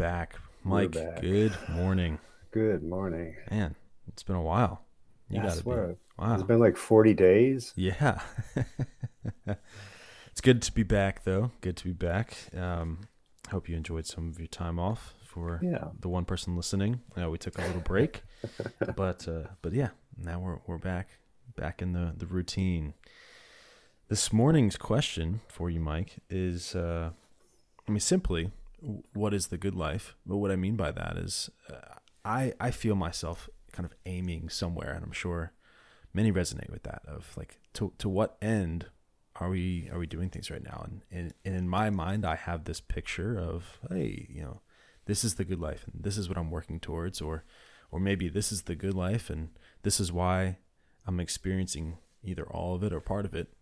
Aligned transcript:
Back. 0.00 0.36
Mike, 0.64 0.92
back. 0.92 1.20
good 1.20 1.52
morning. 1.68 2.18
Good 2.52 2.82
morning. 2.82 3.36
Man, 3.50 3.76
it's 4.08 4.24
been 4.24 4.34
a 4.34 4.42
while. 4.42 4.82
You 5.28 5.36
Yeah, 5.36 5.48
gotta 5.48 5.62
be. 5.62 5.70
Wow. 6.18 6.34
It's 6.34 6.42
been 6.42 6.58
like 6.58 6.76
40 6.76 7.14
days. 7.14 7.72
Yeah. 7.76 8.18
it's 9.46 10.40
good 10.42 10.60
to 10.62 10.72
be 10.72 10.82
back, 10.82 11.22
though. 11.24 11.52
Good 11.60 11.76
to 11.76 11.84
be 11.84 11.92
back. 11.92 12.36
Um, 12.56 13.02
hope 13.50 13.68
you 13.68 13.76
enjoyed 13.76 14.06
some 14.06 14.28
of 14.30 14.40
your 14.40 14.48
time 14.48 14.80
off 14.80 15.14
for 15.24 15.60
Yeah. 15.62 15.88
the 16.00 16.08
one 16.08 16.24
person 16.24 16.56
listening. 16.56 17.02
Uh, 17.16 17.30
we 17.30 17.38
took 17.38 17.56
a 17.56 17.62
little 17.62 17.82
break, 17.82 18.22
but 18.96 19.28
uh, 19.28 19.44
but 19.62 19.72
yeah, 19.72 19.90
now 20.18 20.40
we're 20.40 20.58
we're 20.66 20.78
back 20.78 21.18
back 21.56 21.80
in 21.80 21.92
the 21.92 22.14
the 22.16 22.26
routine. 22.26 22.94
This 24.08 24.32
morning's 24.32 24.76
question 24.76 25.40
for 25.46 25.70
you, 25.70 25.78
Mike, 25.78 26.16
is 26.28 26.74
uh, 26.74 27.10
I 27.86 27.90
mean 27.92 28.00
simply, 28.00 28.50
what 29.12 29.34
is 29.34 29.48
the 29.48 29.58
good 29.58 29.74
life? 29.74 30.14
But 30.26 30.36
what 30.38 30.50
I 30.50 30.56
mean 30.56 30.76
by 30.76 30.90
that 30.90 31.16
is, 31.16 31.50
uh, 31.70 31.98
I 32.24 32.52
I 32.60 32.70
feel 32.70 32.94
myself 32.94 33.48
kind 33.72 33.86
of 33.86 33.94
aiming 34.06 34.48
somewhere, 34.48 34.92
and 34.92 35.04
I'm 35.04 35.12
sure 35.12 35.52
many 36.12 36.32
resonate 36.32 36.70
with 36.70 36.82
that. 36.84 37.02
Of 37.06 37.36
like, 37.36 37.60
to 37.74 37.92
to 37.98 38.08
what 38.08 38.36
end 38.42 38.86
are 39.36 39.48
we 39.48 39.88
are 39.92 39.98
we 39.98 40.06
doing 40.06 40.28
things 40.28 40.50
right 40.50 40.62
now? 40.62 40.82
And 40.84 41.02
and, 41.10 41.34
and 41.44 41.54
in 41.56 41.68
my 41.68 41.90
mind, 41.90 42.24
I 42.24 42.36
have 42.36 42.64
this 42.64 42.80
picture 42.80 43.38
of 43.38 43.80
hey, 43.88 44.26
you 44.30 44.42
know, 44.42 44.60
this 45.06 45.24
is 45.24 45.36
the 45.36 45.44
good 45.44 45.60
life, 45.60 45.84
and 45.92 46.02
this 46.02 46.18
is 46.18 46.28
what 46.28 46.38
I'm 46.38 46.50
working 46.50 46.80
towards, 46.80 47.20
or 47.20 47.44
or 47.90 48.00
maybe 48.00 48.28
this 48.28 48.52
is 48.52 48.62
the 48.62 48.74
good 48.74 48.94
life, 48.94 49.30
and 49.30 49.50
this 49.82 50.00
is 50.00 50.12
why 50.12 50.58
I'm 51.06 51.20
experiencing 51.20 51.98
either 52.22 52.44
all 52.44 52.74
of 52.74 52.82
it 52.82 52.92
or 52.92 53.00
part 53.00 53.24
of 53.24 53.34
it. 53.34 53.52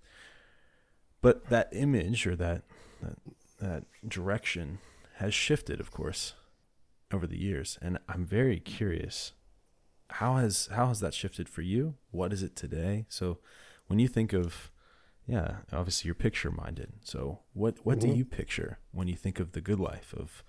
But 1.21 1.49
that 1.49 1.69
image 1.73 2.27
or 2.27 2.37
that 2.37 2.63
that, 3.03 3.19
that 3.61 3.85
direction 4.09 4.79
has 5.19 5.35
shifted, 5.35 5.81
of 5.81 5.91
course, 5.91 6.35
over 7.13 7.27
the 7.27 7.39
years, 7.39 7.79
and 7.83 7.99
I'm 8.09 8.25
very 8.25 8.61
curious 8.61 9.33
how 10.13 10.37
has 10.37 10.69
how 10.73 10.87
has 10.87 11.01
that 11.01 11.15
shifted 11.15 11.49
for 11.49 11.63
you? 11.63 11.95
What 12.11 12.33
is 12.33 12.43
it 12.43 12.57
today? 12.57 13.05
So 13.09 13.39
when 13.89 13.99
you 13.99 14.09
think 14.09 14.33
of 14.33 14.71
yeah, 15.27 15.59
obviously 15.73 16.09
you're 16.09 16.15
picture 16.15 16.51
minded. 16.51 16.93
So 17.05 17.41
what 17.53 17.85
what 17.85 17.99
do 17.99 18.09
Mhm. 18.09 18.17
you 18.17 18.25
picture 18.25 18.79
when 18.93 19.09
you 19.09 19.17
think 19.17 19.39
of 19.41 19.53
the 19.53 19.61
good 19.61 19.79
life 19.81 20.15
of 20.17 20.43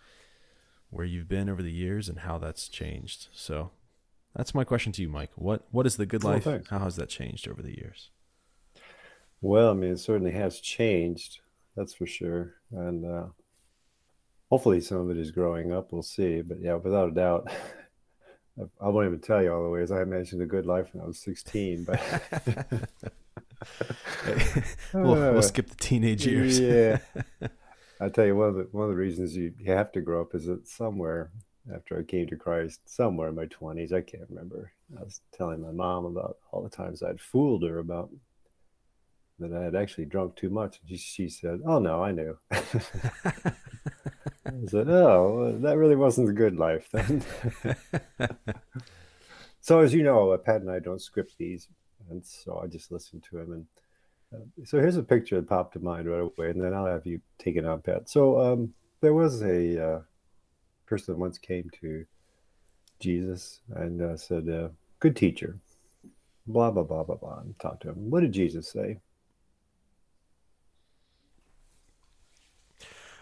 where 0.89 1.05
you've 1.05 1.27
been 1.27 1.49
over 1.49 1.61
the 1.61 1.71
years 1.71 2.07
and 2.07 2.19
how 2.19 2.37
that's 2.37 2.69
changed? 2.69 3.27
So 3.33 3.71
that's 4.33 4.55
my 4.55 4.63
question 4.63 4.93
to 4.93 5.01
you, 5.01 5.09
Mike. 5.09 5.31
What 5.35 5.67
what 5.71 5.85
is 5.85 5.97
the 5.97 6.05
good 6.05 6.23
life? 6.23 6.45
how 6.69 6.79
has 6.79 6.95
that 6.95 7.09
changed 7.09 7.47
over 7.47 7.61
the 7.61 7.75
years? 7.77 8.11
Well, 9.41 9.71
I 9.71 9.73
mean, 9.73 9.91
it 9.91 9.99
certainly 9.99 10.31
has 10.31 10.59
changed. 10.59 11.39
That's 11.75 11.93
for 11.93 12.05
sure. 12.05 12.55
And 12.71 13.05
uh, 13.05 13.27
hopefully 14.49 14.81
some 14.81 14.97
of 14.97 15.09
it 15.09 15.17
is 15.17 15.31
growing 15.31 15.71
up. 15.71 15.91
We'll 15.91 16.03
see. 16.03 16.41
But 16.41 16.59
yeah, 16.61 16.75
without 16.75 17.09
a 17.09 17.13
doubt, 17.13 17.51
I, 18.81 18.89
won't 18.89 19.07
even 19.07 19.19
tell 19.19 19.41
you 19.41 19.53
all 19.53 19.63
the 19.63 19.69
ways. 19.69 19.91
I 19.91 20.03
mentioned 20.03 20.41
a 20.41 20.45
good 20.45 20.65
life 20.65 20.89
when 20.93 21.03
I 21.03 21.07
was 21.07 21.19
16, 21.19 21.85
but 21.85 22.01
we'll, 24.93 25.13
Uh, 25.13 25.31
we'll 25.31 25.41
skip 25.41 25.69
the 25.69 25.75
teenage 25.75 26.25
years. 26.25 26.59
Yeah. 26.59 26.99
I 28.01 28.09
tell 28.09 28.25
you, 28.25 28.35
one 28.35 28.49
of 28.49 28.55
the 28.55 28.67
one 28.71 28.85
of 28.85 28.89
the 28.91 28.95
reasons 28.95 29.35
you, 29.35 29.53
you 29.59 29.71
have 29.73 29.91
to 29.91 30.01
grow 30.01 30.21
up 30.21 30.33
is 30.33 30.45
that 30.45 30.67
somewhere 30.67 31.31
after 31.73 31.99
I 31.99 32.03
came 32.03 32.27
to 32.27 32.37
Christ, 32.37 32.81
somewhere 32.85 33.29
in 33.29 33.35
my 33.35 33.45
twenties, 33.45 33.91
I 33.91 34.01
can't 34.01 34.29
remember. 34.29 34.71
I 34.97 35.03
was 35.03 35.21
telling 35.33 35.61
my 35.61 35.71
mom 35.71 36.05
about 36.05 36.37
all 36.51 36.63
the 36.63 36.69
times 36.69 37.03
I'd 37.03 37.19
fooled 37.19 37.63
her 37.63 37.79
about 37.79 38.09
that 39.39 39.53
I 39.53 39.63
had 39.63 39.75
actually 39.75 40.05
drunk 40.05 40.35
too 40.35 40.49
much. 40.49 40.79
And 40.79 40.89
she, 40.89 40.97
she 40.97 41.29
said, 41.29 41.59
"Oh 41.65 41.79
no, 41.79 42.01
I 42.01 42.11
knew." 42.11 42.37
I 44.49 44.65
said, 44.67 44.89
"Oh, 44.89 45.57
that 45.61 45.77
really 45.77 45.95
wasn't 45.95 46.29
a 46.29 46.33
good 46.33 46.57
life 46.57 46.89
then." 46.91 47.23
so 49.61 49.79
as 49.79 49.93
you 49.93 50.03
know, 50.03 50.37
Pat 50.37 50.61
and 50.61 50.71
I 50.71 50.79
don't 50.79 51.01
script 51.01 51.33
these, 51.37 51.67
and 52.09 52.25
so 52.25 52.61
I 52.63 52.67
just 52.67 52.91
listen 52.91 53.21
to 53.29 53.39
him 53.39 53.53
and. 53.53 53.65
Uh, 54.31 54.45
so 54.63 54.77
here's 54.77 54.95
a 54.95 55.01
picture 55.01 55.37
that 55.37 55.49
popped 55.49 55.73
to 55.73 55.79
mind 55.79 56.07
right 56.07 56.19
away, 56.19 56.51
and 56.51 56.63
then 56.63 56.71
I'll 56.71 56.85
have 56.85 57.03
you 57.03 57.19
take 57.39 57.55
it 57.55 57.65
on, 57.65 57.81
Pat. 57.81 58.07
So 58.07 58.39
um, 58.39 58.75
there 59.01 59.15
was 59.15 59.41
a 59.41 59.83
uh, 59.83 59.99
person 60.85 61.15
that 61.15 61.19
once 61.19 61.39
came 61.39 61.67
to 61.81 62.05
Jesus 62.99 63.61
and 63.75 64.01
uh, 64.03 64.15
said, 64.17 64.47
uh, 64.47 64.69
"Good 64.99 65.15
teacher," 65.15 65.55
blah 66.45 66.69
blah 66.69 66.83
blah 66.83 67.03
blah 67.03 67.15
blah, 67.15 67.39
and 67.39 67.57
talked 67.59 67.81
to 67.83 67.89
him. 67.89 68.11
What 68.11 68.21
did 68.21 68.31
Jesus 68.31 68.71
say? 68.71 68.99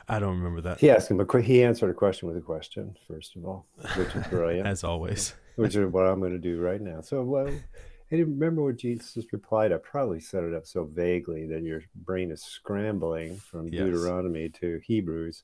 I 0.08 0.20
don't 0.20 0.38
remember 0.38 0.62
that. 0.62 0.80
He 0.80 0.90
asked 0.90 1.12
him 1.12 1.20
a 1.20 1.42
he 1.42 1.64
answered 1.64 1.90
a 1.90 1.94
question 1.94 2.28
with 2.28 2.38
a 2.38 2.42
question 2.42 2.96
first 3.08 3.36
of 3.36 3.46
all, 3.46 3.66
which 3.96 4.16
is 4.16 4.28
brilliant. 4.28 4.68
As 4.68 4.84
always. 4.84 5.34
which 5.56 5.76
is 5.76 5.92
what 5.92 6.06
I'm 6.06 6.20
going 6.20 6.32
to 6.32 6.40
do 6.40 6.62
right 6.62 6.80
now. 6.80 7.02
So, 7.02 7.24
well, 7.24 7.48
I 7.48 8.16
didn't 8.16 8.34
remember 8.34 8.64
what 8.64 8.78
Jesus 8.78 9.26
replied. 9.34 9.74
I 9.74 9.78
probably 9.78 10.20
set 10.20 10.44
it 10.44 10.54
up 10.54 10.66
so 10.66 10.86
vaguely 10.86 11.46
that 11.48 11.64
your 11.64 11.82
brain 11.96 12.32
is 12.32 12.42
scrambling 12.42 13.38
from 13.38 13.68
Yes. 13.68 13.84
Deuteronomy 13.84 14.50
to 14.62 14.80
Hebrews. 14.86 15.44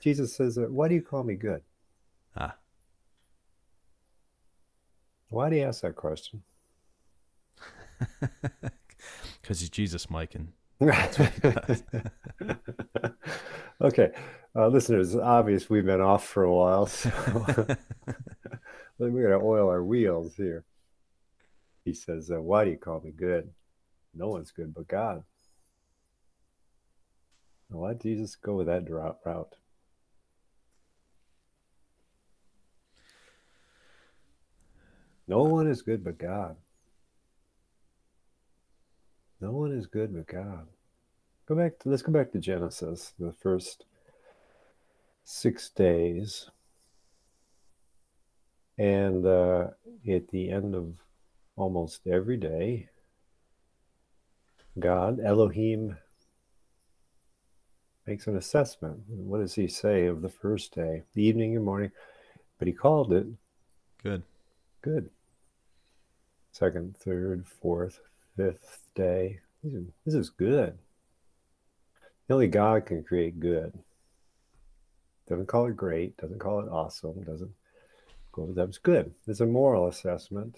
Jesus 0.00 0.34
says, 0.34 0.56
uh, 0.56 0.62
"Why 0.62 0.88
do 0.88 0.94
you 0.94 1.02
call 1.02 1.24
me 1.24 1.34
good?" 1.34 1.62
Ah. 2.36 2.56
Why 5.28 5.50
do 5.50 5.56
you 5.56 5.62
ask 5.62 5.82
that 5.82 5.96
question? 5.96 6.42
Because 9.40 9.60
he's 9.60 9.68
Jesus, 9.68 10.08
Mike, 10.08 10.34
and 10.34 10.52
okay, 13.80 14.10
uh, 14.56 14.68
listeners, 14.68 15.14
obvious 15.14 15.70
we've 15.70 15.86
been 15.86 16.00
off 16.00 16.26
for 16.26 16.42
a 16.42 16.52
while, 16.52 16.86
so 16.86 17.10
we're 18.98 19.28
going 19.28 19.40
to 19.40 19.46
oil 19.46 19.68
our 19.68 19.84
wheels 19.84 20.34
here. 20.36 20.64
He 21.84 21.92
says, 21.92 22.30
uh, 22.30 22.40
Why 22.40 22.64
do 22.64 22.70
you 22.70 22.76
call 22.76 23.00
me 23.00 23.12
good? 23.12 23.50
No 24.14 24.28
one's 24.28 24.50
good 24.50 24.74
but 24.74 24.88
God. 24.88 25.22
Why 27.68 27.92
did 27.92 28.02
Jesus 28.02 28.36
go 28.36 28.54
with 28.54 28.66
that 28.66 28.88
route? 28.88 29.56
No 35.26 35.42
one 35.44 35.66
is 35.66 35.82
good 35.82 36.04
but 36.04 36.18
God. 36.18 36.56
No 39.44 39.50
one 39.50 39.72
is 39.72 39.86
good 39.86 40.14
but 40.14 40.26
God. 40.26 40.66
Go 41.44 41.54
back 41.54 41.78
to 41.80 41.90
let's 41.90 42.00
go 42.00 42.10
back 42.10 42.32
to 42.32 42.38
Genesis, 42.38 43.12
the 43.18 43.30
first 43.30 43.84
six 45.24 45.68
days. 45.68 46.48
And 48.78 49.26
uh, 49.26 49.66
at 50.10 50.28
the 50.28 50.50
end 50.50 50.74
of 50.74 50.94
almost 51.56 52.06
every 52.06 52.38
day, 52.38 52.88
God, 54.78 55.20
Elohim, 55.20 55.98
makes 58.06 58.26
an 58.26 58.38
assessment. 58.38 59.00
What 59.08 59.40
does 59.40 59.54
he 59.54 59.68
say 59.68 60.06
of 60.06 60.22
the 60.22 60.30
first 60.30 60.74
day, 60.74 61.02
the 61.12 61.22
evening 61.22 61.54
and 61.54 61.66
morning? 61.66 61.90
But 62.58 62.66
he 62.66 62.72
called 62.72 63.12
it 63.12 63.26
good. 64.02 64.22
good. 64.80 65.10
Second, 66.50 66.96
third, 66.96 67.46
fourth, 67.46 68.00
fifth 68.36 68.82
day. 68.94 69.40
This 69.62 70.14
is 70.14 70.30
good. 70.30 70.78
Only 72.28 72.48
God 72.48 72.86
can 72.86 73.02
create 73.02 73.40
good. 73.40 73.72
Doesn't 75.28 75.46
call 75.46 75.66
it 75.66 75.76
great, 75.76 76.16
doesn't 76.16 76.38
call 76.38 76.60
it 76.60 76.68
awesome, 76.68 77.22
doesn't 77.22 77.52
go 78.32 78.52
that's 78.54 78.78
good. 78.78 79.14
It's 79.26 79.40
a 79.40 79.46
moral 79.46 79.88
assessment, 79.88 80.56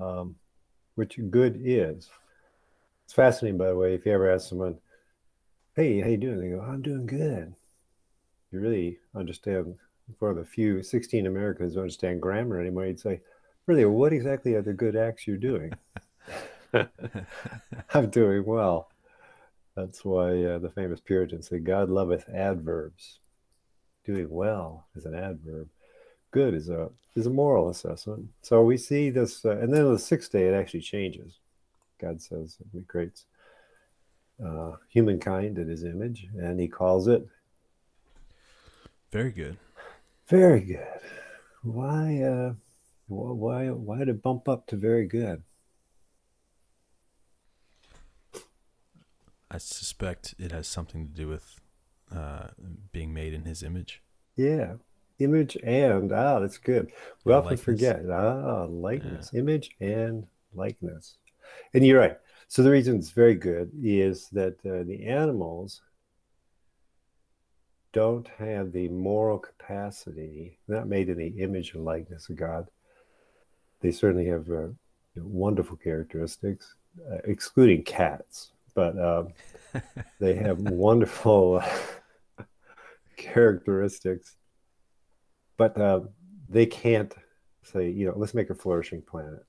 um, 0.00 0.34
which 0.94 1.18
good 1.30 1.60
is. 1.62 2.08
It's 3.04 3.14
fascinating, 3.14 3.58
by 3.58 3.68
the 3.68 3.76
way, 3.76 3.94
if 3.94 4.06
you 4.06 4.12
ever 4.12 4.30
ask 4.30 4.48
someone, 4.48 4.78
hey, 5.76 6.00
how 6.00 6.08
you 6.08 6.16
doing? 6.16 6.40
They 6.40 6.48
go, 6.48 6.60
I'm 6.60 6.82
doing 6.82 7.06
good. 7.06 7.54
You 8.50 8.60
really 8.60 8.98
understand, 9.14 9.76
for 10.18 10.34
the 10.34 10.44
few 10.44 10.82
16 10.82 11.26
Americans 11.26 11.74
who 11.74 11.80
understand 11.80 12.20
grammar 12.20 12.60
anymore, 12.60 12.86
you'd 12.86 13.00
say, 13.00 13.20
really, 13.66 13.84
what 13.84 14.12
exactly 14.12 14.54
are 14.54 14.62
the 14.62 14.72
good 14.72 14.96
acts 14.96 15.26
you're 15.26 15.36
doing? 15.36 15.72
I'm 17.94 18.10
doing 18.10 18.44
well. 18.44 18.90
That's 19.76 20.04
why 20.04 20.42
uh, 20.42 20.58
the 20.58 20.70
famous 20.70 21.00
Puritans 21.00 21.48
say, 21.48 21.58
God 21.58 21.88
loveth 21.88 22.28
adverbs. 22.28 23.20
Doing 24.04 24.28
well 24.30 24.86
is 24.96 25.04
an 25.04 25.14
adverb. 25.14 25.68
Good 26.30 26.54
is 26.54 26.68
a 26.68 26.90
is 27.14 27.26
a 27.26 27.30
moral 27.30 27.68
assessment. 27.68 28.28
So 28.42 28.62
we 28.62 28.76
see 28.76 29.10
this, 29.10 29.44
uh, 29.44 29.58
and 29.58 29.72
then 29.72 29.84
on 29.84 29.92
the 29.92 29.98
sixth 29.98 30.32
day, 30.32 30.46
it 30.46 30.54
actually 30.54 30.80
changes. 30.80 31.38
God 32.00 32.20
says 32.22 32.56
He 32.72 32.82
creates 32.82 33.24
uh, 34.44 34.72
humankind 34.88 35.58
in 35.58 35.68
His 35.68 35.84
image, 35.84 36.26
and 36.38 36.58
He 36.58 36.68
calls 36.68 37.06
it 37.06 37.26
very 39.10 39.30
good. 39.30 39.56
Very 40.26 40.60
good. 40.60 41.00
Why? 41.62 42.20
Uh, 42.22 42.54
why? 43.06 43.70
Why 43.70 43.98
did 43.98 44.08
it 44.08 44.22
bump 44.22 44.48
up 44.48 44.66
to 44.66 44.76
very 44.76 45.06
good? 45.06 45.42
I 49.50 49.58
suspect 49.58 50.34
it 50.38 50.52
has 50.52 50.66
something 50.66 51.08
to 51.08 51.12
do 51.12 51.28
with 51.28 51.60
uh, 52.14 52.48
being 52.92 53.12
made 53.14 53.32
in 53.32 53.44
His 53.44 53.62
image. 53.62 54.02
Yeah, 54.36 54.74
image 55.18 55.56
and 55.62 56.12
ah, 56.12 56.38
that's 56.40 56.58
good. 56.58 56.92
We 57.24 57.32
often 57.32 57.50
likeness. 57.50 57.64
forget 57.64 58.02
ah, 58.10 58.66
likeness, 58.68 59.30
yeah. 59.32 59.40
image 59.40 59.70
and 59.80 60.26
likeness. 60.54 61.16
And 61.74 61.84
you're 61.84 62.00
right. 62.00 62.18
So 62.48 62.62
the 62.62 62.70
reason 62.70 62.96
it's 62.96 63.10
very 63.10 63.34
good 63.34 63.70
is 63.82 64.28
that 64.30 64.54
uh, 64.64 64.84
the 64.84 65.06
animals 65.06 65.82
don't 67.92 68.28
have 68.38 68.72
the 68.72 68.88
moral 68.88 69.38
capacity, 69.38 70.58
not 70.68 70.88
made 70.88 71.08
in 71.08 71.18
the 71.18 71.42
image 71.42 71.74
and 71.74 71.84
likeness 71.84 72.28
of 72.28 72.36
God. 72.36 72.68
They 73.80 73.90
certainly 73.90 74.26
have 74.26 74.48
uh, 74.50 74.68
wonderful 75.16 75.76
characteristics, 75.76 76.74
uh, 77.10 77.18
excluding 77.24 77.82
cats, 77.82 78.52
but 78.78 78.96
um, 78.96 79.32
they 80.20 80.36
have 80.36 80.60
wonderful 80.60 81.60
characteristics. 83.16 84.36
But 85.56 85.76
uh, 85.76 86.02
they 86.48 86.66
can't 86.66 87.12
say, 87.64 87.90
you 87.90 88.06
know, 88.06 88.14
let's 88.14 88.34
make 88.34 88.50
a 88.50 88.54
flourishing 88.54 89.02
planet. 89.02 89.44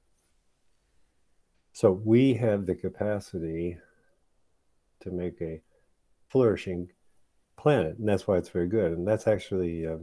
So 1.74 1.92
we 1.92 2.34
have 2.34 2.66
the 2.66 2.74
capacity 2.74 3.78
to 5.02 5.12
make 5.12 5.40
a 5.42 5.62
flourishing 6.30 6.90
planet, 7.56 8.00
and 8.00 8.10
that's 8.10 8.28
why 8.28 8.38
it's 8.38 8.50
very 8.50 8.68
good. 8.68 8.94
And 8.94 9.08
that's 9.08 9.28
actually 9.28 9.86
uh, 9.86 9.98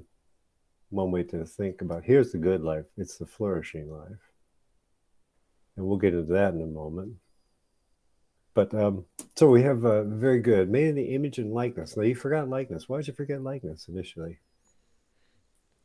one 0.90 1.10
way 1.10 1.24
to 1.24 1.44
think 1.44 1.82
about. 1.82 2.04
Here's 2.04 2.30
the 2.30 2.38
good 2.38 2.60
life; 2.60 2.84
it's 2.96 3.18
the 3.18 3.26
flourishing 3.26 3.90
life, 3.90 4.22
and 5.76 5.84
we'll 5.84 5.98
get 5.98 6.14
into 6.14 6.32
that 6.34 6.54
in 6.54 6.62
a 6.62 6.66
moment. 6.66 7.16
But 8.56 8.74
um, 8.74 9.04
so 9.36 9.48
we 9.48 9.62
have 9.62 9.84
uh, 9.84 10.02
very 10.02 10.40
good 10.40 10.68
made 10.68 10.88
in 10.88 10.96
the 10.96 11.14
image 11.14 11.38
and 11.38 11.52
likeness. 11.52 11.96
Now 11.96 12.02
you 12.02 12.16
forgot 12.16 12.48
likeness. 12.48 12.88
Why 12.88 12.96
did 12.96 13.06
you 13.06 13.12
forget 13.12 13.40
likeness 13.40 13.86
initially? 13.86 14.38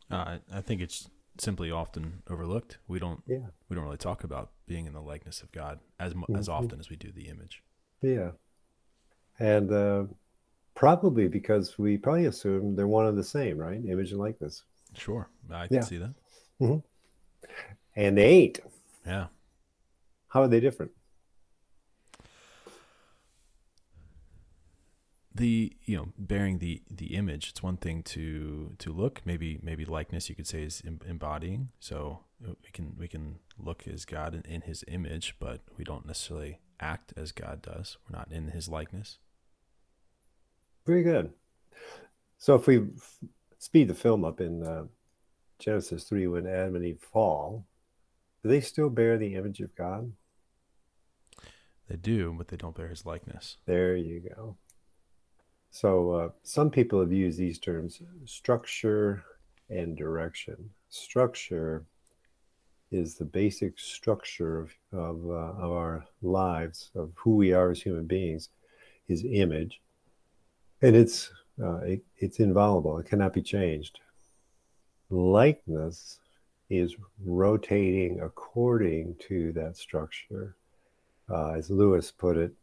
Uh, 0.09 0.39
I 0.51 0.61
think 0.61 0.81
it's 0.81 1.07
simply 1.37 1.69
often 1.69 2.23
overlooked. 2.27 2.79
We 2.87 2.97
don't. 2.97 3.21
Yeah. 3.27 3.47
We 3.69 3.75
don't 3.75 3.85
really 3.85 3.97
talk 3.97 4.23
about 4.23 4.49
being 4.65 4.87
in 4.87 4.93
the 4.93 5.01
likeness 5.01 5.43
of 5.43 5.51
God 5.51 5.79
as 5.99 6.15
mm-hmm. 6.15 6.35
as 6.35 6.49
often 6.49 6.79
as 6.79 6.89
we 6.89 6.95
do 6.95 7.11
the 7.11 7.27
image. 7.27 7.61
Yeah. 8.01 8.31
And 9.37 9.71
uh, 9.71 10.03
Probably 10.73 11.27
because 11.27 11.77
we 11.77 11.97
probably 11.97 12.25
assume 12.25 12.75
they're 12.75 12.87
one 12.87 13.05
and 13.05 13.17
the 13.17 13.23
same, 13.23 13.57
right? 13.57 13.79
Image 13.87 14.11
and 14.11 14.19
likeness. 14.19 14.63
Sure, 14.95 15.29
I 15.51 15.67
can 15.67 15.77
yeah. 15.77 15.81
see 15.83 15.97
that. 15.97 16.13
Mm-hmm. 16.61 16.77
And 17.95 18.17
they 18.17 18.25
ain't. 18.25 18.59
Yeah. 19.05 19.27
How 20.29 20.41
are 20.41 20.47
they 20.47 20.59
different? 20.59 20.91
The 25.33 25.71
you 25.85 25.95
know 25.95 26.09
bearing 26.17 26.59
the 26.59 26.81
the 26.89 27.15
image 27.15 27.49
it's 27.49 27.63
one 27.63 27.77
thing 27.77 28.03
to 28.03 28.73
to 28.77 28.91
look 28.91 29.21
maybe 29.23 29.59
maybe 29.61 29.85
likeness 29.85 30.27
you 30.27 30.35
could 30.35 30.47
say 30.47 30.63
is 30.63 30.81
embodying 31.07 31.69
so 31.79 32.19
we 32.41 32.69
can 32.73 32.95
we 32.97 33.07
can 33.07 33.39
look 33.57 33.87
as 33.87 34.03
god 34.03 34.35
in, 34.35 34.41
in 34.41 34.61
his 34.61 34.83
image 34.89 35.35
but 35.39 35.61
we 35.77 35.85
don't 35.85 36.05
necessarily 36.05 36.59
act 36.81 37.13
as 37.15 37.31
god 37.31 37.61
does 37.61 37.97
we're 38.09 38.17
not 38.17 38.29
in 38.29 38.49
his 38.49 38.67
likeness 38.67 39.19
very 40.85 41.03
good. 41.03 41.31
So 42.37 42.55
if 42.55 42.65
we 42.65 42.87
speed 43.59 43.87
the 43.87 43.93
film 43.93 44.25
up 44.25 44.41
in 44.41 44.63
uh, 44.63 44.85
Genesis 45.59 46.05
3, 46.05 46.27
when 46.27 46.47
Adam 46.47 46.75
and 46.75 46.85
Eve 46.85 46.99
fall, 46.99 47.65
do 48.41 48.49
they 48.49 48.61
still 48.61 48.89
bear 48.89 49.17
the 49.17 49.35
image 49.35 49.59
of 49.59 49.75
God? 49.75 50.11
They 51.87 51.97
do, 51.97 52.33
but 52.35 52.47
they 52.47 52.57
don't 52.57 52.75
bear 52.75 52.87
his 52.87 53.05
likeness. 53.05 53.57
There 53.65 53.95
you 53.95 54.21
go. 54.35 54.57
So 55.71 56.11
uh, 56.11 56.29
some 56.43 56.69
people 56.69 56.99
have 56.99 57.11
used 57.11 57.39
these 57.39 57.59
terms 57.59 58.01
structure 58.25 59.23
and 59.69 59.97
direction. 59.97 60.69
Structure 60.89 61.85
is 62.91 63.15
the 63.15 63.25
basic 63.25 63.79
structure 63.79 64.59
of, 64.59 64.71
of, 64.91 65.25
uh, 65.25 65.63
of 65.63 65.71
our 65.71 66.05
lives, 66.21 66.91
of 66.93 67.11
who 67.15 67.35
we 67.37 67.53
are 67.53 67.71
as 67.71 67.81
human 67.81 68.05
beings, 68.05 68.49
is 69.07 69.25
image 69.25 69.81
and 70.81 70.95
it's 70.95 71.31
uh, 71.61 71.77
it, 71.77 72.01
it's 72.17 72.39
inviolable. 72.39 72.97
It 72.97 73.05
cannot 73.05 73.33
be 73.33 73.41
changed. 73.41 73.99
Likeness 75.09 76.19
is 76.69 76.95
rotating 77.23 78.21
according 78.21 79.15
to 79.27 79.51
that 79.53 79.77
structure. 79.77 80.55
Uh, 81.29 81.51
as 81.51 81.69
Lewis 81.69 82.11
put 82.11 82.37
it, 82.37 82.53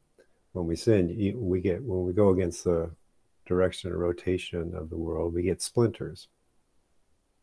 when 0.59 0.67
we 0.67 0.77
sin, 0.77 1.37
we 1.37 1.61
get 1.61 1.83
when 1.83 2.05
we 2.05 2.13
go 2.13 2.31
against 2.31 2.65
the 2.65 2.91
direction 3.47 3.91
and 3.91 4.01
rotation 4.01 4.75
of 4.75 4.91
the 4.91 4.97
world, 4.97 5.33
we 5.33 5.43
get 5.43 5.63
splinters. 5.63 6.29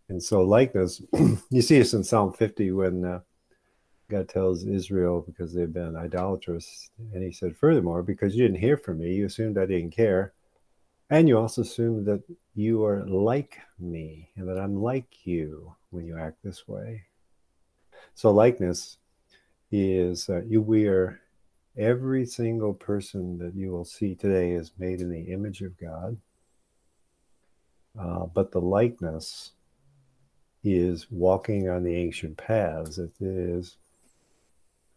And 0.09 0.21
so, 0.21 0.41
likeness, 0.41 1.01
you 1.49 1.61
see 1.61 1.79
this 1.79 1.93
in 1.93 2.03
Psalm 2.03 2.33
50 2.33 2.71
when 2.73 3.05
uh, 3.05 3.19
God 4.09 4.27
tells 4.27 4.65
Israel 4.65 5.23
because 5.25 5.53
they've 5.53 5.71
been 5.71 5.95
idolatrous, 5.95 6.91
and 7.13 7.23
He 7.23 7.31
said, 7.31 7.55
"Furthermore, 7.55 8.03
because 8.03 8.35
you 8.35 8.43
didn't 8.43 8.59
hear 8.59 8.77
from 8.77 8.99
me, 8.99 9.13
you 9.13 9.25
assumed 9.25 9.57
I 9.57 9.65
didn't 9.65 9.91
care." 9.91 10.33
And 11.09 11.27
you 11.27 11.37
also 11.37 11.61
assumed 11.61 12.05
that 12.07 12.23
you 12.55 12.83
are 12.83 13.05
like 13.05 13.59
me 13.79 14.29
and 14.35 14.47
that 14.49 14.59
I'm 14.59 14.81
like 14.81 15.25
you 15.25 15.73
when 15.91 16.05
you 16.05 16.17
act 16.17 16.43
this 16.43 16.67
way. 16.67 17.03
So, 18.13 18.31
likeness 18.31 18.97
is 19.71 20.29
uh, 20.29 20.41
you, 20.43 20.61
we 20.61 20.87
are 20.87 21.19
every 21.77 22.25
single 22.25 22.73
person 22.73 23.37
that 23.37 23.55
you 23.55 23.71
will 23.71 23.85
see 23.85 24.15
today 24.15 24.51
is 24.51 24.71
made 24.77 25.01
in 25.01 25.09
the 25.09 25.31
image 25.33 25.61
of 25.61 25.77
God. 25.77 26.17
Uh, 27.99 28.25
but 28.25 28.51
the 28.51 28.61
likeness 28.61 29.51
is 30.63 31.07
walking 31.11 31.69
on 31.69 31.83
the 31.83 31.95
ancient 31.95 32.37
paths. 32.37 32.97
It 32.97 33.11
is. 33.19 33.77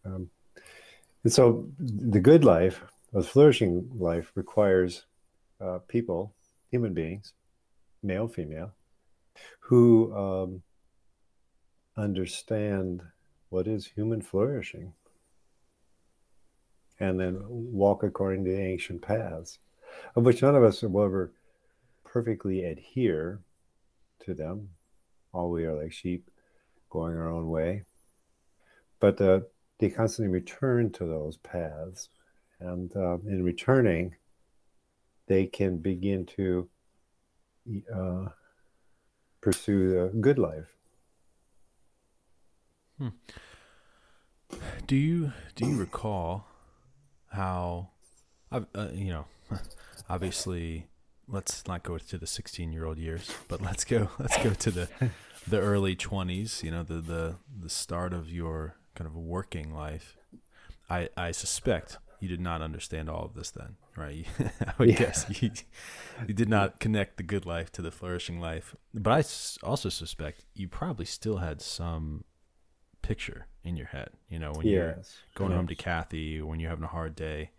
Um, 0.05 0.29
and 1.23 1.31
so 1.31 1.67
the 1.79 2.19
good 2.19 2.43
life, 2.43 2.81
the 3.13 3.23
flourishing 3.23 3.89
life, 3.95 4.31
requires 4.35 5.05
uh, 5.61 5.79
people, 5.87 6.33
human 6.71 6.93
beings, 6.93 7.33
male, 8.01 8.27
female, 8.27 8.71
who 9.59 10.15
um, 10.15 10.61
understand 11.97 13.01
what 13.49 13.67
is 13.67 13.85
human 13.85 14.21
flourishing 14.21 14.93
and 16.99 17.19
then 17.19 17.41
walk 17.47 18.03
according 18.03 18.45
to 18.45 18.51
the 18.51 18.61
ancient 18.61 19.01
paths, 19.01 19.59
of 20.15 20.25
which 20.25 20.41
none 20.41 20.55
of 20.55 20.63
us 20.63 20.81
will 20.81 21.03
ever 21.03 21.31
perfectly 22.03 22.63
adhere 22.63 23.39
to 24.25 24.33
them. 24.33 24.69
All 25.33 25.51
we 25.51 25.65
are 25.65 25.75
like 25.75 25.93
sheep 25.93 26.29
going 26.89 27.15
our 27.15 27.29
own 27.29 27.49
way. 27.49 27.83
But 28.99 29.21
uh, 29.21 29.41
they 29.77 29.89
constantly 29.89 30.31
return 30.33 30.91
to 30.91 31.05
those 31.05 31.37
paths. 31.37 32.09
And 32.59 32.93
uh, 32.95 33.19
in 33.25 33.43
returning, 33.43 34.15
they 35.27 35.45
can 35.45 35.77
begin 35.77 36.25
to 36.37 36.67
uh, 37.93 38.25
pursue 39.39 39.89
the 39.91 40.17
good 40.19 40.37
life. 40.37 40.75
Hmm. 42.97 43.09
Do 44.87 44.95
you 44.95 45.31
do 45.55 45.67
you 45.67 45.77
recall 45.77 46.48
how, 47.29 47.89
uh, 48.51 48.61
you 48.93 49.11
know, 49.11 49.25
obviously, 50.09 50.87
let's 51.27 51.67
not 51.67 51.83
go 51.83 51.97
to 51.97 52.17
the 52.17 52.27
sixteen-year-old 52.27 52.97
years, 52.97 53.31
but 53.47 53.61
let's 53.61 53.83
go 53.83 54.09
let's 54.19 54.37
go 54.43 54.51
to 54.51 54.71
the 54.71 54.89
the 55.47 55.59
early 55.59 55.95
twenties. 55.95 56.61
You 56.63 56.71
know, 56.71 56.83
the 56.83 57.01
the 57.01 57.35
the 57.61 57.69
start 57.69 58.13
of 58.13 58.29
your 58.29 58.75
kind 58.95 59.07
of 59.07 59.15
working 59.15 59.73
life. 59.73 60.17
I 60.89 61.09
I 61.15 61.31
suspect 61.31 61.97
you 62.19 62.27
did 62.27 62.41
not 62.41 62.61
understand 62.61 63.09
all 63.09 63.23
of 63.23 63.33
this 63.33 63.51
then, 63.51 63.77
right? 63.95 64.25
I 64.39 64.73
would 64.77 64.89
yeah. 64.89 64.97
guess 64.97 65.41
you, 65.41 65.51
you 66.27 66.33
did 66.33 66.49
not 66.49 66.79
connect 66.79 67.17
the 67.17 67.23
good 67.23 67.45
life 67.45 67.71
to 67.73 67.81
the 67.81 67.91
flourishing 67.91 68.39
life. 68.39 68.75
But 68.93 69.11
I 69.11 69.65
also 69.65 69.89
suspect 69.89 70.45
you 70.53 70.67
probably 70.67 71.05
still 71.05 71.37
had 71.37 71.61
some 71.61 72.25
picture 73.01 73.47
in 73.63 73.77
your 73.77 73.87
head, 73.87 74.09
you 74.29 74.39
know, 74.39 74.51
when 74.53 74.65
yes. 74.65 74.73
you're 74.73 74.95
going 75.35 75.51
yes. 75.51 75.57
home 75.57 75.67
to 75.67 75.75
Kathy, 75.75 76.41
when 76.41 76.59
you're 76.59 76.69
having 76.69 76.85
a 76.85 76.87
hard 76.87 77.15
day. 77.15 77.51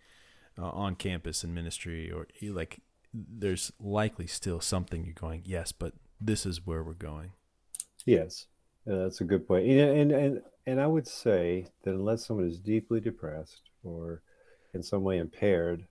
uh, 0.61 0.71
on 0.71 0.95
campus 0.95 1.45
in 1.45 1.55
ministry, 1.55 2.11
or 2.11 2.27
like 2.43 2.81
there's 3.13 3.73
likely 3.81 4.27
still 4.27 4.61
something 4.61 5.05
you're 5.05 5.15
going, 5.15 5.43
yes, 5.45 5.73
but 5.73 5.95
this 6.21 6.45
is 6.45 6.67
where 6.67 6.83
we're 6.83 6.93
going. 6.93 7.33
Yes, 8.07 8.47
that's 8.87 9.21
a 9.21 9.25
good 9.25 9.47
point. 9.47 9.67
And, 9.67 9.81
and 9.81 10.13
and 10.13 10.43
and 10.67 10.81
I 10.81 10.87
would 10.87 11.07
say 11.07 11.67
that 11.83 11.95
unless 11.95 12.27
someone 12.27 12.47
is 12.47 12.59
deeply 12.59 13.01
depressed 13.01 13.71
or 13.83 14.23
in 14.75 14.83
some 14.83 15.03
way 15.03 15.19
impaired, 15.19 15.87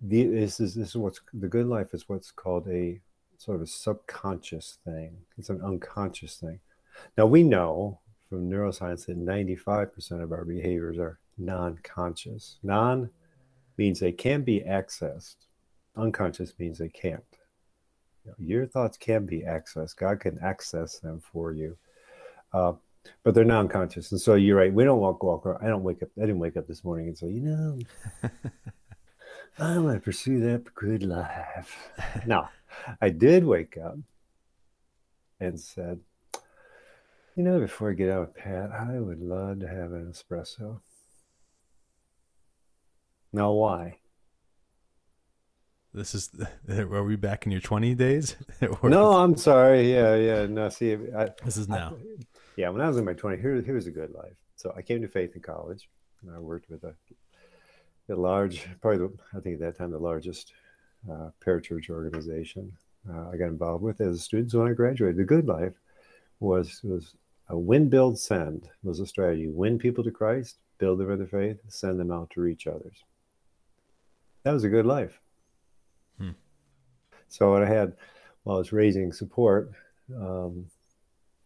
the, 0.00 0.24
this 0.24 0.60
is 0.60 0.74
this 0.74 0.90
is 0.90 0.96
what's 0.96 1.20
the 1.32 1.48
good 1.48 1.66
life 1.66 1.94
is 1.94 2.08
what's 2.08 2.30
called 2.30 2.68
a 2.68 3.00
sort 3.38 3.56
of 3.56 3.62
a 3.62 3.66
subconscious 3.66 4.78
thing. 4.84 5.18
It's 5.38 5.50
an 5.50 5.60
unconscious 5.62 6.36
thing. 6.36 6.60
Now 7.16 7.26
we 7.26 7.42
know 7.42 8.00
from 8.28 8.50
neuroscience 8.50 9.06
that 9.06 9.18
95% 9.18 10.22
of 10.22 10.32
our 10.32 10.44
behaviors 10.44 10.98
are 10.98 11.18
non-conscious. 11.38 12.58
Non 12.62 13.10
means 13.76 14.00
they 14.00 14.12
can 14.12 14.42
be 14.42 14.60
accessed. 14.60 15.36
Unconscious 15.96 16.54
means 16.58 16.78
they 16.78 16.88
can't. 16.88 17.22
Your 18.38 18.66
thoughts 18.66 18.96
can 18.96 19.24
be 19.24 19.42
accessed. 19.42 19.96
God 19.96 20.20
can 20.20 20.38
access 20.40 20.98
them 20.98 21.20
for 21.20 21.52
you. 21.52 21.76
Uh, 22.52 22.72
but 23.22 23.34
they're 23.34 23.44
non-conscious. 23.44 24.10
And 24.10 24.20
so 24.20 24.34
you're 24.34 24.56
right. 24.56 24.72
We 24.72 24.84
don't 24.84 24.98
walk 24.98 25.22
walk 25.22 25.46
around. 25.46 25.64
I 25.64 25.68
don't 25.68 25.84
wake 25.84 26.02
up. 26.02 26.08
I 26.18 26.22
didn't 26.22 26.40
wake 26.40 26.56
up 26.56 26.66
this 26.66 26.82
morning 26.82 27.08
and 27.08 27.16
say, 27.16 27.28
you 27.28 27.40
know, 27.40 27.78
I'm 29.58 29.82
going 29.82 29.94
to 29.94 30.00
pursue 30.00 30.40
that 30.40 30.74
good 30.74 31.02
life. 31.02 31.90
no, 32.26 32.48
I 33.00 33.10
did 33.10 33.44
wake 33.44 33.78
up 33.78 33.96
and 35.40 35.58
said, 35.58 36.00
you 37.36 37.42
know, 37.42 37.60
before 37.60 37.90
I 37.90 37.94
get 37.94 38.10
out 38.10 38.20
with 38.28 38.34
Pat, 38.34 38.70
I 38.72 38.98
would 38.98 39.20
love 39.20 39.60
to 39.60 39.68
have 39.68 39.92
an 39.92 40.10
espresso. 40.10 40.80
Now, 43.32 43.52
why? 43.52 43.98
This 45.92 46.14
is, 46.14 46.30
are 46.68 47.04
we 47.04 47.16
back 47.16 47.44
in 47.44 47.52
your 47.52 47.60
20 47.60 47.94
days? 47.94 48.36
no, 48.82 49.12
I'm 49.12 49.36
sorry. 49.36 49.92
Yeah, 49.92 50.14
yeah. 50.16 50.46
No, 50.46 50.68
see, 50.70 50.94
I, 50.94 51.28
this 51.44 51.58
is 51.58 51.68
now. 51.68 51.94
I, 51.94 52.24
yeah, 52.56 52.70
when 52.70 52.80
I 52.80 52.88
was 52.88 52.96
in 52.96 53.04
my 53.04 53.14
20s, 53.14 53.40
here, 53.40 53.60
here 53.60 53.74
was 53.74 53.86
a 53.86 53.90
good 53.90 54.12
life. 54.12 54.34
So 54.56 54.72
I 54.74 54.80
came 54.80 55.02
to 55.02 55.08
faith 55.08 55.36
in 55.36 55.42
college. 55.42 55.88
And 56.22 56.34
I 56.34 56.38
worked 56.38 56.70
with 56.70 56.84
a, 56.84 56.94
a 58.08 58.16
large, 58.16 58.66
probably, 58.80 59.06
the, 59.06 59.12
I 59.36 59.40
think 59.40 59.54
at 59.54 59.60
that 59.60 59.76
time, 59.76 59.90
the 59.90 59.98
largest 59.98 60.54
uh, 61.10 61.30
parachurch 61.44 61.90
organization 61.90 62.72
uh, 63.08 63.30
I 63.32 63.36
got 63.36 63.48
involved 63.48 63.82
with 63.82 64.00
as 64.00 64.16
a 64.16 64.18
student. 64.18 64.50
So 64.50 64.60
when 64.60 64.70
I 64.70 64.74
graduated, 64.74 65.18
the 65.18 65.24
good 65.24 65.46
life 65.46 65.74
was 66.40 66.80
was 66.82 67.14
a 67.48 67.58
win, 67.58 67.88
build, 67.88 68.18
send 68.18 68.68
was 68.82 69.00
a 69.00 69.06
strategy. 69.06 69.48
Win 69.48 69.78
people 69.78 70.02
to 70.04 70.10
Christ, 70.10 70.56
build 70.78 70.98
them 70.98 71.10
in 71.10 71.18
the 71.18 71.26
faith, 71.26 71.58
send 71.68 71.98
them 71.98 72.10
out 72.10 72.30
to 72.30 72.40
reach 72.40 72.66
others. 72.66 73.04
That 74.42 74.52
was 74.52 74.64
a 74.64 74.68
good 74.68 74.86
life. 74.86 75.18
Hmm. 76.18 76.30
So 77.28 77.52
what 77.52 77.62
I 77.62 77.66
had 77.66 77.94
while 78.44 78.56
I 78.56 78.58
was 78.58 78.72
raising 78.72 79.12
support, 79.12 79.72
um, 80.16 80.66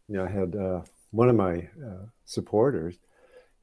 you 0.08 0.16
know, 0.16 0.24
I 0.24 0.28
had 0.28 0.56
uh, 0.56 0.82
one 1.10 1.28
of 1.28 1.36
my 1.36 1.68
uh, 1.84 2.06
supporters 2.24 2.96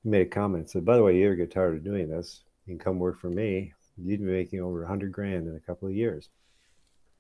made 0.04 0.28
a 0.28 0.30
comment 0.30 0.70
said, 0.70 0.86
"By 0.86 0.96
the 0.96 1.04
way, 1.04 1.18
you 1.18 1.26
ever 1.26 1.36
get 1.36 1.52
tired 1.52 1.76
of 1.76 1.84
doing 1.84 2.10
this? 2.10 2.44
You 2.66 2.76
can 2.76 2.84
come 2.84 3.00
work 3.00 3.20
for 3.20 3.30
me. 3.30 3.74
You'd 3.98 4.22
be 4.22 4.26
making 4.26 4.62
over 4.62 4.84
a 4.84 4.88
hundred 4.88 5.12
grand 5.12 5.48
in 5.48 5.56
a 5.56 5.60
couple 5.60 5.88
of 5.88 5.94
years." 5.94 6.30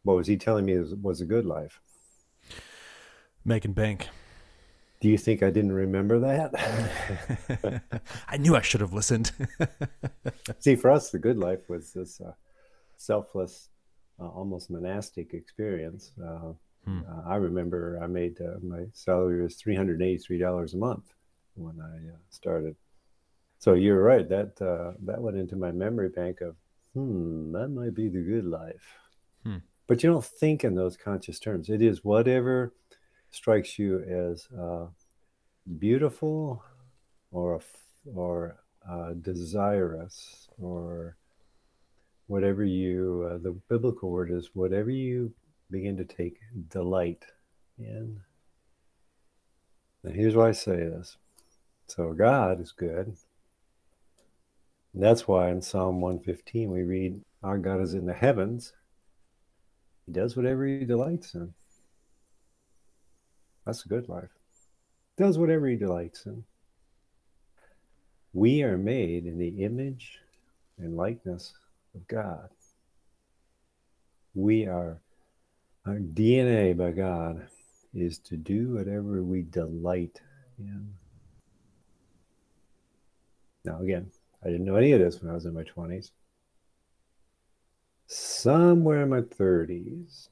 What 0.03 0.15
was 0.15 0.27
he 0.27 0.37
telling 0.37 0.65
me 0.65 0.77
was, 0.77 0.95
was 0.95 1.21
a 1.21 1.25
good 1.25 1.45
life? 1.45 1.81
Making 3.43 3.73
bank. 3.73 4.07
Do 4.99 5.09
you 5.09 5.17
think 5.17 5.43
I 5.43 5.51
didn't 5.51 5.73
remember 5.73 6.19
that? 6.19 7.83
I 8.27 8.37
knew 8.37 8.55
I 8.55 8.61
should 8.61 8.81
have 8.81 8.93
listened. 8.93 9.31
See, 10.59 10.75
for 10.75 10.89
us, 10.89 11.11
the 11.11 11.19
good 11.19 11.37
life 11.37 11.69
was 11.69 11.93
this 11.93 12.19
uh, 12.19 12.33
selfless, 12.97 13.69
uh, 14.19 14.27
almost 14.27 14.71
monastic 14.71 15.35
experience. 15.35 16.11
Uh, 16.19 16.53
hmm. 16.85 17.01
Uh, 17.07 17.29
I 17.29 17.35
remember 17.35 17.99
I 18.01 18.07
made 18.07 18.41
uh, 18.41 18.57
my 18.63 18.85
salary 18.93 19.43
was 19.43 19.55
three 19.55 19.75
hundred 19.75 20.01
eighty-three 20.01 20.39
dollars 20.39 20.73
a 20.73 20.77
month 20.77 21.13
when 21.53 21.79
I 21.79 22.13
uh, 22.13 22.17
started. 22.31 22.75
So 23.59 23.73
you're 23.73 24.01
right. 24.01 24.27
That 24.27 24.55
that 24.57 25.21
went 25.21 25.37
into 25.37 25.55
my 25.55 25.71
memory 25.71 26.09
bank 26.09 26.41
of, 26.41 26.55
hmm, 26.95 27.51
that 27.51 27.67
might 27.67 27.93
be 27.93 28.07
the 28.07 28.21
good 28.21 28.45
life. 28.45 28.97
Hmm. 29.43 29.57
But 29.85 30.01
you 30.01 30.11
don't 30.11 30.25
think 30.25 30.63
in 30.63 30.73
those 30.73 30.97
conscious 30.97 31.39
terms. 31.39 31.69
It 31.69 31.83
is 31.83 32.03
whatever 32.03 32.73
strikes 33.37 33.77
you 33.77 33.99
as 33.99 34.47
uh, 34.59 34.87
beautiful 35.77 36.63
or 37.31 37.61
or 38.15 38.57
uh, 38.89 39.13
desirous 39.21 40.49
or 40.59 41.15
whatever 42.25 42.63
you 42.63 43.29
uh, 43.29 43.37
the 43.37 43.51
biblical 43.69 44.09
word 44.09 44.31
is 44.31 44.49
whatever 44.53 44.89
you 44.89 45.31
begin 45.69 45.95
to 45.97 46.05
take 46.05 46.39
delight 46.69 47.25
in. 47.77 48.19
And 50.03 50.15
here's 50.15 50.35
why 50.35 50.49
i 50.49 50.51
say 50.51 50.77
this. 50.77 51.17
So 51.87 52.13
god 52.13 52.59
is 52.59 52.71
good. 52.71 53.15
And 54.93 55.03
that's 55.03 55.27
why 55.27 55.51
in 55.51 55.61
psalm 55.61 56.01
115 56.01 56.71
we 56.71 56.81
read 56.81 57.21
our 57.43 57.59
god 57.59 57.81
is 57.81 57.93
in 57.93 58.07
the 58.07 58.13
heavens. 58.13 58.73
He 60.07 60.11
does 60.11 60.35
whatever 60.35 60.65
he 60.65 60.85
delights 60.85 61.35
in 61.35 61.53
that's 63.67 63.83
a 63.83 63.89
good 63.89 64.07
life. 64.07 64.29
Does 65.17 65.37
whatever 65.37 65.67
he 65.67 65.75
delights 65.75 66.25
in. 66.25 66.45
We 68.31 68.63
are 68.63 68.77
made 68.77 69.25
in 69.25 69.37
the 69.37 69.61
image 69.65 70.19
and 70.77 70.95
likeness 70.95 71.53
of 71.93 72.07
God. 72.07 72.49
We 74.33 74.67
are, 74.67 75.01
our 75.85 75.97
DNA 75.97 76.77
by 76.77 76.91
God 76.91 77.45
is 77.93 78.19
to 78.19 78.37
do 78.37 78.75
whatever 78.75 79.21
we 79.21 79.41
delight 79.41 80.21
in. 80.57 80.93
Now, 83.65 83.81
again, 83.81 84.09
I 84.45 84.47
didn't 84.47 84.65
know 84.65 84.75
any 84.77 84.93
of 84.93 85.01
this 85.01 85.21
when 85.21 85.29
I 85.29 85.33
was 85.33 85.45
in 85.45 85.53
my 85.53 85.63
20s. 85.63 86.11
Somewhere 88.05 89.01
in 89.01 89.09
my 89.09 89.21
30s, 89.21 90.29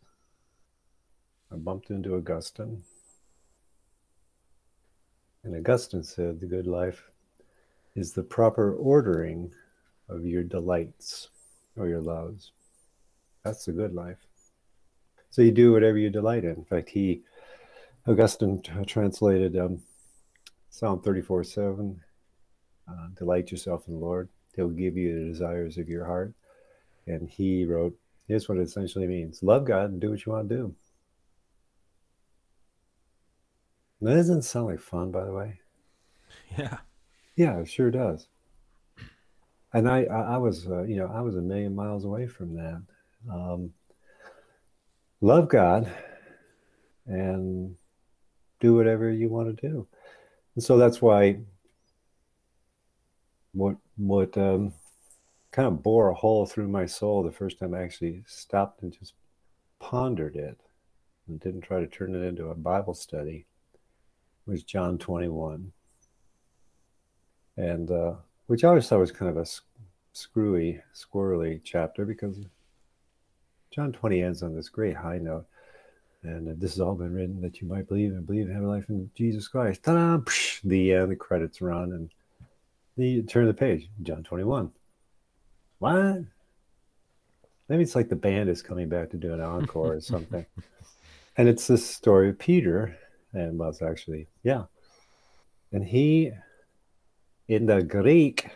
I 1.52 1.58
bumped 1.58 1.90
into 1.90 2.16
Augustine 2.16 2.84
and 5.46 5.56
Augustine 5.56 6.04
said 6.04 6.40
the 6.40 6.48
good 6.48 6.66
life 6.66 7.04
is 7.96 8.12
the 8.12 8.24
proper 8.24 8.74
ordering 8.74 9.52
of 10.10 10.26
your 10.26 10.44
delights 10.44 11.30
or 11.78 11.88
your 11.88 12.02
loves. 12.02 12.52
That's 13.44 13.66
the 13.66 13.72
good 13.72 13.94
life. 13.94 14.18
So 15.30 15.44
you 15.44 15.52
do 15.52 15.72
whatever 15.72 16.00
you 16.00 16.10
delight 16.10 16.44
in. 16.44 16.52
In 16.52 16.66
fact, 16.66 16.90
he, 16.90 17.22
Augustine 18.08 18.62
t- 18.62 18.72
translated 18.88 19.56
um, 19.58 19.82
Psalm 20.70 21.02
34 21.02 21.44
7 21.44 22.02
uh, 22.88 23.08
Delight 23.16 23.52
yourself 23.52 23.88
in 23.88 23.94
the 23.94 24.00
Lord, 24.00 24.30
He'll 24.56 24.70
give 24.70 24.98
you 24.98 25.20
the 25.20 25.26
desires 25.26 25.78
of 25.78 25.90
your 25.90 26.06
heart. 26.06 26.34
And 27.08 27.30
he 27.30 27.66
wrote, 27.66 27.96
Here's 28.28 28.50
what 28.50 28.58
it 28.58 28.62
essentially 28.62 29.06
means 29.06 29.44
love 29.44 29.66
God 29.66 29.92
and 29.92 30.02
do 30.02 30.10
what 30.10 30.26
you 30.26 30.32
want 30.32 30.50
to 30.50 30.56
do. 30.56 30.76
That 34.02 34.16
doesn't 34.16 34.44
sound 34.44 34.68
like 34.68 34.80
fun, 34.80 35.12
by 35.12 35.26
the 35.26 35.34
way. 35.34 35.60
Yeah. 36.58 36.78
Yeah, 37.36 37.60
it 37.60 37.68
sure 37.68 37.92
does. 37.92 38.28
And 39.74 39.90
I, 39.90 40.04
I, 40.04 40.36
I 40.36 40.38
was, 40.38 40.68
uh, 40.68 40.84
you 40.84 40.96
know, 40.96 41.12
I 41.14 41.22
was 41.22 41.36
a 41.36 41.42
million 41.42 41.76
miles 41.76 42.06
away 42.06 42.28
from 42.28 42.56
that. 42.56 42.82
Um, 43.30 43.74
love 45.22 45.50
God 45.50 45.92
and 47.08 47.76
do 48.60 48.74
whatever 48.76 49.10
you 49.10 49.30
want 49.30 49.56
to 49.56 49.70
do. 49.70 49.88
And 50.56 50.64
so 50.64 50.78
that's 50.78 51.02
why 51.02 51.40
what 53.52 53.76
what 53.98 54.38
um, 54.38 54.74
kind 55.52 55.68
of 55.68 55.84
bore 55.84 56.10
a 56.10 56.14
hole 56.14 56.46
through 56.46 56.68
my 56.68 56.86
soul 56.86 57.24
the 57.24 57.32
first 57.32 57.60
time 57.60 57.74
I 57.74 57.84
actually 57.84 58.24
stopped 58.28 58.82
and 58.82 58.98
just 58.98 59.14
pondered 59.80 60.36
it 60.36 60.60
and 61.28 61.40
didn't 61.40 61.62
try 61.62 61.80
to 61.80 61.88
turn 61.88 62.16
it 62.16 62.26
into 62.26 62.48
a 62.48 62.56
Bible 62.56 62.94
study 62.94 63.46
was 64.46 64.64
John 64.64 64.98
21. 64.98 65.72
And 67.58 67.92
uh, 67.92 68.14
which 68.48 68.64
I 68.64 68.70
always 68.70 68.88
thought 68.88 69.00
was 69.00 69.12
kind 69.12 69.30
of 69.30 69.38
a 69.38 69.46
screwy, 70.14 70.82
squirrely 70.94 71.62
chapter 71.64 72.06
because 72.06 72.38
John 73.72 73.92
20 73.92 74.22
ends 74.22 74.44
on 74.44 74.56
this 74.56 74.70
great 74.70 74.96
high 74.96 75.18
note. 75.18 75.46
And 76.24 76.50
uh, 76.50 76.54
this 76.58 76.72
has 76.72 76.82
all 76.82 76.96
been 76.96 77.14
written 77.14 77.42
that 77.42 77.62
you 77.62 77.68
might 77.68 77.88
believe 77.88 78.12
and 78.12 78.26
believe 78.26 78.46
and 78.46 78.56
have 78.56 78.64
a 78.64 78.68
life 78.68 78.90
in 78.90 79.10
Jesus 79.16 79.48
Christ. 79.48 79.84
Ta-da! 79.84 80.18
Psh, 80.18 80.62
the 80.64 81.06
the 81.06 81.16
credits 81.16 81.62
run, 81.62 81.94
and 81.94 82.10
then 82.98 83.06
you 83.08 83.22
turn 83.22 83.46
the 83.46 83.54
page. 83.54 83.90
John 84.02 84.24
21. 84.24 84.72
What? 85.80 86.24
Maybe 87.68 87.84
it's 87.84 87.96
like 87.96 88.10
the 88.10 88.16
band 88.16 88.50
is 88.50 88.62
coming 88.62 88.90
back 88.90 89.10
to 89.12 89.18
do 89.18 89.34
an 89.34 89.42
encore 89.42 89.94
or 89.94 90.02
something. 90.02 90.46
and 91.38 91.48
it's 91.48 91.68
this 91.68 91.88
story 91.88 92.30
of 92.30 92.40
Peter 92.40 92.98
and 93.36 93.60
was 93.60 93.82
actually 93.84 94.28
yeah 94.44 94.64
and 95.72 95.86
he 95.86 96.32
in 97.48 97.68
the 97.68 97.84
greek 97.84 98.50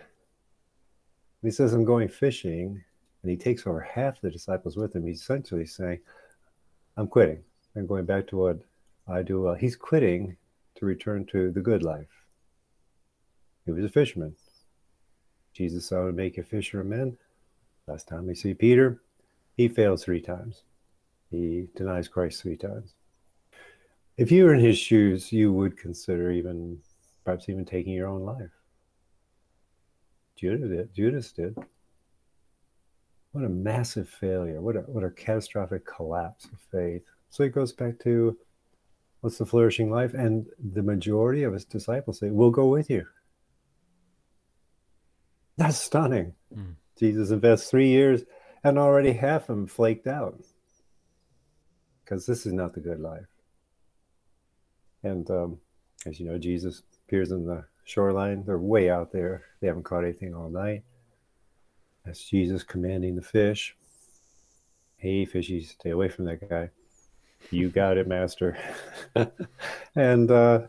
He 1.42 1.52
says, 1.52 1.74
I'm 1.74 1.86
going 1.86 2.10
fishing, 2.10 2.84
and 3.22 3.32
he 3.32 3.38
takes 3.38 3.66
over 3.66 3.80
half 3.80 4.20
the 4.20 4.30
disciples 4.30 4.76
with 4.76 4.96
him. 4.96 5.06
He's 5.06 5.22
essentially 5.22 5.66
saying, 5.66 6.00
I'm 6.98 7.08
quitting. 7.08 7.44
I'm 7.76 7.88
going 7.88 8.06
back 8.06 8.28
to 8.28 8.38
what 8.38 8.60
I 9.08 9.24
do 9.24 9.42
well. 9.42 9.56
He's 9.56 9.78
quitting 9.78 10.36
to 10.76 10.86
return 10.86 11.26
to 11.28 11.52
the 11.52 11.62
good 11.62 11.84
life. 11.84 12.12
He 13.66 13.72
was 13.72 13.86
a 13.86 13.90
fisherman. 13.90 14.36
Jesus 15.54 15.86
saw 15.88 16.08
him 16.08 16.16
make 16.16 16.38
a 16.38 16.44
fisher 16.44 16.82
of 16.82 16.88
men. 16.88 17.18
Last 17.88 18.08
time 18.08 18.28
we 18.28 18.36
see 18.36 18.54
Peter, 18.54 19.02
he 19.56 19.68
fails 19.70 20.04
three 20.04 20.22
times. 20.22 20.64
He 21.32 21.68
denies 21.76 22.10
Christ 22.10 22.42
three 22.42 22.58
times. 22.58 22.96
If 24.20 24.34
you 24.34 24.44
were 24.44 24.54
in 24.54 24.60
his 24.60 24.78
shoes, 24.78 25.32
you 25.32 25.54
would 25.54 25.78
consider 25.78 26.30
even, 26.30 26.78
perhaps 27.24 27.48
even 27.48 27.64
taking 27.64 27.94
your 27.94 28.10
own 28.10 28.24
life. 28.24 28.52
Judas 30.36 30.70
did. 30.70 30.94
Judas 30.94 31.32
did. 31.32 31.58
What 33.32 33.46
a 33.46 33.50
massive 33.50 34.10
failure. 34.10 34.60
What 34.60 34.76
a, 34.76 34.80
what 34.80 35.06
a 35.06 35.10
catastrophic 35.12 35.86
collapse 35.86 36.50
of 36.52 36.60
faith. 36.70 37.04
So 37.30 37.46
he 37.46 37.50
goes 37.50 37.72
back 37.72 37.98
to 38.00 38.38
what's 39.22 39.38
the 39.38 39.46
flourishing 39.46 39.90
life? 39.90 40.14
And 40.14 40.48
the 40.74 40.84
majority 40.84 41.44
of 41.44 41.54
his 41.54 41.64
disciples 41.64 42.20
say, 42.20 42.30
We'll 42.30 42.52
go 42.52 42.68
with 42.68 42.90
you. 42.90 43.06
That's 45.56 45.78
stunning. 45.78 46.34
Mm. 46.54 46.76
Jesus 47.00 47.32
invests 47.32 47.70
three 47.70 47.88
years 47.88 48.24
and 48.66 48.78
already 48.78 49.14
half 49.14 49.44
of 49.44 49.56
them 49.56 49.68
flaked 49.68 50.08
out 50.08 50.44
because 52.04 52.26
this 52.26 52.46
is 52.46 52.52
not 52.52 52.74
the 52.74 52.82
good 52.82 53.00
life. 53.00 53.29
And 55.04 55.30
um, 55.30 55.60
as 56.06 56.20
you 56.20 56.26
know, 56.26 56.38
Jesus 56.38 56.84
appears 57.06 57.32
on 57.32 57.46
the 57.46 57.66
shoreline. 57.86 58.44
They're 58.46 58.58
way 58.58 58.90
out 58.90 59.12
there. 59.12 59.44
They 59.60 59.68
haven't 59.68 59.84
caught 59.84 60.04
anything 60.04 60.34
all 60.34 60.50
night. 60.50 60.84
That's 62.06 62.24
Jesus 62.24 62.64
commanding 62.64 63.16
the 63.16 63.22
fish. 63.22 63.76
Hey, 64.98 65.26
fishies, 65.26 65.70
stay 65.70 65.92
away 65.92 66.10
from 66.10 66.26
that 66.26 66.48
guy. 66.50 66.70
You 67.52 67.70
got 67.70 67.98
it, 67.98 68.08
master. 68.08 68.58
and 69.96 70.30
uh, 70.30 70.62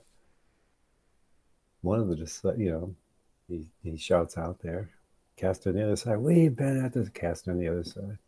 one 1.83 2.01
of 2.01 2.09
the 2.09 2.17
just, 2.17 2.45
you 2.57 2.71
know, 2.71 2.95
he, 3.49 3.67
he 3.83 3.97
shouts 3.97 4.39
out 4.39 4.61
there, 4.63 4.91
cast 5.37 5.67
on 5.67 5.75
the 5.75 5.85
other 5.85 5.97
side. 5.97 6.19
We've 6.19 6.55
been 6.55 6.85
at 6.85 6.93
this 6.93 7.09
cast 7.09 7.49
on 7.49 7.59
the 7.59 7.69
other 7.69 7.85
side. 7.85 8.19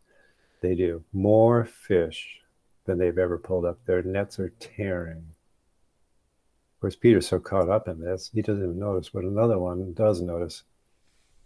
They 0.61 0.75
do 0.75 1.03
more 1.13 1.65
fish 1.65 2.39
than 2.85 2.97
they've 2.97 3.17
ever 3.17 3.37
pulled 3.37 3.65
up. 3.65 3.79
Their 3.85 4.03
nets 4.03 4.39
are 4.39 4.53
tearing. 4.59 5.25
Course, 6.83 6.97
Peter's 6.97 7.29
so 7.29 7.39
caught 7.39 7.69
up 7.69 7.87
in 7.87 8.01
this, 8.01 8.29
he 8.33 8.41
doesn't 8.41 8.61
even 8.61 8.77
notice, 8.77 9.07
but 9.07 9.23
another 9.23 9.57
one 9.57 9.93
does 9.93 10.19
notice. 10.19 10.63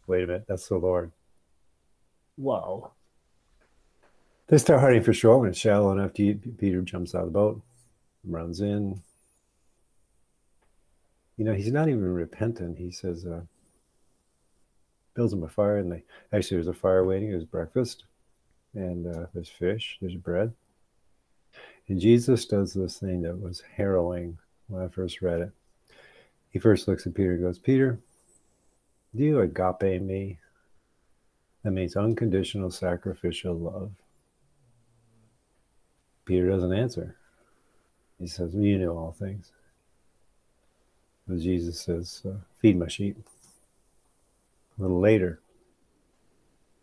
Wait 0.08 0.24
a 0.24 0.25
minute, 0.25 0.46
that's 0.48 0.67
the 0.67 0.77
Lord. 0.77 1.12
Wow. 2.38 2.94
They 4.48 4.58
start 4.58 4.79
hunting 4.82 5.03
for 5.03 5.13
shore 5.13 5.38
when 5.38 5.50
it's 5.50 5.60
shallow 5.60 5.91
enough 5.91 6.13
to 6.13 6.24
eat. 6.24 6.58
Peter 6.58 6.82
jumps 6.82 7.13
out 7.13 7.22
of 7.22 7.27
the 7.27 7.34
boat, 7.34 7.62
runs 8.24 8.62
in. 8.62 9.03
You 11.38 11.46
know, 11.46 11.53
he's 11.53 11.72
not 11.72 11.88
even 11.88 12.01
repentant. 12.01 12.79
He 12.79 12.89
says, 12.89 13.24
uh, 13.24 13.41
builds 15.13 15.34
him 15.34 15.44
a 15.44 15.48
fire, 15.48 15.77
and 15.77 15.91
they 15.91 16.01
actually 16.34 16.58
there's 16.58 16.67
a 16.67 16.74
fire 16.74 17.06
waiting. 17.06 17.29
There's 17.29 17.46
breakfast, 17.46 18.06
and 18.74 19.06
uh, 19.06 19.27
there's 19.36 19.50
fish, 19.50 20.00
there's 20.01 20.15
bread. 20.15 20.51
And 21.89 22.00
Jesus 22.00 22.44
does 22.48 22.74
this 22.74 22.98
thing 22.98 23.22
that 23.22 23.39
was 23.39 23.62
harrowing 23.75 24.39
when 24.67 24.83
I 24.83 24.88
first 24.88 25.21
read 25.21 25.41
it. 25.41 25.51
He 26.50 26.59
first 26.59 26.87
looks 26.87 27.05
at 27.05 27.13
Peter 27.13 27.33
and 27.33 27.42
goes, 27.44 27.59
Peter, 27.59 28.00
do 29.15 29.24
you 29.24 29.39
agape 29.39 30.01
me? 30.01 30.39
That 31.63 31.72
means 31.72 31.96
unconditional 31.96 32.72
sacrificial 32.72 33.55
love. 33.55 33.92
Peter 36.25 36.50
doesn't 36.50 36.74
answer. 36.74 37.15
He 38.20 38.27
says, 38.27 38.53
well, 38.53 38.63
You 38.63 38.79
know 38.79 38.98
all 38.98 39.15
things. 39.18 39.51
But 41.27 41.39
Jesus 41.39 41.79
says, 41.81 42.22
uh, 42.27 42.37
Feed 42.61 42.77
my 42.77 42.87
sheep. 42.87 43.18
A 44.77 44.81
little 44.81 45.00
later, 45.00 45.39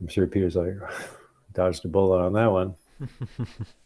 I'm 0.00 0.09
sure 0.09 0.26
Peter's 0.26 0.56
like, 0.56 0.76
dodged 1.54 1.85
a 1.85 1.88
bullet 1.88 2.20
on 2.20 2.32
that 2.35 2.50
one. 2.50 2.74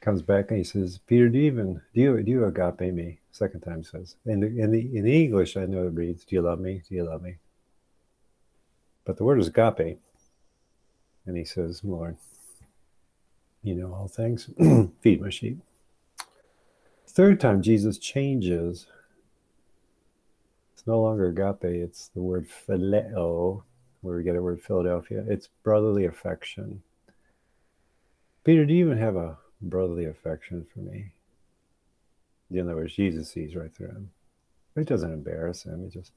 Comes 0.00 0.22
back 0.22 0.48
and 0.48 0.58
he 0.58 0.64
says, 0.64 0.98
Peter, 1.06 1.28
do 1.28 1.38
you 1.38 1.44
even 1.44 1.82
do 1.94 2.00
you 2.00 2.22
do 2.22 2.30
you 2.30 2.44
agape 2.46 2.94
me? 2.94 3.18
Second 3.32 3.60
time 3.60 3.84
says. 3.84 4.16
In 4.24 4.40
the, 4.40 4.46
in 4.46 4.70
the 5.04 5.24
English, 5.24 5.56
I 5.56 5.66
know 5.66 5.86
it 5.86 5.94
reads, 5.94 6.24
Do 6.24 6.36
you 6.36 6.42
love 6.42 6.58
me? 6.58 6.82
Do 6.88 6.94
you 6.94 7.04
love 7.04 7.22
me? 7.22 7.36
But 9.04 9.18
the 9.18 9.24
word 9.24 9.40
is 9.40 9.48
agape. 9.48 9.98
And 11.26 11.36
he 11.36 11.44
says, 11.44 11.84
Lord, 11.84 12.16
you 13.62 13.74
know 13.74 13.92
all 13.92 14.08
things. 14.08 14.48
Feed 15.00 15.20
my 15.20 15.30
sheep. 15.30 15.58
Third 17.06 17.40
time, 17.40 17.60
Jesus 17.60 17.98
changes. 17.98 18.86
It's 20.72 20.86
no 20.86 21.00
longer 21.02 21.26
agape, 21.28 21.64
it's 21.64 22.08
the 22.08 22.22
word 22.22 22.48
phileo, 22.48 23.64
where 24.00 24.16
we 24.16 24.22
get 24.22 24.34
the 24.34 24.42
word 24.42 24.62
Philadelphia. 24.62 25.24
It's 25.28 25.48
brotherly 25.62 26.06
affection. 26.06 26.82
Peter, 28.44 28.64
do 28.64 28.72
you 28.72 28.86
even 28.86 28.96
have 28.96 29.16
a 29.16 29.36
brotherly 29.60 30.06
affection 30.06 30.66
for 30.72 30.80
me? 30.80 31.12
In 32.50 32.60
other 32.60 32.76
words, 32.76 32.94
Jesus 32.94 33.30
sees 33.30 33.54
right 33.54 33.74
through 33.74 33.88
him. 33.88 34.10
It 34.76 34.86
doesn't 34.86 35.12
embarrass 35.12 35.64
him. 35.64 35.84
He 35.84 35.90
just 35.90 36.12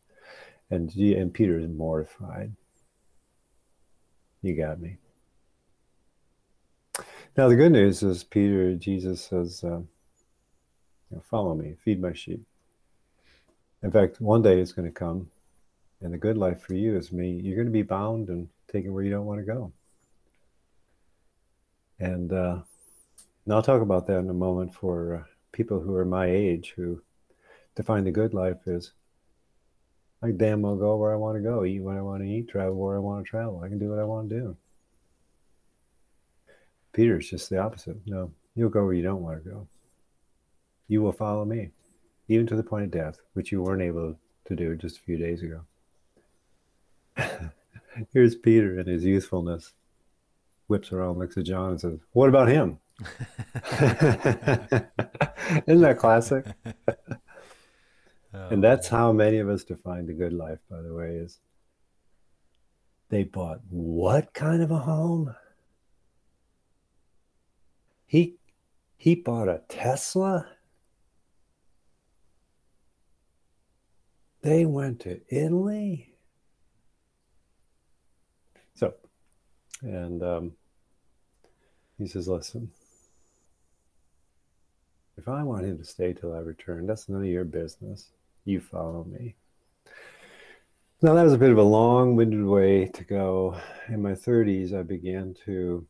and 0.70 0.94
and 0.96 1.34
Peter 1.34 1.60
is 1.60 1.68
mortified. 1.68 2.54
You 4.42 4.56
got 4.56 4.80
me. 4.80 4.98
Now 7.38 7.48
the 7.48 7.56
good 7.56 7.72
news 7.72 8.04
is 8.04 8.24
Peter, 8.24 8.76
Jesus 8.76 9.22
says, 9.22 9.64
uh, 9.64 9.82
"Follow 11.22 11.56
me, 11.56 11.76
feed 11.84 12.02
my 12.02 12.14
sheep." 12.14 12.46
In 13.82 13.92
fact, 13.92 14.22
one 14.22 14.42
day 14.42 14.60
it's 14.60 14.72
going 14.72 14.88
to 14.88 14.94
come, 14.94 15.30
and 16.02 16.14
the 16.14 16.18
good 16.18 16.38
life 16.38 16.62
for 16.62 16.74
you 16.74 16.98
is 16.98 17.12
me. 17.12 17.32
You're 17.32 17.56
going 17.56 17.68
to 17.68 17.72
be 17.72 17.82
bound 17.82 18.30
and 18.30 18.50
taken 18.72 18.94
where 18.94 19.04
you 19.04 19.12
don't 19.12 19.26
want 19.26 19.40
to 19.40 19.46
go. 19.46 19.72
And 22.00 22.32
uh, 22.32 22.62
and 23.46 23.54
I'll 23.54 23.64
talk 23.64 23.82
about 23.82 24.08
that 24.08 24.20
in 24.20 24.30
a 24.30 24.34
moment 24.34 24.74
for 24.74 25.16
uh, 25.16 25.24
people 25.52 25.80
who 25.80 25.96
are 25.96 26.06
my 26.06 26.28
age 26.28 26.74
who 26.76 27.02
define 27.76 28.04
the 28.04 28.12
good 28.12 28.34
life 28.34 28.68
is 28.68 28.94
I 30.22 30.32
damn 30.32 30.62
well 30.62 30.78
go 30.78 30.96
where 30.96 31.12
I 31.12 31.18
want 31.18 31.36
to 31.36 31.42
go, 31.42 31.66
eat 31.66 31.82
what 31.82 31.98
I 31.98 32.02
want 32.02 32.24
to 32.24 32.30
eat, 32.30 32.48
travel 32.48 32.76
where 32.76 32.96
I 32.96 33.00
want 33.00 33.26
to 33.26 33.30
travel. 33.30 33.62
I 33.64 33.68
can 33.68 33.78
do 33.78 33.90
what 33.90 34.00
I 34.00 34.06
want 34.06 34.30
to 34.30 34.40
do. 34.40 34.58
Peter's 36.94 37.30
just 37.30 37.50
the 37.50 37.58
opposite. 37.58 37.98
No, 38.06 38.32
you'll 38.56 38.70
go 38.70 38.86
where 38.86 38.94
you 38.94 39.04
don't 39.04 39.22
want 39.22 39.44
to 39.44 39.50
go. 39.50 39.68
You 40.88 41.02
will 41.02 41.12
follow 41.12 41.44
me, 41.44 41.72
even 42.30 42.48
to 42.48 42.56
the 42.56 42.64
point 42.64 42.86
of 42.86 42.92
death, 42.92 43.18
which 43.34 43.52
you 43.52 43.62
weren't 43.62 43.82
able 43.82 44.18
to 44.46 44.56
do 44.56 44.76
just 44.76 44.98
a 44.98 45.02
few 45.02 45.18
days 45.18 45.44
ago. 45.44 45.62
Here's 48.14 48.36
Peter 48.36 48.80
in 48.80 48.88
his 48.88 49.04
youthfulness, 49.04 49.74
whips 50.68 50.94
around, 50.94 51.20
looks 51.20 51.36
at 51.36 51.46
John, 51.46 51.72
and 51.72 51.82
says, 51.82 52.00
What 52.14 52.30
about 52.30 52.48
him? 52.48 52.80
Isn't 55.68 55.82
that 55.82 55.98
classic? 55.98 56.46
And 58.32 58.64
that's 58.64 58.88
how 58.88 59.12
many 59.12 59.38
of 59.40 59.50
us 59.50 59.64
define 59.64 60.06
the 60.06 60.14
good 60.14 60.34
life, 60.34 60.60
by 60.70 60.82
the 60.82 60.94
way, 60.94 61.16
is 61.16 61.40
they 63.10 63.24
bought 63.24 63.62
what 63.70 64.34
kind 64.34 64.62
of 64.64 64.72
a 64.72 64.80
home? 64.80 65.36
He 68.06 68.38
he 68.98 69.16
bought 69.16 69.50
a 69.50 69.62
Tesla. 69.70 70.48
They 74.42 74.66
went 74.66 75.00
to 75.02 75.22
Italy. 75.30 76.16
So, 78.76 78.94
and 79.82 80.22
um, 80.22 80.52
he 81.98 82.08
says, 82.08 82.28
listen, 82.28 82.72
if 85.24 85.30
I 85.30 85.42
want 85.42 85.64
him 85.64 85.78
to 85.78 85.86
stay 85.86 86.12
till 86.12 86.34
I 86.34 86.40
return, 86.40 86.86
that's 86.86 87.08
none 87.08 87.22
of 87.22 87.28
your 87.28 87.46
business. 87.46 88.10
You 88.44 88.60
follow 88.60 89.06
me. 89.06 89.36
Now, 91.02 91.14
that 91.14 91.24
was 91.24 91.32
a 91.32 91.38
bit 91.38 91.52
of 91.52 91.58
a 91.58 91.64
long 91.64 92.18
winded 92.18 92.44
way 92.44 92.88
to 92.88 93.06
go. 93.06 93.58
In 93.88 94.02
my 94.02 94.12
30s, 94.12 94.78
I 94.78 94.84
began 94.84 95.34
to 95.46 95.88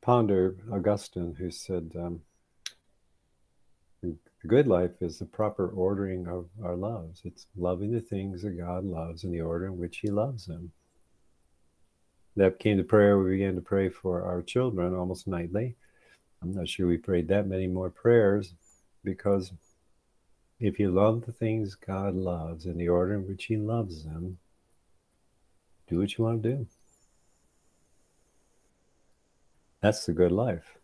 ponder 0.00 0.56
Augustine, 0.72 1.36
who 1.38 1.52
said, 1.52 1.92
um, 1.96 2.22
The 4.02 4.16
good 4.48 4.66
life 4.66 5.00
is 5.00 5.20
the 5.20 5.24
proper 5.24 5.68
ordering 5.68 6.26
of 6.26 6.48
our 6.64 6.74
loves. 6.74 7.20
It's 7.24 7.46
loving 7.56 7.92
the 7.92 8.00
things 8.00 8.42
that 8.42 8.58
God 8.58 8.84
loves 8.84 9.22
in 9.22 9.30
the 9.30 9.42
order 9.42 9.66
in 9.66 9.78
which 9.78 9.98
He 9.98 10.10
loves 10.10 10.46
them. 10.46 10.72
That 12.34 12.58
became 12.58 12.78
the 12.78 12.82
prayer 12.82 13.16
we 13.16 13.30
began 13.30 13.54
to 13.54 13.60
pray 13.60 13.90
for 13.90 14.24
our 14.24 14.42
children 14.42 14.92
almost 14.92 15.28
nightly. 15.28 15.76
I'm 16.42 16.52
not 16.52 16.68
sure 16.68 16.88
we 16.88 16.96
prayed 16.96 17.28
that 17.28 17.46
many 17.46 17.68
more 17.68 17.90
prayers 17.90 18.54
because 19.04 19.52
if 20.58 20.78
you 20.78 20.90
love 20.90 21.24
the 21.24 21.32
things 21.32 21.74
God 21.76 22.14
loves 22.14 22.66
in 22.66 22.78
the 22.78 22.88
order 22.88 23.14
in 23.14 23.28
which 23.28 23.44
He 23.44 23.56
loves 23.56 24.04
them, 24.04 24.38
do 25.88 25.98
what 26.00 26.16
you 26.16 26.24
want 26.24 26.42
to 26.42 26.48
do. 26.48 26.66
That's 29.80 30.04
the 30.06 30.12
good 30.12 30.32
life. 30.32 30.78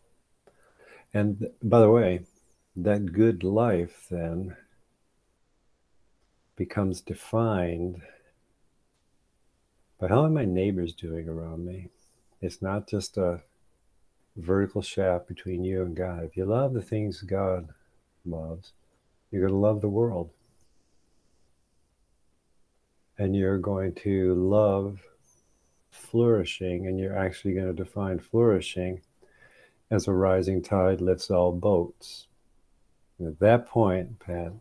And 1.13 1.47
by 1.63 1.79
the 1.79 1.89
way, 1.89 2.21
that 2.75 3.13
good 3.13 3.43
life 3.43 4.07
then 4.09 4.55
becomes 6.55 7.01
defined 7.01 8.01
by 9.99 10.07
how 10.07 10.23
are 10.23 10.29
my 10.29 10.45
neighbors 10.45 10.93
doing 10.93 11.27
around 11.27 11.65
me? 11.65 11.89
It's 12.41 12.61
not 12.61 12.87
just 12.87 13.17
a 13.17 13.41
vertical 14.39 14.81
shaft 14.81 15.27
between 15.27 15.63
you 15.63 15.81
and 15.81 15.95
God. 15.95 16.23
If 16.23 16.37
you 16.37 16.45
love 16.45 16.73
the 16.73 16.81
things 16.81 17.21
God 17.21 17.69
loves, 18.25 18.73
you're 19.31 19.41
going 19.41 19.53
to 19.53 19.59
love 19.59 19.81
the 19.81 19.89
world. 19.89 20.31
And 23.17 23.35
you're 23.35 23.57
going 23.57 23.93
to 23.95 24.33
love 24.33 25.01
flourishing, 25.91 26.87
and 26.87 26.99
you're 26.99 27.17
actually 27.17 27.53
going 27.53 27.67
to 27.67 27.73
define 27.73 28.19
flourishing 28.19 29.01
as 29.91 30.07
a 30.07 30.13
rising 30.13 30.61
tide 30.61 31.01
lifts 31.01 31.29
all 31.29 31.51
boats. 31.51 32.27
And 33.17 33.27
at 33.27 33.39
that 33.39 33.67
point, 33.67 34.19
Pat, 34.19 34.53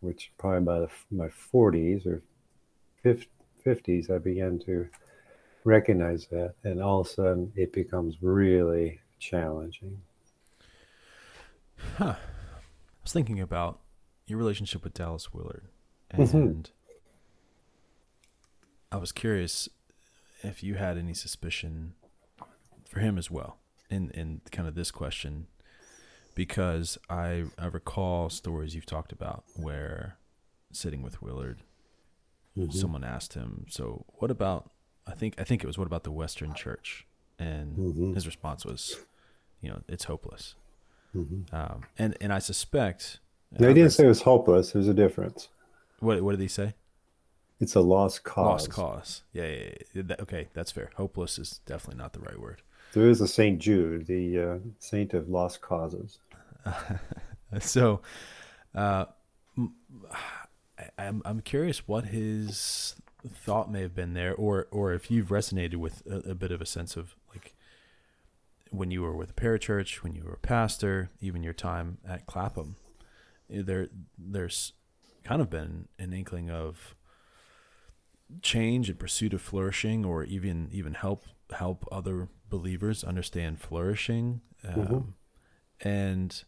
which 0.00 0.32
probably 0.38 0.64
by 0.64 0.80
the, 0.80 0.88
my 1.10 1.28
40s 1.28 2.06
or 2.06 2.22
50s, 3.04 4.10
I 4.10 4.18
began 4.18 4.58
to 4.60 4.88
recognize 5.64 6.26
that. 6.28 6.54
And 6.64 6.82
all 6.82 7.00
of 7.00 7.06
a 7.06 7.10
sudden, 7.10 7.52
it 7.56 7.72
becomes 7.72 8.16
really 8.22 9.00
challenging. 9.18 10.00
Huh. 11.96 12.14
I 12.14 13.02
was 13.02 13.12
thinking 13.12 13.40
about 13.40 13.80
your 14.26 14.38
relationship 14.38 14.84
with 14.84 14.94
Dallas 14.94 15.32
Willard. 15.32 15.64
And 16.10 16.28
mm-hmm. 16.28 16.60
I 18.90 18.96
was 18.96 19.12
curious 19.12 19.68
if 20.42 20.62
you 20.62 20.74
had 20.74 20.96
any 20.96 21.14
suspicion 21.14 21.94
for 22.88 23.00
him 23.00 23.18
as 23.18 23.30
well 23.30 23.58
in, 23.90 24.10
in 24.10 24.40
kind 24.50 24.66
of 24.66 24.74
this 24.74 24.90
question 24.90 25.46
because 26.38 26.96
I 27.10 27.46
I 27.58 27.66
recall 27.66 28.30
stories 28.30 28.72
you've 28.72 28.86
talked 28.86 29.10
about 29.10 29.42
where 29.56 30.18
sitting 30.70 31.02
with 31.02 31.20
Willard, 31.20 31.62
mm-hmm. 32.56 32.70
someone 32.70 33.02
asked 33.02 33.34
him, 33.34 33.66
"So 33.68 34.04
what 34.18 34.30
about?" 34.30 34.70
I 35.08 35.12
think 35.12 35.34
I 35.38 35.44
think 35.44 35.64
it 35.64 35.66
was 35.66 35.78
what 35.78 35.86
about 35.86 36.04
the 36.04 36.12
Western 36.12 36.54
Church, 36.54 37.06
and 37.38 37.76
mm-hmm. 37.76 38.14
his 38.14 38.26
response 38.26 38.64
was, 38.64 38.96
"You 39.60 39.70
know, 39.70 39.80
it's 39.88 40.04
hopeless." 40.04 40.54
Mm-hmm. 41.16 41.54
Um, 41.54 41.82
and 41.98 42.16
and 42.20 42.32
I 42.32 42.38
suspect. 42.38 43.20
He 43.56 43.64
didn't 43.64 43.90
say 43.90 44.04
it 44.04 44.08
was 44.08 44.22
hopeless. 44.22 44.72
There's 44.72 44.88
a 44.88 44.94
difference. 44.94 45.48
What 46.00 46.22
what 46.22 46.32
did 46.32 46.40
he 46.40 46.48
say? 46.48 46.74
It's 47.60 47.74
a 47.74 47.80
lost 47.80 48.22
cause. 48.22 48.68
Lost 48.68 48.70
cause. 48.70 49.22
Yeah, 49.32 49.46
yeah, 49.46 49.70
yeah. 49.94 50.02
That, 50.06 50.20
okay, 50.20 50.48
that's 50.52 50.70
fair. 50.70 50.90
Hopeless 50.94 51.38
is 51.38 51.60
definitely 51.66 51.98
not 52.00 52.12
the 52.12 52.20
right 52.20 52.38
word. 52.38 52.62
There 52.92 53.08
is 53.08 53.20
a 53.20 53.28
Saint 53.28 53.58
Jude, 53.58 54.06
the 54.06 54.38
uh, 54.38 54.58
saint 54.78 55.12
of 55.14 55.28
lost 55.28 55.60
causes. 55.60 56.18
so, 57.60 58.00
uh, 58.74 59.06
I'm 60.96 61.22
I'm 61.24 61.40
curious 61.40 61.88
what 61.88 62.06
his 62.06 62.94
thought 63.26 63.70
may 63.70 63.82
have 63.82 63.94
been 63.94 64.14
there, 64.14 64.34
or 64.34 64.68
or 64.70 64.92
if 64.92 65.10
you've 65.10 65.28
resonated 65.28 65.76
with 65.76 66.06
a, 66.06 66.30
a 66.30 66.34
bit 66.34 66.52
of 66.52 66.60
a 66.60 66.66
sense 66.66 66.96
of 66.96 67.16
like 67.30 67.54
when 68.70 68.90
you 68.90 69.02
were 69.02 69.16
with 69.16 69.30
a 69.30 69.34
parachurch, 69.34 69.96
when 70.02 70.14
you 70.14 70.24
were 70.24 70.34
a 70.34 70.46
pastor, 70.46 71.10
even 71.20 71.42
your 71.42 71.52
time 71.52 71.98
at 72.06 72.26
Clapham, 72.26 72.76
eh, 73.52 73.62
there 73.64 73.88
there's 74.16 74.72
kind 75.24 75.40
of 75.40 75.50
been 75.50 75.88
an 75.98 76.12
inkling 76.12 76.50
of 76.50 76.94
change 78.42 78.88
and 78.88 78.98
pursuit 78.98 79.32
of 79.32 79.40
flourishing, 79.40 80.04
or 80.04 80.24
even 80.24 80.68
even 80.72 80.94
help 80.94 81.24
help 81.50 81.86
other 81.90 82.28
believers 82.48 83.04
understand 83.04 83.60
flourishing. 83.60 84.40
Mm-hmm. 84.64 84.80
Um, 84.80 84.86
mm-hmm. 84.86 85.88
And 85.88 86.44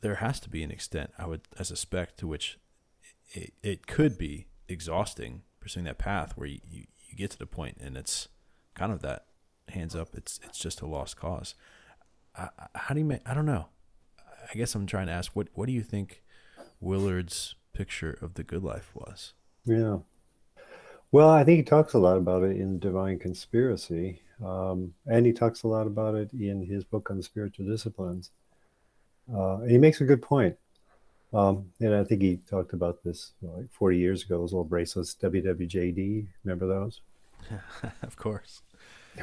there 0.00 0.16
has 0.16 0.40
to 0.40 0.48
be 0.48 0.62
an 0.62 0.70
extent, 0.70 1.10
I 1.18 1.26
would, 1.26 1.42
I 1.58 1.62
suspect, 1.62 2.18
to 2.18 2.26
which 2.26 2.58
it, 3.30 3.52
it 3.62 3.86
could 3.86 4.18
be 4.18 4.46
exhausting 4.68 5.42
pursuing 5.60 5.84
that 5.84 5.98
path 5.98 6.36
where 6.36 6.46
you, 6.46 6.60
you, 6.68 6.84
you 7.08 7.16
get 7.16 7.30
to 7.30 7.38
the 7.38 7.46
point 7.46 7.78
and 7.80 7.96
it's 7.96 8.28
kind 8.74 8.92
of 8.92 9.02
that 9.02 9.26
hands 9.68 9.94
up. 9.94 10.10
It's 10.14 10.40
it's 10.44 10.58
just 10.58 10.80
a 10.80 10.86
lost 10.86 11.16
cause. 11.16 11.54
I, 12.36 12.48
how 12.74 12.94
do 12.94 13.00
you 13.00 13.06
make? 13.06 13.20
I 13.26 13.34
don't 13.34 13.46
know. 13.46 13.68
I 14.50 14.56
guess 14.56 14.74
I'm 14.74 14.86
trying 14.86 15.06
to 15.08 15.12
ask 15.12 15.34
what 15.34 15.48
what 15.54 15.66
do 15.66 15.72
you 15.72 15.82
think 15.82 16.22
Willard's 16.80 17.54
picture 17.72 18.18
of 18.22 18.34
the 18.34 18.44
good 18.44 18.62
life 18.62 18.90
was? 18.94 19.34
Yeah. 19.64 19.98
Well, 21.10 21.30
I 21.30 21.44
think 21.44 21.58
he 21.58 21.62
talks 21.62 21.94
a 21.94 21.98
lot 21.98 22.18
about 22.18 22.42
it 22.42 22.56
in 22.56 22.78
Divine 22.78 23.18
Conspiracy, 23.18 24.20
um, 24.44 24.92
and 25.06 25.24
he 25.24 25.32
talks 25.32 25.62
a 25.62 25.68
lot 25.68 25.86
about 25.86 26.14
it 26.14 26.30
in 26.32 26.62
his 26.62 26.84
book 26.84 27.10
on 27.10 27.22
spiritual 27.22 27.66
disciplines. 27.66 28.30
Uh, 29.32 29.58
and 29.60 29.70
he 29.70 29.78
makes 29.78 30.00
a 30.00 30.04
good 30.04 30.20
point. 30.20 30.56
Um, 31.32 31.66
and 31.80 31.94
I 31.94 32.04
think 32.04 32.22
he 32.22 32.36
talked 32.48 32.72
about 32.72 33.02
this 33.04 33.32
like 33.42 33.70
40 33.72 33.98
years 33.98 34.24
ago, 34.24 34.38
those 34.38 34.52
little 34.52 34.64
bracelets, 34.64 35.14
WWJD. 35.22 36.26
Remember 36.44 36.66
those? 36.66 37.00
of 38.02 38.16
course. 38.16 38.62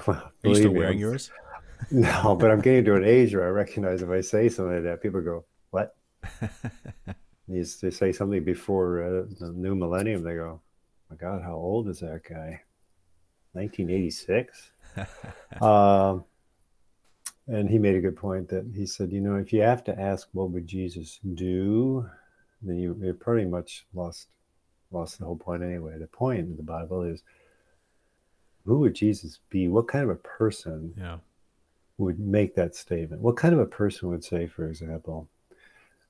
Well, 0.05 0.31
Are 0.43 0.49
you 0.49 0.55
still 0.55 0.71
wearing 0.71 0.99
yours? 0.99 1.31
no, 1.91 2.35
but 2.35 2.51
I'm 2.51 2.61
getting 2.61 2.85
to 2.85 2.95
an 2.95 3.03
age 3.03 3.33
where 3.33 3.45
I 3.45 3.49
recognize 3.49 4.01
if 4.01 4.09
I 4.09 4.21
say 4.21 4.49
something 4.49 4.75
like 4.75 4.83
that, 4.83 5.01
people 5.01 5.21
go, 5.21 5.45
What? 5.71 5.95
you 7.47 7.63
say 7.63 8.11
something 8.11 8.43
before 8.43 9.03
uh, 9.03 9.25
the 9.39 9.51
new 9.53 9.75
millennium, 9.75 10.23
they 10.23 10.35
go, 10.35 10.61
My 11.09 11.15
God, 11.15 11.41
how 11.41 11.55
old 11.55 11.87
is 11.89 11.99
that 11.99 12.21
guy? 12.27 12.61
1986? 13.53 14.71
um, 15.61 16.23
and 17.47 17.69
he 17.69 17.77
made 17.77 17.95
a 17.95 18.01
good 18.01 18.15
point 18.15 18.49
that 18.49 18.65
he 18.75 18.85
said, 18.85 19.11
you 19.11 19.21
know, 19.21 19.35
if 19.35 19.53
you 19.53 19.61
have 19.61 19.83
to 19.85 19.99
ask 19.99 20.27
what 20.31 20.49
would 20.51 20.67
Jesus 20.67 21.19
do, 21.35 22.09
then 22.61 22.77
you, 22.77 22.97
you 23.01 23.13
pretty 23.13 23.47
much 23.47 23.85
lost 23.93 24.27
lost 24.91 25.19
the 25.19 25.25
whole 25.25 25.35
point 25.35 25.63
anyway. 25.63 25.97
The 25.99 26.07
point 26.07 26.39
in 26.39 26.55
the 26.55 26.63
Bible 26.63 27.03
is 27.03 27.21
who 28.65 28.79
would 28.79 28.95
Jesus 28.95 29.39
be? 29.49 29.67
What 29.67 29.87
kind 29.87 30.03
of 30.03 30.09
a 30.09 30.15
person 30.15 30.93
yeah. 30.97 31.17
would 31.97 32.19
make 32.19 32.55
that 32.55 32.75
statement? 32.75 33.21
What 33.21 33.37
kind 33.37 33.53
of 33.53 33.59
a 33.59 33.65
person 33.65 34.09
would 34.09 34.23
say, 34.23 34.47
for 34.47 34.67
example, 34.67 35.27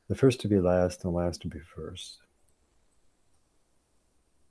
the 0.08 0.16
first 0.16 0.40
to 0.42 0.48
be 0.48 0.60
last 0.60 1.04
and 1.04 1.14
the 1.14 1.18
last 1.18 1.42
to 1.42 1.48
be 1.48 1.60
first? 1.60 2.20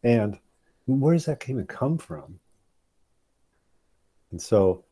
And 0.02 0.38
where 0.86 1.14
does 1.14 1.24
that 1.26 1.48
even 1.48 1.66
come 1.66 1.96
from? 1.96 2.38
And 4.30 4.42
so 4.42 4.84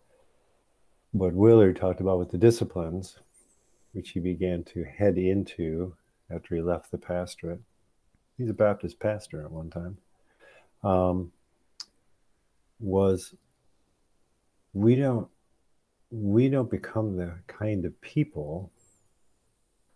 what 1.13 1.35
Willard 1.35 1.77
talked 1.77 2.01
about 2.01 2.19
with 2.19 2.31
the 2.31 2.39
disciplines, 2.39 3.19
which 3.93 4.11
he 4.11 4.21
began 4.21 4.65
to 4.65 4.85
head 4.85 5.19
into 5.19 5.95
after 6.31 6.57
he 6.57 6.63
left 6.63 6.91
the 6.91 6.99
pastorate. 6.99 7.61
He's 8.39 8.51
a 8.51 8.55
Baptist 8.55 8.99
pastor 8.99 9.43
at 9.45 9.53
one 9.53 9.71
time. 9.71 9.99
Um, 10.83 11.33
was 12.81 13.35
we 14.73 14.97
don't 14.97 15.29
we 16.11 16.49
don't 16.49 16.71
become 16.71 17.17
the 17.17 17.35
kind 17.47 17.85
of 17.85 17.99
people 18.01 18.71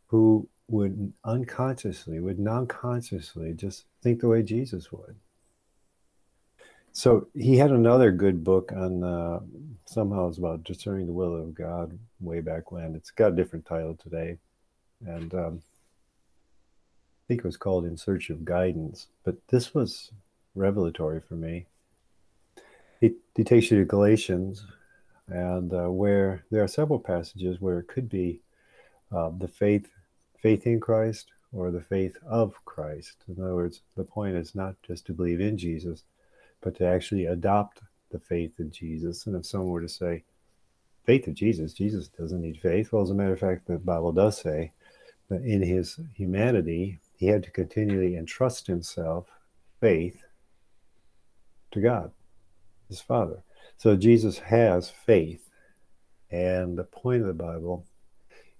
who 0.06 0.48
would 0.68 1.12
unconsciously, 1.24 2.20
would 2.20 2.38
non-consciously 2.38 3.52
just 3.52 3.84
think 4.02 4.20
the 4.20 4.28
way 4.28 4.42
Jesus 4.42 4.90
would. 4.90 5.16
So 6.96 7.28
he 7.34 7.58
had 7.58 7.72
another 7.72 8.10
good 8.10 8.42
book 8.42 8.72
on 8.72 9.04
uh, 9.04 9.40
somehow 9.84 10.28
it's 10.28 10.38
about 10.38 10.64
discerning 10.64 11.06
the 11.06 11.12
will 11.12 11.36
of 11.36 11.54
God 11.54 11.98
way 12.20 12.40
back 12.40 12.72
when. 12.72 12.94
It's 12.94 13.10
got 13.10 13.32
a 13.32 13.36
different 13.36 13.66
title 13.66 13.94
today, 13.96 14.38
and 15.04 15.34
um, 15.34 15.62
I 16.96 17.22
think 17.28 17.40
it 17.40 17.44
was 17.44 17.58
called 17.58 17.84
In 17.84 17.98
Search 17.98 18.30
of 18.30 18.46
Guidance. 18.46 19.08
But 19.24 19.36
this 19.48 19.74
was 19.74 20.10
revelatory 20.54 21.20
for 21.20 21.34
me. 21.34 21.66
He, 22.98 23.16
he 23.34 23.44
takes 23.44 23.70
you 23.70 23.78
to 23.80 23.84
Galatians, 23.84 24.64
and 25.28 25.74
uh, 25.74 25.90
where 25.90 26.46
there 26.50 26.64
are 26.64 26.68
several 26.68 26.98
passages 26.98 27.60
where 27.60 27.80
it 27.80 27.88
could 27.88 28.08
be 28.08 28.40
uh, 29.14 29.32
the 29.36 29.48
faith 29.48 29.90
faith 30.40 30.66
in 30.66 30.80
Christ 30.80 31.30
or 31.52 31.70
the 31.70 31.82
faith 31.82 32.16
of 32.26 32.54
Christ. 32.64 33.16
In 33.28 33.38
other 33.42 33.54
words, 33.54 33.82
the 33.98 34.04
point 34.04 34.34
is 34.34 34.54
not 34.54 34.76
just 34.82 35.04
to 35.06 35.12
believe 35.12 35.42
in 35.42 35.58
Jesus 35.58 36.02
but 36.66 36.74
to 36.74 36.84
actually 36.84 37.26
adopt 37.26 37.80
the 38.10 38.18
faith 38.18 38.58
of 38.58 38.72
Jesus. 38.72 39.28
And 39.28 39.36
if 39.36 39.46
someone 39.46 39.70
were 39.70 39.82
to 39.82 39.88
say, 39.88 40.24
faith 41.04 41.28
of 41.28 41.34
Jesus, 41.34 41.72
Jesus 41.72 42.08
doesn't 42.08 42.40
need 42.40 42.60
faith. 42.60 42.90
Well, 42.90 43.02
as 43.02 43.10
a 43.10 43.14
matter 43.14 43.34
of 43.34 43.38
fact, 43.38 43.68
the 43.68 43.78
Bible 43.78 44.10
does 44.10 44.36
say 44.36 44.72
that 45.28 45.42
in 45.42 45.62
his 45.62 46.00
humanity, 46.12 46.98
he 47.14 47.26
had 47.26 47.44
to 47.44 47.52
continually 47.52 48.16
entrust 48.16 48.66
himself, 48.66 49.28
faith, 49.78 50.20
to 51.70 51.80
God, 51.80 52.10
his 52.88 53.00
Father. 53.00 53.44
So 53.76 53.94
Jesus 53.94 54.36
has 54.36 54.90
faith. 54.90 55.48
And 56.32 56.76
the 56.76 56.82
point 56.82 57.20
of 57.20 57.28
the 57.28 57.44
Bible 57.44 57.86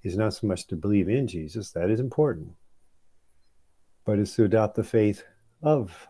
is 0.05 0.16
not 0.16 0.33
so 0.33 0.47
much 0.47 0.69
to 0.69 0.77
believe 0.77 1.09
in 1.09 1.27
Jesus, 1.27 1.73
that 1.73 1.90
is 1.90 1.99
important, 1.99 2.53
but 4.05 4.21
it's 4.21 4.37
to 4.37 4.45
adopt 4.45 4.77
the 4.77 4.85
faith 4.85 5.25
of 5.61 6.07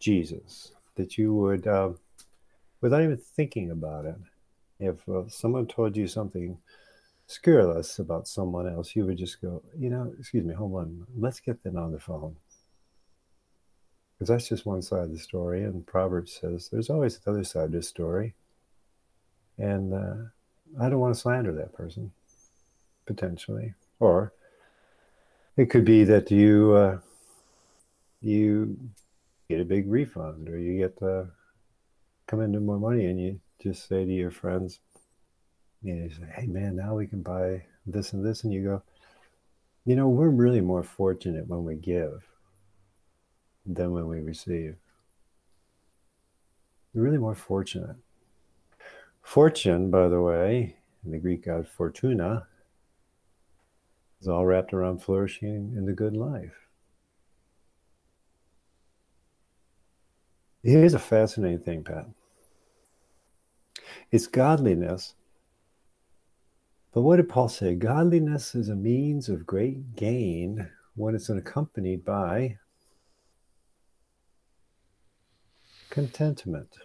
Jesus. 0.00 0.72
That 0.96 1.16
you 1.16 1.34
would, 1.34 1.66
uh, 1.66 1.90
without 2.80 3.02
even 3.02 3.16
thinking 3.16 3.70
about 3.70 4.04
it, 4.04 4.16
if 4.78 5.08
uh, 5.08 5.28
someone 5.28 5.66
told 5.66 5.96
you 5.96 6.06
something 6.06 6.58
scurrilous 7.26 7.98
about 7.98 8.28
someone 8.28 8.68
else, 8.68 8.94
you 8.94 9.06
would 9.06 9.18
just 9.18 9.40
go, 9.40 9.62
you 9.78 9.90
know, 9.90 10.12
excuse 10.18 10.44
me, 10.44 10.54
hold 10.54 10.74
on, 10.74 11.06
let's 11.16 11.40
get 11.40 11.62
them 11.62 11.76
on 11.76 11.92
the 11.92 12.00
phone. 12.00 12.36
Because 14.14 14.28
that's 14.28 14.48
just 14.48 14.66
one 14.66 14.82
side 14.82 15.04
of 15.04 15.12
the 15.12 15.18
story. 15.18 15.64
And 15.64 15.86
Proverbs 15.86 16.38
says 16.40 16.68
there's 16.70 16.90
always 16.90 17.18
the 17.18 17.30
other 17.30 17.44
side 17.44 17.64
of 17.64 17.72
the 17.72 17.82
story. 17.82 18.34
And 19.58 19.92
uh, 19.92 20.14
I 20.80 20.88
don't 20.88 21.00
want 21.00 21.14
to 21.14 21.20
slander 21.20 21.52
that 21.52 21.74
person, 21.74 22.12
potentially. 23.06 23.74
Or 24.00 24.32
it 25.56 25.70
could 25.70 25.84
be 25.84 26.04
that 26.04 26.30
you 26.30 26.74
uh, 26.74 26.98
you 28.20 28.76
get 29.48 29.60
a 29.60 29.64
big 29.64 29.88
refund, 29.90 30.48
or 30.48 30.58
you 30.58 30.78
get 30.78 30.98
to 30.98 31.30
come 32.26 32.40
into 32.40 32.60
more 32.60 32.78
money, 32.78 33.06
and 33.06 33.20
you 33.20 33.40
just 33.60 33.88
say 33.88 34.04
to 34.04 34.12
your 34.12 34.30
friends, 34.30 34.80
you 35.82 35.94
know, 35.94 36.04
you 36.04 36.10
say, 36.10 36.26
"Hey, 36.34 36.46
man, 36.46 36.76
now 36.76 36.96
we 36.96 37.06
can 37.06 37.22
buy 37.22 37.66
this 37.86 38.12
and 38.12 38.24
this," 38.24 38.42
and 38.42 38.52
you 38.52 38.64
go, 38.64 38.82
"You 39.84 39.94
know, 39.94 40.08
we're 40.08 40.28
really 40.28 40.60
more 40.60 40.82
fortunate 40.82 41.46
when 41.46 41.64
we 41.64 41.76
give 41.76 42.28
than 43.64 43.92
when 43.92 44.08
we 44.08 44.20
receive. 44.20 44.76
We're 46.92 47.02
really 47.02 47.18
more 47.18 47.34
fortunate." 47.34 47.96
Fortune, 49.22 49.90
by 49.90 50.08
the 50.08 50.22
way, 50.22 50.76
in 51.04 51.10
the 51.10 51.18
Greek 51.18 51.44
god 51.44 51.68
Fortuna, 51.68 52.48
is 54.20 54.28
all 54.28 54.46
wrapped 54.46 54.72
around 54.72 55.02
flourishing 55.02 55.74
in 55.76 55.84
the 55.84 55.92
good 55.92 56.16
life. 56.16 56.65
Here's 60.66 60.94
a 60.94 60.98
fascinating 60.98 61.60
thing, 61.60 61.84
Pat. 61.84 62.08
It's 64.10 64.26
godliness. 64.26 65.14
But 66.92 67.02
what 67.02 67.18
did 67.18 67.28
Paul 67.28 67.48
say? 67.48 67.76
Godliness 67.76 68.56
is 68.56 68.68
a 68.68 68.74
means 68.74 69.28
of 69.28 69.46
great 69.46 69.94
gain 69.94 70.68
when 70.96 71.14
it's 71.14 71.28
accompanied 71.28 72.04
by 72.04 72.58
contentment. 75.88 76.78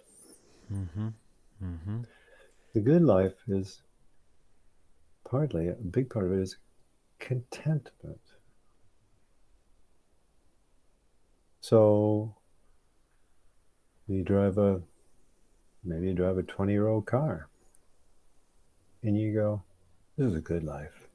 Mm-hmm. 0.72 1.08
Mm-hmm. 1.64 2.00
The 2.74 2.80
good 2.80 3.02
life 3.02 3.34
is 3.48 3.82
partly, 5.28 5.66
a 5.66 5.72
big 5.72 6.08
part 6.08 6.26
of 6.26 6.32
it 6.32 6.38
is 6.38 6.56
contentment. 7.18 8.20
So 11.60 12.36
you 14.08 14.22
drive 14.22 14.58
a 14.58 14.80
maybe 15.84 16.08
you 16.08 16.14
drive 16.14 16.38
a 16.38 16.42
20 16.42 16.72
year 16.72 16.88
old 16.88 17.06
car 17.06 17.48
and 19.02 19.18
you 19.18 19.32
go, 19.34 19.62
This 20.16 20.28
is 20.28 20.36
a 20.36 20.40
good 20.40 20.64
life. 20.64 21.08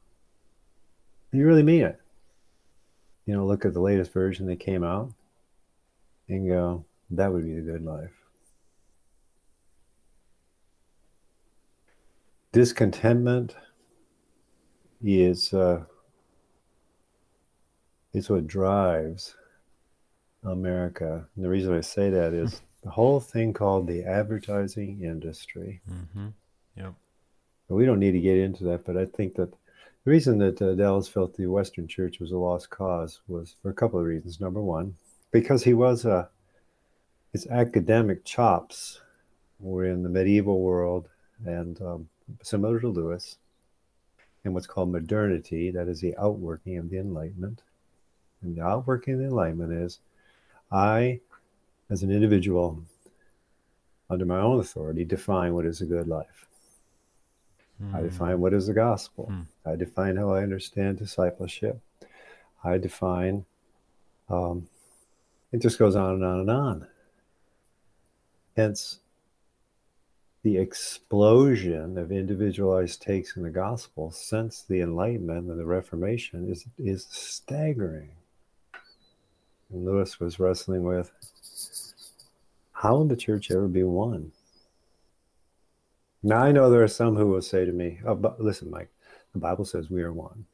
And 1.32 1.40
you 1.40 1.48
really 1.48 1.64
mean 1.64 1.84
it. 1.84 2.00
You 3.26 3.34
know, 3.34 3.46
look 3.46 3.66
at 3.66 3.74
the 3.74 3.82
latest 3.82 4.12
version 4.14 4.46
that 4.48 4.60
came 4.60 4.84
out 4.84 5.14
and 6.28 6.48
go, 6.48 6.86
That 7.12 7.32
would 7.32 7.46
be 7.46 7.56
the 7.56 7.62
good 7.62 7.84
life. 7.84 8.12
Discontentment 12.52 13.56
is 15.04 15.54
uh, 15.54 15.84
is 18.14 18.30
what 18.30 18.48
drives 18.48 19.36
America. 20.44 21.28
And 21.36 21.46
the 21.46 21.50
reason 21.50 21.78
I 21.78 21.82
say 21.82 22.10
that 22.10 22.34
is 22.34 22.62
the 22.88 22.94
whole 22.94 23.20
thing 23.20 23.52
called 23.52 23.86
the 23.86 24.06
advertising 24.06 25.02
industry. 25.04 25.82
Mm-hmm. 25.92 26.28
Yep. 26.78 26.94
We 27.68 27.86
don't 27.86 28.00
need 28.00 28.14
to 28.14 28.22
get 28.22 28.38
into 28.38 28.64
that, 28.64 28.86
but 28.86 28.96
I 28.96 29.04
think 29.04 29.36
that 29.36 29.52
the 29.52 30.12
reason 30.12 30.38
that 30.38 30.62
uh, 30.62 30.74
Dallas 30.74 31.10
felt 31.10 31.36
the 31.36 31.48
Western 31.48 31.86
Church 31.86 32.22
was 32.22 32.32
a 32.32 32.38
lost 32.38 32.70
cause 32.70 33.20
was 33.28 33.58
for 33.62 33.70
a 33.70 33.74
couple 33.74 34.00
of 34.00 34.06
reasons. 34.06 34.40
Number 34.40 34.62
one, 34.62 34.96
because 35.32 35.66
he 35.66 35.74
was 35.74 36.06
a 36.06 36.14
uh, 36.14 36.26
his 37.34 37.46
academic 37.48 38.24
chops 38.24 39.02
were 39.60 39.84
in 39.84 40.02
the 40.02 40.10
medieval 40.10 40.62
world 40.62 41.10
and 41.46 41.82
um, 41.82 42.08
similar 42.42 42.80
to 42.80 42.88
Lewis 42.88 43.38
in 44.46 44.54
what's 44.54 44.66
called 44.66 44.94
modernity, 44.94 45.72
that 45.72 45.90
is 45.90 46.00
the 46.00 46.16
outworking 46.18 46.78
of 46.78 46.90
the 46.90 47.00
Enlightenment. 47.00 47.64
And 48.42 48.56
the 48.56 48.64
outworking 48.64 49.16
of 49.16 49.20
the 49.20 49.26
Enlightenment 49.26 49.74
is 49.74 50.00
I, 50.72 51.20
as 51.90 52.04
an 52.04 52.12
individual, 52.12 52.84
under 54.10 54.26
my 54.26 54.40
own 54.40 54.60
authority, 54.60 55.04
define 55.04 55.54
what 55.54 55.66
is 55.66 55.82
a 55.82 55.86
good 55.86 56.08
life. 56.08 56.48
Mm. 57.82 57.94
I 57.94 58.00
hmm. 58.00 58.06
define 58.08 58.40
what 58.40 58.54
is 58.54 58.68
the 58.68 58.74
gospel. 58.74 59.30
Mm. 59.32 59.46
I 59.66 59.76
define 59.76 60.16
how 60.18 60.32
I 60.32 60.44
understand 60.44 60.98
discipleship. 60.98 61.80
I 62.64 62.78
define, 62.78 63.46
um, 64.30 64.68
it 65.52 65.62
just 65.62 65.80
goes 65.80 65.96
on 65.96 66.16
and 66.16 66.24
on 66.24 66.40
and 66.40 66.50
on. 66.50 66.88
Hence, 68.56 69.00
the 70.44 70.58
explosion 70.58 71.98
of 71.98 72.12
individualized 72.12 73.02
takes 73.02 73.36
in 73.36 73.44
the 73.44 73.50
gospel 73.50 74.12
since 74.12 74.64
the 74.64 74.82
Enlightenment 74.82 75.50
and 75.50 75.60
the 75.60 75.66
Reformation 75.66 76.50
is, 76.50 76.66
is 76.78 77.06
staggering. 77.10 78.12
And 79.70 79.86
Lewis 79.86 80.20
was 80.20 80.40
wrestling 80.40 80.84
with 80.84 81.12
how 82.78 82.96
will 82.96 83.06
the 83.06 83.16
church 83.16 83.50
ever 83.50 83.68
be 83.68 83.82
one? 83.82 84.32
Now, 86.22 86.44
I 86.44 86.52
know 86.52 86.70
there 86.70 86.84
are 86.84 86.88
some 86.88 87.16
who 87.16 87.26
will 87.26 87.42
say 87.42 87.66
to 87.66 87.72
me, 87.72 88.00
oh, 88.06 88.14
but 88.14 88.40
listen, 88.40 88.70
Mike, 88.70 88.92
the 89.34 89.40
Bible 89.40 89.66
says 89.66 89.90
we 89.90 90.04
are 90.04 90.14
one. 90.14 90.46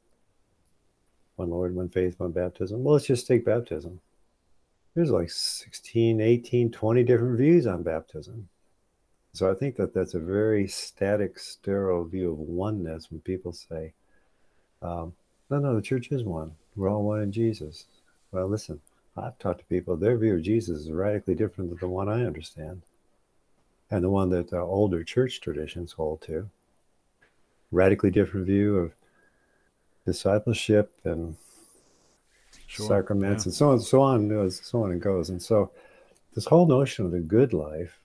One 1.35 1.49
Lord, 1.49 1.75
one 1.75 1.89
faith, 1.89 2.17
one 2.19 2.31
baptism. 2.31 2.81
Well, 2.81 2.93
let's 2.93 3.07
just 3.07 3.27
take 3.27 3.43
baptism. 3.43 3.99
There's 4.95 5.09
like 5.09 5.31
16, 5.31 6.21
18, 6.21 6.71
20 6.71 7.03
different 7.03 7.37
views 7.37 7.67
on 7.67 7.83
baptism. 7.83 8.47
So 9.33 9.51
I 9.51 9.53
think 9.55 9.75
that 9.75 9.93
that's 9.93 10.13
a 10.13 10.19
very 10.19 10.65
static, 10.67 11.37
sterile 11.37 12.05
view 12.05 12.31
of 12.31 12.39
oneness 12.39 13.11
when 13.11 13.19
people 13.19 13.51
say, 13.51 13.91
um, 14.81 15.11
no, 15.49 15.59
no, 15.59 15.75
the 15.75 15.81
church 15.81 16.09
is 16.11 16.23
one. 16.23 16.53
We're 16.77 16.89
all 16.89 17.03
one 17.03 17.21
in 17.21 17.33
Jesus. 17.33 17.87
Well, 18.31 18.47
listen, 18.47 18.79
I've 19.15 19.37
talked 19.37 19.59
to 19.59 19.65
people, 19.65 19.95
their 19.95 20.17
view 20.17 20.35
of 20.35 20.41
Jesus 20.41 20.81
is 20.81 20.91
radically 20.91 21.35
different 21.35 21.69
than 21.69 21.79
the 21.79 21.87
one 21.87 22.09
I 22.09 22.25
understand 22.25 22.81
and 23.91 24.03
the 24.03 24.09
one 24.09 24.29
that 24.31 24.51
uh, 24.51 24.63
older 24.63 25.03
church 25.03 25.39
traditions 25.39 25.91
hold 25.91 26.21
to. 26.23 26.49
Radically 27.71 28.09
different 28.09 28.47
view 28.47 28.77
of 28.77 28.93
discipleship 30.05 30.91
and 31.03 31.35
sure, 32.65 32.87
sacraments 32.87 33.45
yeah. 33.45 33.49
and 33.49 33.53
so 33.53 33.69
on, 33.69 33.79
so 33.79 34.01
on, 34.01 34.51
so 34.51 34.83
on 34.83 34.91
and 34.91 35.01
goes. 35.01 35.29
And 35.29 35.41
so 35.41 35.71
this 36.33 36.45
whole 36.45 36.65
notion 36.65 37.05
of 37.05 37.11
the 37.11 37.19
good 37.19 37.53
life 37.53 37.99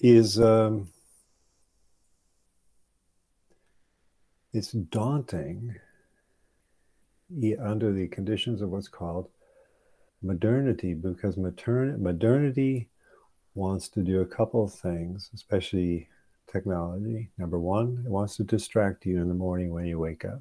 is 0.00 0.38
um, 0.38 0.88
it's 4.52 4.72
daunting 4.72 5.76
under 7.60 7.92
the 7.92 8.08
conditions 8.08 8.62
of 8.62 8.70
what's 8.70 8.88
called 8.88 9.28
modernity 10.22 10.94
because 10.94 11.36
matern- 11.36 11.98
modernity 11.98 12.88
wants 13.54 13.88
to 13.88 14.02
do 14.02 14.20
a 14.20 14.26
couple 14.26 14.64
of 14.64 14.72
things 14.72 15.30
especially 15.34 16.08
technology 16.50 17.30
number 17.38 17.58
one 17.58 18.02
it 18.06 18.10
wants 18.10 18.36
to 18.36 18.44
distract 18.44 19.04
you 19.04 19.20
in 19.20 19.28
the 19.28 19.34
morning 19.34 19.72
when 19.72 19.84
you 19.84 19.98
wake 19.98 20.24
up 20.24 20.40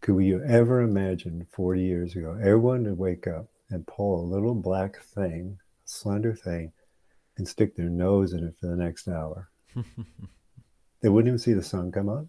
could 0.00 0.18
you 0.18 0.42
ever 0.44 0.80
imagine 0.80 1.46
40 1.52 1.82
years 1.82 2.16
ago 2.16 2.36
everyone 2.40 2.84
would 2.84 2.98
wake 2.98 3.26
up 3.26 3.46
and 3.70 3.86
pull 3.86 4.20
a 4.20 4.32
little 4.32 4.54
black 4.54 5.02
thing 5.02 5.58
a 5.84 5.88
slender 5.88 6.34
thing 6.34 6.72
and 7.38 7.48
stick 7.48 7.76
their 7.76 7.88
nose 7.88 8.32
in 8.32 8.44
it 8.44 8.56
for 8.60 8.66
the 8.66 8.76
next 8.76 9.08
hour. 9.08 9.48
they 11.00 11.08
wouldn't 11.08 11.28
even 11.28 11.38
see 11.38 11.54
the 11.54 11.62
sun 11.62 11.90
come 11.90 12.08
up. 12.08 12.26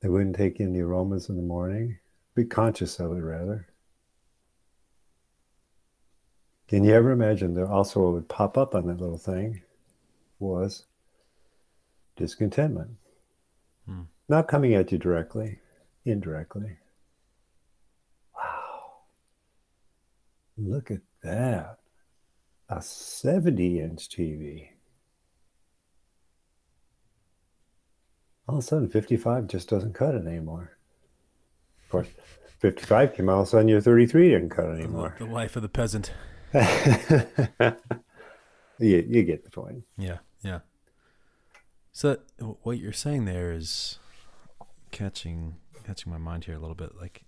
They 0.00 0.08
wouldn't 0.08 0.36
take 0.36 0.60
in 0.60 0.72
the 0.72 0.80
aromas 0.80 1.28
in 1.28 1.36
the 1.36 1.42
morning, 1.42 1.98
be 2.34 2.44
conscious 2.44 2.98
of 2.98 3.12
it 3.12 3.20
rather. 3.20 3.66
Can 6.68 6.84
you 6.84 6.94
ever 6.94 7.10
imagine 7.10 7.54
that 7.54 7.66
also 7.66 8.00
what 8.00 8.12
would 8.12 8.28
pop 8.28 8.56
up 8.56 8.74
on 8.74 8.86
that 8.86 9.00
little 9.00 9.18
thing 9.18 9.62
was 10.38 10.84
discontentment? 12.16 12.92
Hmm. 13.86 14.02
Not 14.28 14.48
coming 14.48 14.74
at 14.74 14.92
you 14.92 14.98
directly, 14.98 15.58
indirectly. 16.04 16.76
Wow. 18.36 18.92
Look 20.56 20.90
at 20.90 21.00
that. 21.22 21.78
A 22.68 22.80
70 22.80 23.80
inch 23.80 24.08
TV. 24.08 24.69
All 28.50 28.58
of 28.58 28.64
a 28.64 28.66
sudden, 28.66 28.88
55 28.88 29.46
just 29.46 29.68
doesn't 29.68 29.94
cut 29.94 30.16
it 30.16 30.26
anymore. 30.26 30.76
Of 31.84 31.88
course, 31.88 32.08
55 32.58 33.14
came 33.14 33.28
out, 33.28 33.34
all 33.34 33.42
of 33.42 33.46
a 33.46 33.50
sudden 33.50 33.68
you're 33.68 33.80
33, 33.80 34.30
didn't 34.30 34.48
cut 34.48 34.72
anymore. 34.72 35.14
The 35.20 35.24
life 35.24 35.54
of 35.54 35.62
the 35.62 35.68
peasant. 35.68 36.12
you, 36.52 36.64
you 38.80 39.22
get 39.22 39.44
the 39.44 39.50
point. 39.52 39.84
Yeah, 39.96 40.18
yeah. 40.42 40.58
So 41.92 42.18
what 42.62 42.78
you're 42.78 42.92
saying 42.92 43.24
there 43.24 43.52
is 43.52 44.00
catching 44.90 45.54
catching 45.86 46.10
my 46.10 46.18
mind 46.18 46.46
here 46.46 46.56
a 46.56 46.58
little 46.58 46.74
bit. 46.74 46.96
Like 47.00 47.22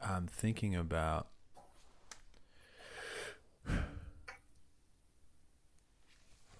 I'm 0.00 0.28
thinking 0.28 0.76
about 0.76 1.26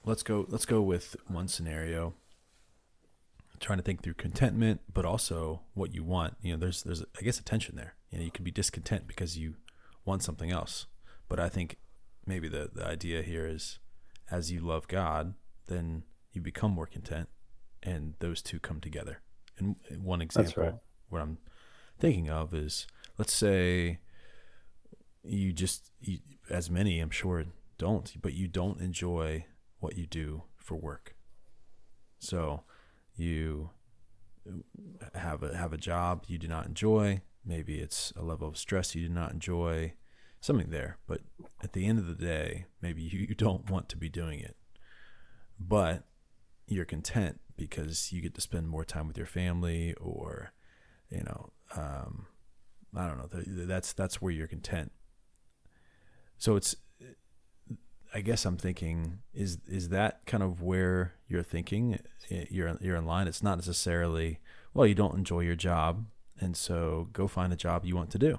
let's 0.04 0.24
go 0.24 0.44
let's 0.48 0.66
go 0.66 0.82
with 0.82 1.14
one 1.28 1.46
scenario 1.46 2.14
trying 3.60 3.78
to 3.78 3.84
think 3.84 4.02
through 4.02 4.14
contentment 4.14 4.80
but 4.92 5.04
also 5.04 5.62
what 5.74 5.94
you 5.94 6.02
want. 6.02 6.34
You 6.42 6.52
know 6.52 6.58
there's 6.58 6.82
there's 6.82 7.04
i 7.18 7.22
guess 7.22 7.38
a 7.38 7.44
tension 7.44 7.76
there. 7.76 7.94
You 8.10 8.18
know 8.18 8.24
you 8.24 8.30
can 8.30 8.44
be 8.44 8.50
discontent 8.50 9.06
because 9.06 9.38
you 9.38 9.56
want 10.04 10.22
something 10.22 10.50
else. 10.50 10.86
But 11.28 11.38
i 11.38 11.48
think 11.48 11.76
maybe 12.26 12.48
the 12.48 12.70
the 12.72 12.84
idea 12.84 13.22
here 13.22 13.46
is 13.46 13.78
as 14.30 14.50
you 14.52 14.60
love 14.60 14.86
god 14.88 15.34
then 15.66 16.04
you 16.32 16.40
become 16.40 16.70
more 16.70 16.86
content 16.86 17.28
and 17.82 18.14
those 18.18 18.42
two 18.42 18.58
come 18.58 18.80
together. 18.80 19.20
And 19.58 19.76
one 20.02 20.22
example 20.22 20.62
right. 20.62 20.74
what 21.08 21.20
i'm 21.20 21.38
thinking 21.98 22.30
of 22.30 22.54
is 22.54 22.86
let's 23.18 23.32
say 23.32 23.98
you 25.22 25.52
just 25.52 25.92
you, 26.00 26.18
as 26.48 26.70
many 26.70 26.98
i'm 26.98 27.10
sure 27.10 27.44
don't 27.76 28.14
but 28.22 28.32
you 28.32 28.48
don't 28.48 28.80
enjoy 28.80 29.44
what 29.80 29.96
you 29.96 30.06
do 30.06 30.44
for 30.56 30.76
work. 30.76 31.16
So 32.18 32.62
you 33.20 33.70
have 35.14 35.42
a 35.42 35.56
have 35.56 35.72
a 35.72 35.78
job 35.78 36.24
you 36.26 36.38
do 36.38 36.48
not 36.48 36.66
enjoy. 36.66 37.22
Maybe 37.44 37.78
it's 37.78 38.12
a 38.16 38.22
level 38.22 38.48
of 38.48 38.58
stress 38.58 38.94
you 38.94 39.06
do 39.08 39.14
not 39.14 39.32
enjoy. 39.32 39.94
Something 40.40 40.70
there. 40.70 40.96
But 41.06 41.20
at 41.62 41.74
the 41.74 41.86
end 41.86 41.98
of 41.98 42.06
the 42.06 42.14
day 42.14 42.66
maybe 42.80 43.02
you, 43.02 43.26
you 43.28 43.34
don't 43.34 43.70
want 43.70 43.88
to 43.90 43.96
be 43.96 44.08
doing 44.08 44.40
it. 44.40 44.56
But 45.58 46.04
you're 46.66 46.86
content 46.86 47.40
because 47.56 48.12
you 48.12 48.22
get 48.22 48.34
to 48.34 48.40
spend 48.40 48.68
more 48.68 48.84
time 48.84 49.06
with 49.06 49.18
your 49.18 49.26
family 49.26 49.92
or 50.00 50.52
you 51.10 51.22
know 51.22 51.50
um, 51.76 52.26
i 52.96 53.06
don't 53.06 53.18
know. 53.18 53.28
That's 53.66 53.92
that's 53.92 54.20
where 54.20 54.32
you're 54.32 54.46
content. 54.46 54.92
So 56.38 56.56
it's 56.56 56.74
I 58.12 58.20
guess 58.20 58.44
I'm 58.44 58.56
thinking 58.56 59.20
is 59.32 59.58
is 59.68 59.90
that 59.90 60.26
kind 60.26 60.42
of 60.42 60.62
where 60.62 61.14
you're 61.28 61.42
thinking 61.42 61.98
you're 62.28 62.76
you're 62.80 62.96
in 62.96 63.06
line. 63.06 63.28
It's 63.28 63.42
not 63.42 63.56
necessarily 63.56 64.40
well 64.74 64.86
you 64.86 64.94
don't 64.94 65.16
enjoy 65.16 65.40
your 65.40 65.56
job 65.56 66.06
and 66.38 66.56
so 66.56 67.08
go 67.12 67.28
find 67.28 67.52
a 67.52 67.56
job 67.56 67.84
you 67.84 67.96
want 67.96 68.10
to 68.10 68.18
do. 68.18 68.38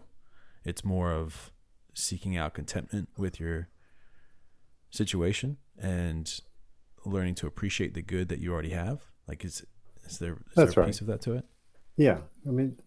It's 0.63 0.83
more 0.83 1.11
of 1.11 1.51
seeking 1.93 2.37
out 2.37 2.53
contentment 2.53 3.09
with 3.17 3.39
your 3.39 3.69
situation 4.89 5.57
and 5.77 6.41
learning 7.05 7.35
to 7.35 7.47
appreciate 7.47 7.93
the 7.93 8.01
good 8.01 8.29
that 8.29 8.39
you 8.39 8.51
already 8.51 8.71
have. 8.71 9.01
Like 9.27 9.45
is 9.45 9.65
is 10.05 10.17
there 10.19 10.33
is 10.33 10.55
That's 10.55 10.73
there 10.73 10.83
a 10.83 10.85
right. 10.85 10.91
piece 10.91 11.01
of 11.01 11.07
that 11.07 11.21
to 11.21 11.33
it? 11.33 11.45
Yeah, 11.97 12.19
I 12.47 12.51
mean, 12.51 12.79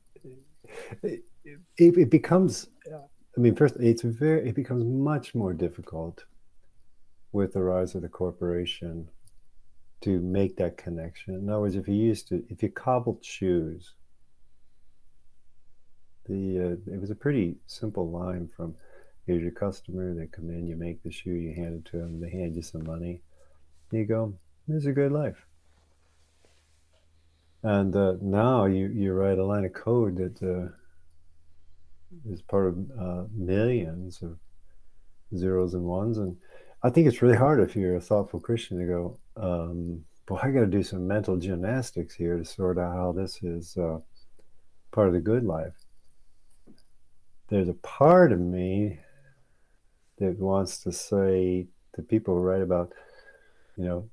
it, 1.02 1.22
it, 1.44 1.98
it 1.98 2.10
becomes. 2.10 2.68
I 3.36 3.40
mean, 3.40 3.54
first, 3.54 3.76
it's 3.76 4.02
very. 4.02 4.48
It 4.48 4.54
becomes 4.54 4.84
much 4.84 5.34
more 5.34 5.52
difficult 5.52 6.24
with 7.34 7.52
the 7.52 7.62
rise 7.62 7.96
of 7.96 8.02
the 8.02 8.08
corporation 8.08 9.08
to 10.00 10.20
make 10.20 10.56
that 10.56 10.76
connection. 10.76 11.34
In 11.34 11.50
other 11.50 11.62
words, 11.62 11.74
if 11.74 11.88
you 11.88 11.94
used 11.94 12.28
to, 12.28 12.44
if 12.48 12.62
you 12.62 12.70
cobbled 12.70 13.24
shoes, 13.24 13.92
the 16.26 16.78
uh, 16.88 16.94
it 16.94 17.00
was 17.00 17.10
a 17.10 17.16
pretty 17.16 17.56
simple 17.66 18.08
line 18.08 18.48
from 18.56 18.76
here's 19.26 19.42
your 19.42 19.50
customer, 19.50 20.14
they 20.14 20.26
come 20.26 20.48
in, 20.48 20.68
you 20.68 20.76
make 20.76 21.02
the 21.02 21.10
shoe, 21.10 21.32
you 21.32 21.52
hand 21.54 21.74
it 21.74 21.90
to 21.90 21.98
them, 21.98 22.20
they 22.20 22.30
hand 22.30 22.54
you 22.54 22.62
some 22.62 22.84
money, 22.84 23.20
you 23.90 24.04
go, 24.04 24.32
this 24.68 24.82
is 24.82 24.86
a 24.86 24.92
good 24.92 25.10
life. 25.10 25.44
And 27.64 27.96
uh, 27.96 28.14
now 28.20 28.66
you, 28.66 28.88
you 28.88 29.12
write 29.12 29.38
a 29.38 29.44
line 29.44 29.64
of 29.64 29.72
code 29.72 30.18
that 30.18 30.42
uh, 30.42 30.70
is 32.30 32.42
part 32.42 32.68
of 32.68 32.76
uh, 33.00 33.24
millions 33.34 34.22
of 34.22 34.38
zeros 35.36 35.74
and 35.74 35.84
ones, 35.84 36.18
and 36.18 36.36
I 36.84 36.90
think 36.90 37.06
it's 37.06 37.22
really 37.22 37.36
hard 37.36 37.60
if 37.60 37.74
you're 37.74 37.96
a 37.96 38.00
thoughtful 38.00 38.38
Christian 38.38 38.78
to 38.78 38.84
go, 38.84 39.18
um, 39.38 40.04
boy, 40.26 40.38
I 40.42 40.50
got 40.50 40.60
to 40.60 40.66
do 40.66 40.82
some 40.82 41.08
mental 41.08 41.38
gymnastics 41.38 42.14
here 42.14 42.36
to 42.36 42.44
sort 42.44 42.78
out 42.78 42.92
how 42.92 43.10
this 43.10 43.42
is 43.42 43.74
uh, 43.78 44.00
part 44.92 45.08
of 45.08 45.14
the 45.14 45.20
good 45.20 45.44
life. 45.44 45.72
There's 47.48 47.70
a 47.70 47.74
part 47.74 48.32
of 48.32 48.40
me 48.40 48.98
that 50.18 50.38
wants 50.38 50.76
to 50.80 50.92
say 50.92 51.68
to 51.94 52.02
people 52.02 52.34
who 52.34 52.42
write 52.42 52.60
about, 52.60 52.92
you 53.78 53.84
know, 53.86 54.10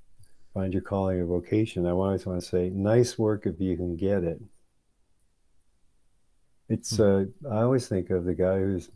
find 0.54 0.72
your 0.72 0.82
calling 0.82 1.20
or 1.20 1.26
vocation. 1.26 1.86
I 1.86 1.90
always 1.90 2.26
want 2.26 2.42
to 2.42 2.48
say, 2.48 2.70
nice 2.70 3.20
work 3.20 3.46
if 3.46 3.60
you 3.60 3.76
can 3.76 3.98
get 3.98 4.24
it. 4.24 4.42
It's, 6.70 6.96
hmm. 6.96 7.04
uh, 7.04 7.50
I 7.52 7.64
always 7.64 7.90
think 7.90 8.12
of 8.12 8.24
the 8.24 8.34
guy 8.34 8.60
who's 8.60 8.90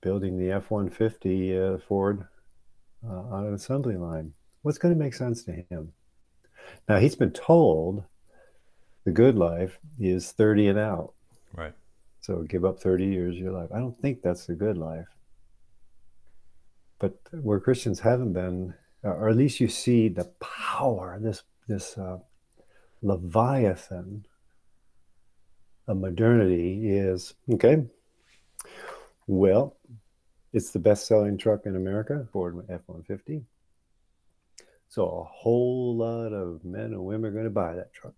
building 0.00 0.38
the 0.38 0.50
F 0.50 0.70
150 0.70 1.58
uh, 1.58 1.78
Ford 1.86 2.26
uh, 3.08 3.12
on 3.12 3.46
an 3.46 3.54
assembly 3.54 3.96
line. 3.96 4.32
What's 4.62 4.78
going 4.78 4.94
to 4.94 4.98
make 4.98 5.14
sense 5.14 5.42
to 5.44 5.52
him? 5.52 5.92
Now, 6.88 6.98
he's 6.98 7.16
been 7.16 7.32
told 7.32 8.04
the 9.04 9.10
good 9.10 9.36
life 9.36 9.78
is 9.98 10.32
30 10.32 10.68
and 10.68 10.78
out. 10.78 11.14
Right. 11.54 11.74
So 12.20 12.42
give 12.42 12.64
up 12.64 12.78
30 12.78 13.06
years 13.06 13.34
of 13.36 13.42
your 13.42 13.52
life. 13.52 13.70
I 13.74 13.78
don't 13.78 14.00
think 14.00 14.22
that's 14.22 14.46
the 14.46 14.54
good 14.54 14.78
life. 14.78 15.08
But 16.98 17.18
where 17.32 17.58
Christians 17.58 18.00
haven't 18.00 18.32
been, 18.32 18.74
or 19.02 19.28
at 19.28 19.36
least 19.36 19.58
you 19.58 19.66
see 19.66 20.08
the 20.08 20.26
power, 20.38 21.18
this, 21.20 21.42
this 21.66 21.98
uh, 21.98 22.18
leviathan 23.02 24.24
of 25.88 25.96
modernity 25.96 26.88
is 26.88 27.34
okay, 27.52 27.84
well, 29.26 29.76
it's 30.52 30.70
the 30.70 30.78
best 30.78 31.06
selling 31.06 31.38
truck 31.38 31.66
in 31.66 31.76
America, 31.76 32.26
Ford 32.32 32.56
F 32.68 32.80
150. 32.86 33.44
So 34.88 35.06
a 35.06 35.24
whole 35.24 35.96
lot 35.96 36.34
of 36.34 36.64
men 36.64 36.92
and 36.92 37.04
women 37.04 37.30
are 37.30 37.32
going 37.32 37.44
to 37.44 37.50
buy 37.50 37.74
that 37.74 37.94
truck. 37.94 38.14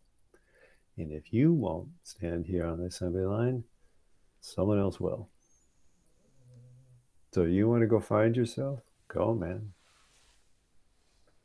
And 0.97 1.13
if 1.13 1.33
you 1.33 1.53
won't 1.53 1.89
stand 2.03 2.47
here 2.47 2.67
on 2.67 2.81
the 2.81 2.87
assembly 2.87 3.25
line, 3.25 3.65
someone 4.41 4.79
else 4.79 4.99
will. 4.99 5.29
So 7.33 7.43
you 7.43 7.69
want 7.69 7.83
to 7.83 7.87
go 7.87 8.01
find 8.01 8.37
yourself? 8.37 8.81
Go, 9.09 9.35
man. 9.35 9.73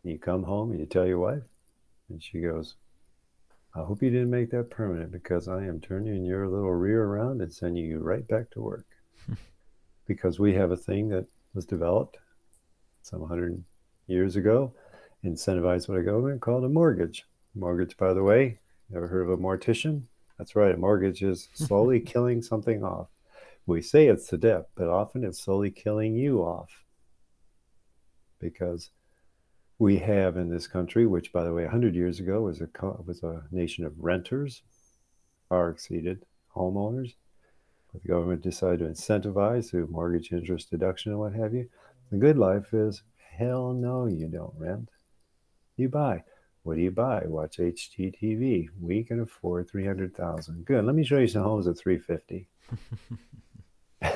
You 0.03 0.17
come 0.17 0.43
home 0.43 0.71
and 0.71 0.79
you 0.79 0.85
tell 0.85 1.05
your 1.05 1.19
wife, 1.19 1.43
and 2.09 2.23
she 2.23 2.41
goes, 2.41 2.75
I 3.75 3.79
hope 3.79 4.01
you 4.01 4.09
didn't 4.09 4.31
make 4.31 4.49
that 4.51 4.71
permanent 4.71 5.11
because 5.11 5.47
I 5.47 5.65
am 5.65 5.79
turning 5.79 6.25
your 6.25 6.47
little 6.47 6.71
rear 6.73 7.03
around 7.03 7.41
and 7.41 7.53
sending 7.53 7.85
you 7.85 7.99
right 7.99 8.27
back 8.27 8.49
to 8.51 8.61
work. 8.61 8.85
because 10.09 10.39
we 10.39 10.55
have 10.55 10.71
a 10.71 10.75
thing 10.75 11.07
that 11.09 11.27
was 11.53 11.67
developed 11.67 12.17
some 13.03 13.19
100 13.21 13.63
years 14.07 14.35
ago, 14.35 14.73
incentivized 15.23 15.87
by 15.87 16.01
government, 16.01 16.41
called 16.41 16.65
a 16.65 16.69
mortgage. 16.69 17.25
Mortgage, 17.53 17.95
by 17.95 18.11
the 18.11 18.23
way, 18.23 18.57
ever 18.93 19.07
heard 19.07 19.21
of 19.21 19.29
a 19.29 19.37
mortician? 19.37 20.01
That's 20.39 20.55
right, 20.55 20.73
a 20.73 20.77
mortgage 20.77 21.21
is 21.21 21.47
slowly 21.53 21.99
killing 21.99 22.41
something 22.41 22.83
off. 22.83 23.07
We 23.67 23.83
say 23.83 24.07
it's 24.07 24.27
the 24.27 24.39
debt, 24.39 24.69
but 24.75 24.87
often 24.87 25.23
it's 25.23 25.39
slowly 25.39 25.69
killing 25.69 26.15
you 26.15 26.39
off. 26.39 26.71
Because 28.39 28.89
we 29.77 29.99
have 29.99 30.37
in 30.37 30.49
this 30.49 30.65
country, 30.65 31.05
which, 31.05 31.31
by 31.31 31.43
the 31.43 31.53
way, 31.53 31.63
100 31.63 31.93
years 31.93 32.19
ago 32.19 32.41
was 32.41 32.61
a, 32.61 32.69
was 33.05 33.21
a 33.21 33.43
nation 33.51 33.85
of 33.85 33.93
renters, 33.99 34.63
far 35.49 35.69
exceeded 35.69 36.25
homeowners 36.55 37.13
the 37.93 38.07
government 38.07 38.41
decided 38.41 38.79
to 38.79 38.85
incentivize 38.85 39.69
through 39.69 39.87
mortgage 39.87 40.31
interest 40.31 40.69
deduction 40.69 41.11
and 41.11 41.19
what 41.19 41.33
have 41.33 41.53
you. 41.53 41.67
The 42.11 42.17
good 42.17 42.37
life 42.37 42.73
is 42.73 43.03
hell 43.37 43.73
no, 43.73 44.07
you 44.07 44.27
don't 44.27 44.53
rent. 44.57 44.89
You 45.77 45.89
buy. 45.89 46.23
What 46.63 46.75
do 46.75 46.81
you 46.81 46.91
buy? 46.91 47.23
Watch 47.25 47.57
HGTV. 47.57 48.69
We 48.79 49.03
can 49.03 49.21
afford 49.21 49.69
three 49.69 49.85
hundred 49.85 50.15
thousand. 50.15 50.65
Good. 50.65 50.85
Let 50.85 50.95
me 50.95 51.03
show 51.03 51.17
you 51.17 51.27
some 51.27 51.43
homes 51.43 51.67
at 51.67 51.77
three 51.77 51.97
fifty. 51.97 52.47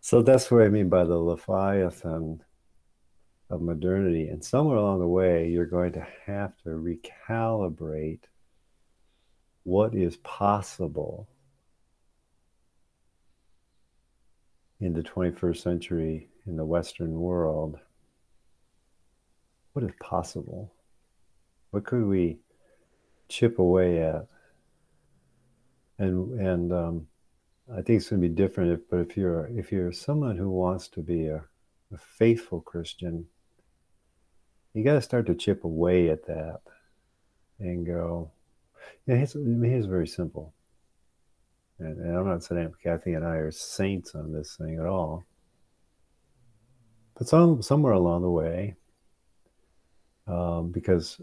so 0.00 0.22
that's 0.22 0.50
what 0.50 0.62
I 0.62 0.68
mean 0.68 0.88
by 0.88 1.04
the 1.04 1.16
leviathan 1.16 2.42
of 3.50 3.62
modernity. 3.62 4.28
And 4.28 4.44
somewhere 4.44 4.76
along 4.76 4.98
the 4.98 5.06
way, 5.06 5.48
you're 5.48 5.64
going 5.64 5.92
to 5.92 6.06
have 6.26 6.56
to 6.64 6.70
recalibrate 6.70 8.24
what 9.62 9.94
is 9.94 10.16
possible 10.18 11.28
in 14.80 14.92
the 14.92 15.02
21st 15.02 15.56
century 15.56 16.28
in 16.46 16.56
the 16.56 16.64
Western 16.64 17.14
world, 17.14 17.78
what 19.72 19.84
is 19.84 19.90
possible? 20.00 20.72
What 21.70 21.84
could 21.84 22.04
we 22.04 22.38
chip 23.28 23.58
away 23.58 24.02
at? 24.02 24.26
And 25.98 26.40
and 26.40 26.72
um, 26.72 27.06
I 27.70 27.76
think 27.76 27.98
it's 27.98 28.10
going 28.10 28.22
to 28.22 28.28
be 28.28 28.34
different. 28.34 28.72
If, 28.72 28.80
but 28.90 28.98
if 28.98 29.16
you're 29.16 29.46
if 29.48 29.72
you're 29.72 29.92
someone 29.92 30.36
who 30.36 30.50
wants 30.50 30.88
to 30.88 31.00
be 31.00 31.28
a, 31.28 31.44
a 31.92 31.98
faithful 31.98 32.60
Christian, 32.60 33.26
you 34.72 34.84
got 34.84 34.94
to 34.94 35.02
start 35.02 35.26
to 35.26 35.34
chip 35.34 35.64
away 35.64 36.10
at 36.10 36.26
that 36.26 36.60
and 37.58 37.86
go. 37.86 38.30
Yeah, 39.06 39.16
here's, 39.16 39.32
here's 39.32 39.86
very 39.86 40.06
simple. 40.06 40.52
And, 41.78 41.98
and 41.98 42.16
I'm 42.16 42.26
not 42.26 42.44
saying 42.44 42.72
Kathy 42.82 43.14
and 43.14 43.24
I 43.24 43.36
are 43.36 43.50
saints 43.50 44.14
on 44.14 44.32
this 44.32 44.56
thing 44.56 44.78
at 44.78 44.86
all. 44.86 45.24
But 47.16 47.28
some 47.28 47.62
somewhere 47.62 47.92
along 47.92 48.22
the 48.22 48.30
way, 48.30 48.74
um, 50.26 50.70
because 50.70 51.20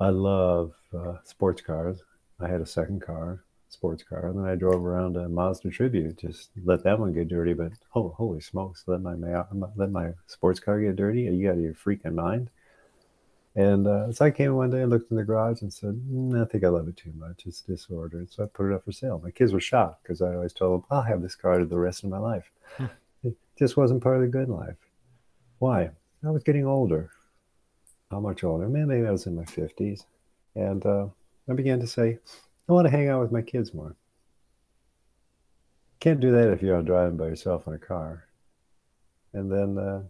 I 0.00 0.10
love 0.10 0.72
uh, 0.96 1.14
sports 1.24 1.62
cars. 1.62 2.02
I 2.40 2.48
had 2.48 2.60
a 2.60 2.66
second 2.66 3.02
car, 3.02 3.44
sports 3.68 4.02
car, 4.02 4.28
and 4.28 4.38
then 4.38 4.46
I 4.46 4.54
drove 4.54 4.84
around 4.84 5.16
a 5.16 5.28
Mazda 5.28 5.70
Tribute. 5.70 6.18
Just 6.18 6.50
let 6.64 6.82
that 6.84 6.98
one 6.98 7.12
get 7.12 7.28
dirty, 7.28 7.54
but 7.54 7.72
oh, 7.94 8.10
holy 8.16 8.40
smokes, 8.40 8.84
let 8.86 9.00
my 9.00 9.14
let 9.76 9.90
my 9.90 10.12
sports 10.26 10.60
car 10.60 10.80
get 10.80 10.96
dirty? 10.96 11.28
Are 11.28 11.32
you 11.32 11.48
out 11.48 11.56
of 11.56 11.60
your 11.60 11.74
freaking 11.74 12.14
mind? 12.14 12.50
And 13.54 13.86
uh, 13.86 14.10
so 14.12 14.24
I 14.24 14.30
came 14.30 14.54
one 14.54 14.70
day 14.70 14.80
and 14.80 14.90
looked 14.90 15.10
in 15.10 15.16
the 15.16 15.24
garage 15.24 15.60
and 15.60 15.72
said, 15.72 16.00
mm, 16.10 16.40
I 16.40 16.46
think 16.46 16.64
I 16.64 16.68
love 16.68 16.88
it 16.88 16.96
too 16.96 17.12
much. 17.16 17.42
It's 17.44 17.60
disordered. 17.60 18.32
So 18.32 18.44
I 18.44 18.46
put 18.46 18.70
it 18.70 18.74
up 18.74 18.84
for 18.84 18.92
sale. 18.92 19.20
My 19.22 19.30
kids 19.30 19.52
were 19.52 19.60
shocked 19.60 20.02
because 20.02 20.22
I 20.22 20.34
always 20.34 20.54
told 20.54 20.80
them, 20.80 20.86
I'll 20.90 21.02
have 21.02 21.20
this 21.20 21.34
car 21.34 21.58
for 21.58 21.66
the 21.66 21.78
rest 21.78 22.02
of 22.02 22.10
my 22.10 22.18
life. 22.18 22.50
Hmm. 22.78 22.86
it 23.22 23.36
just 23.58 23.76
wasn't 23.76 24.02
part 24.02 24.16
of 24.16 24.22
the 24.22 24.28
good 24.28 24.48
life. 24.48 24.76
Why? 25.58 25.90
I 26.24 26.30
was 26.30 26.42
getting 26.42 26.66
older. 26.66 27.10
How 28.10 28.20
much 28.20 28.42
older? 28.42 28.68
Man, 28.68 28.88
maybe 28.88 29.06
I 29.06 29.10
was 29.10 29.26
in 29.26 29.36
my 29.36 29.44
50s. 29.44 30.06
And 30.54 30.84
uh, 30.86 31.08
I 31.48 31.52
began 31.52 31.80
to 31.80 31.86
say, 31.86 32.18
I 32.68 32.72
want 32.72 32.86
to 32.86 32.90
hang 32.90 33.08
out 33.08 33.20
with 33.20 33.32
my 33.32 33.42
kids 33.42 33.74
more. 33.74 33.96
Can't 36.00 36.20
do 36.20 36.32
that 36.32 36.48
if 36.48 36.62
you're 36.62 36.76
out 36.76 36.86
driving 36.86 37.16
by 37.16 37.26
yourself 37.26 37.66
in 37.66 37.74
a 37.74 37.78
car. 37.78 38.24
And 39.34 39.52
then 39.52 39.78
uh, 39.78 40.02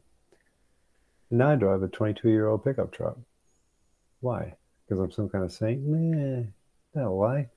now 1.30 1.50
I 1.50 1.56
drive 1.56 1.82
a 1.82 1.88
22 1.88 2.28
year 2.28 2.48
old 2.48 2.64
pickup 2.64 2.92
truck. 2.92 3.18
Why? 4.22 4.54
Because 4.86 5.02
I'm 5.02 5.10
some 5.10 5.28
kind 5.28 5.44
of 5.44 5.52
saint? 5.52 5.82
Nah, 5.82 6.44
no, 6.94 7.12
why? 7.12 7.48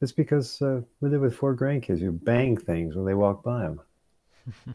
It's 0.00 0.12
because 0.12 0.60
uh, 0.62 0.80
we 1.00 1.10
live 1.10 1.20
with 1.20 1.36
four 1.36 1.54
grandkids 1.54 2.00
who 2.00 2.10
bang 2.10 2.56
things 2.56 2.96
when 2.96 3.04
they 3.04 3.14
walk 3.14 3.44
by 3.44 3.60
them. 3.60 3.80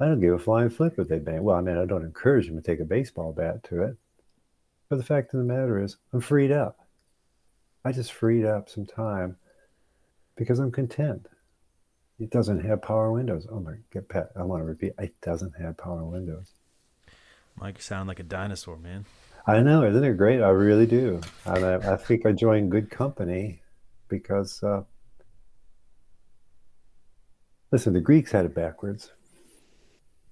I 0.00 0.06
don't 0.06 0.20
give 0.20 0.34
a 0.34 0.38
flying 0.38 0.68
flip 0.68 0.98
if 0.98 1.08
they 1.08 1.20
bang. 1.20 1.42
Well, 1.42 1.56
I 1.56 1.60
mean, 1.60 1.78
I 1.78 1.84
don't 1.86 2.04
encourage 2.04 2.48
them 2.48 2.56
to 2.56 2.62
take 2.62 2.80
a 2.80 2.84
baseball 2.84 3.32
bat 3.32 3.62
to 3.64 3.82
it. 3.84 3.96
But 4.88 4.96
the 4.96 5.04
fact 5.04 5.32
of 5.32 5.38
the 5.38 5.44
matter 5.44 5.82
is, 5.82 5.96
I'm 6.12 6.20
freed 6.20 6.50
up. 6.52 6.78
I 7.84 7.92
just 7.92 8.12
freed 8.12 8.44
up 8.44 8.68
some 8.68 8.84
time 8.84 9.36
because 10.36 10.58
I'm 10.58 10.72
content. 10.72 11.28
It 12.18 12.30
doesn't 12.30 12.64
have 12.64 12.82
power 12.82 13.12
windows. 13.12 13.46
Oh 13.50 13.60
my, 13.60 13.74
get 13.92 14.08
Pat. 14.08 14.30
I 14.34 14.42
want 14.42 14.60
to 14.60 14.64
repeat. 14.64 14.92
It 14.98 15.20
doesn't 15.20 15.54
have 15.60 15.76
power 15.76 16.02
windows. 16.04 16.52
Mike, 17.60 17.76
you 17.76 17.82
sound 17.82 18.08
like 18.08 18.18
a 18.18 18.24
dinosaur, 18.24 18.76
man. 18.76 19.04
I 19.48 19.60
know, 19.60 19.84
isn't 19.84 20.02
it 20.02 20.16
great? 20.16 20.42
I 20.42 20.48
really 20.48 20.86
do. 20.86 21.20
And 21.44 21.64
I, 21.64 21.92
I 21.92 21.96
think 21.96 22.26
I 22.26 22.32
joined 22.32 22.72
good 22.72 22.90
company 22.90 23.62
because, 24.08 24.60
uh, 24.62 24.82
listen, 27.70 27.92
the 27.92 28.00
Greeks 28.00 28.32
had 28.32 28.44
it 28.44 28.54
backwards. 28.54 29.12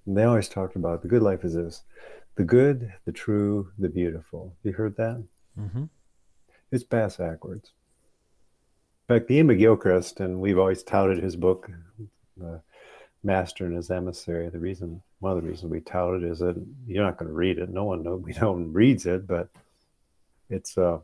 And 0.05 0.17
they 0.17 0.23
always 0.23 0.49
talked 0.49 0.75
about 0.75 1.01
the 1.01 1.07
good 1.07 1.21
life 1.21 1.43
is 1.43 1.53
this 1.53 1.83
the 2.35 2.43
good, 2.43 2.91
the 3.05 3.13
true, 3.13 3.71
the 3.79 3.87
beautiful. 3.87 4.53
You 4.63 4.73
heard 4.73 4.97
that? 4.97 5.23
Mm-hmm. 5.57 5.85
It's 6.71 6.83
bass 6.83 7.15
backwards. 7.15 7.71
In 9.07 9.15
fact, 9.19 9.29
McGilchrist, 9.29 10.19
and 10.19 10.41
we've 10.41 10.59
always 10.59 10.83
touted 10.83 11.23
his 11.23 11.37
book, 11.37 11.69
The 12.35 12.61
Master 13.23 13.65
and 13.65 13.75
His 13.75 13.89
Emissary. 13.89 14.49
The 14.49 14.59
reason, 14.59 15.01
one 15.25 15.37
of 15.37 15.43
the 15.43 15.49
reasons 15.49 15.71
we 15.71 15.79
tout 15.79 16.13
it 16.13 16.23
is 16.23 16.37
that 16.37 16.55
you're 16.85 17.03
not 17.03 17.17
going 17.17 17.29
to 17.29 17.33
read 17.33 17.57
it. 17.57 17.67
No 17.69 17.83
one 17.83 18.03
knows, 18.03 18.21
we 18.23 18.33
no 18.39 18.51
one 18.51 18.71
reads 18.71 19.07
it, 19.07 19.25
but 19.25 19.49
it's, 20.51 20.77
uh, 20.77 20.99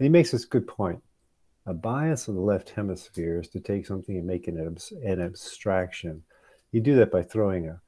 he 0.00 0.08
makes 0.08 0.32
this 0.32 0.44
good 0.44 0.66
point. 0.66 1.00
A 1.66 1.72
bias 1.72 2.26
of 2.26 2.34
the 2.34 2.40
left 2.40 2.70
hemisphere 2.70 3.38
is 3.38 3.48
to 3.50 3.60
take 3.60 3.86
something 3.86 4.16
and 4.16 4.26
make 4.26 4.48
an, 4.48 4.76
an 5.04 5.20
abstraction. 5.20 6.24
You 6.72 6.80
do 6.80 6.96
that 6.96 7.12
by 7.12 7.22
throwing 7.22 7.68
a 7.68 7.80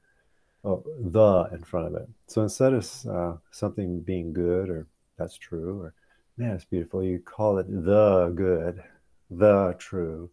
the 0.62 1.49
in 1.51 1.64
front 1.64 1.88
of 1.88 1.95
it. 1.97 2.09
So 2.28 2.43
instead 2.43 2.72
of 2.72 3.07
uh, 3.11 3.32
something 3.51 3.99
being 3.99 4.32
good 4.32 4.68
or 4.68 4.86
that's 5.18 5.36
true 5.36 5.80
or 5.80 5.95
man, 6.36 6.53
it's 6.55 6.64
beautiful, 6.64 7.03
you 7.03 7.18
call 7.18 7.59
it 7.59 7.66
the 7.68 8.32
good, 8.32 8.80
the 9.28 9.74
true, 9.80 10.30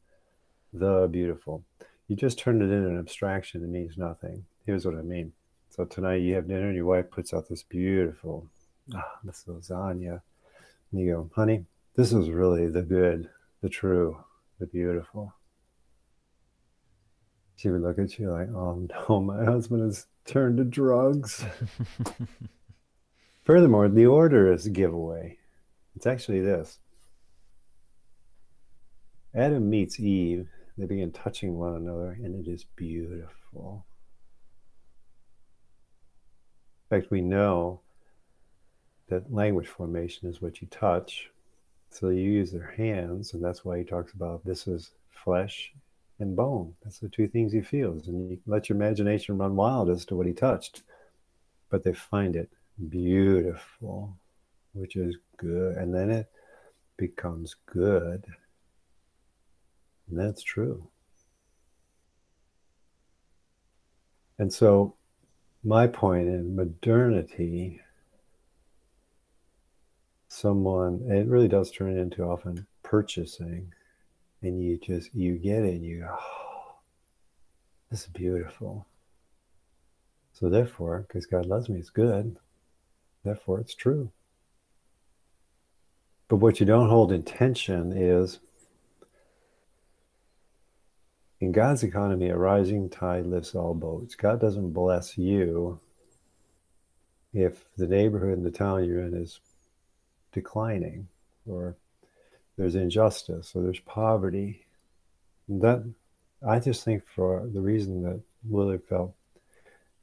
the 0.72 1.08
beautiful. 1.10 1.64
You 2.08 2.16
just 2.16 2.38
turn 2.38 2.62
it 2.62 2.66
into 2.66 2.90
an 2.90 3.00
abstraction 3.00 3.62
that 3.62 3.70
means 3.70 3.98
nothing. 3.98 4.46
Here's 4.70 4.86
what 4.86 4.94
I 4.94 5.02
mean. 5.02 5.34
So 5.72 5.84
tonight 5.84 6.18
you 6.18 6.36
have 6.36 6.48
dinner 6.48 6.68
and 6.68 6.76
your 6.76 6.86
wife 6.86 7.10
puts 7.10 7.34
out 7.34 7.50
this 7.50 7.64
beautiful, 7.64 8.48
ah, 8.94 9.18
this 9.24 9.46
lasagna. 9.48 10.22
And 10.92 11.02
you 11.02 11.12
go, 11.12 11.30
honey, 11.36 11.66
this 11.96 12.14
is 12.14 12.30
really 12.30 12.68
the 12.68 12.84
good, 12.84 13.32
the 13.64 13.70
true, 13.70 14.24
the 14.60 14.68
beautiful. 14.68 15.34
She 17.56 17.70
would 17.70 17.82
look 17.82 17.98
at 17.98 18.20
you 18.20 18.30
like, 18.30 18.50
oh 18.50 18.88
no, 19.10 19.22
my 19.22 19.44
husband 19.44 19.82
has 19.86 20.06
turned 20.24 20.58
to 20.58 20.64
drugs. 20.66 21.44
Furthermore, 23.46 23.90
the 23.90 24.06
order 24.06 24.54
is 24.54 24.68
a 24.68 24.70
giveaway. 24.70 25.40
It's 25.96 26.06
actually 26.06 26.42
this 26.42 26.78
Adam 29.34 29.68
meets 29.68 30.00
Eve, 30.00 30.48
they 30.78 30.86
begin 30.86 31.12
touching 31.12 31.58
one 31.58 31.76
another, 31.76 32.12
and 32.24 32.36
it 32.36 32.48
is 32.48 32.66
beautiful. 32.76 33.88
In 36.90 37.00
fact, 37.00 37.12
we 37.12 37.22
know 37.22 37.82
that 39.10 39.32
language 39.32 39.68
formation 39.68 40.28
is 40.28 40.42
what 40.42 40.62
you 40.62 40.68
touch. 40.68 41.30
So 41.92 42.10
you 42.10 42.22
use 42.22 42.52
their 42.52 42.74
hands, 42.78 43.34
and 43.34 43.44
that's 43.44 43.64
why 43.66 43.80
he 43.80 43.84
talks 43.84 44.14
about 44.14 44.46
this 44.46 44.68
is 44.68 44.92
flesh 45.10 45.72
and 46.20 46.36
bone. 46.36 46.74
That's 46.84 47.00
the 47.00 47.10
two 47.10 47.28
things 47.28 47.52
he 47.52 47.62
feels. 47.62 48.08
And 48.08 48.32
you 48.32 48.40
let 48.46 48.70
your 48.70 48.76
imagination 48.76 49.38
run 49.38 49.56
wild 49.56 49.90
as 49.90 50.06
to 50.06 50.16
what 50.16 50.28
he 50.28 50.34
touched. 50.34 50.84
But 51.70 51.84
they 51.84 51.94
find 51.94 52.36
it 52.36 52.50
beautiful, 52.90 54.16
which 54.74 54.96
is 54.96 55.18
good. 55.38 55.78
And 55.78 55.94
then 55.94 56.10
it 56.10 56.30
becomes 56.98 57.56
good. 57.66 58.26
And 60.10 60.20
that's 60.20 60.42
true. 60.42 60.88
And 64.40 64.52
so, 64.52 64.96
my 65.64 65.88
point 65.88 66.28
in 66.28 66.56
modernity, 66.56 67.82
someone, 70.28 71.02
it 71.10 71.28
really 71.28 71.48
does 71.48 71.72
turn 71.72 71.98
into 71.98 72.24
often 72.24 72.66
purchasing 72.84 73.72
and 74.42 74.64
you 74.64 74.78
just 74.78 75.14
you 75.14 75.38
get 75.38 75.64
it 75.64 75.82
you 75.82 76.00
go 76.00 76.18
oh, 76.18 76.76
this 77.92 78.02
is 78.02 78.08
beautiful. 78.08 78.88
So 80.34 80.50
therefore 80.50 81.06
because 81.08 81.26
god 81.26 81.46
loves 81.46 81.70
me 81.70 81.80
it's 81.80 81.90
good. 81.90 82.38
Therefore 83.24 83.60
it's 83.60 83.76
true. 83.76 84.12
But 86.30 86.38
what 86.38 86.60
you 86.60 86.66
don't 86.66 86.90
hold 86.90 87.12
in 87.12 87.24
tension 87.24 87.92
is 87.92 88.40
in 91.42 91.52
god's 91.52 91.84
economy 91.84 92.30
a 92.30 92.38
rising 92.38 92.90
tide 92.90 93.26
lifts 93.26 93.56
all 93.56 93.74
boats 93.74 94.16
god 94.16 94.40
doesn't 94.40 94.72
bless 94.72 95.18
you 95.18 95.80
if 97.34 97.66
the 97.78 97.88
neighborhood 97.88 98.38
and 98.38 98.46
the 98.46 98.52
town 98.52 98.84
you're 98.84 99.02
in 99.02 99.14
is 99.14 99.40
declining 100.32 101.08
or 101.48 101.76
there's 102.58 102.76
injustice 102.76 103.54
or 103.56 103.64
there's 103.64 103.80
poverty. 103.80 104.66
That 105.48 105.92
I 106.48 106.60
just 106.60 106.84
think 106.84 107.04
for 107.04 107.48
the 107.52 107.62
reason 107.62 108.04
that 108.04 108.22
Willard 108.44 108.84
felt 108.84 109.16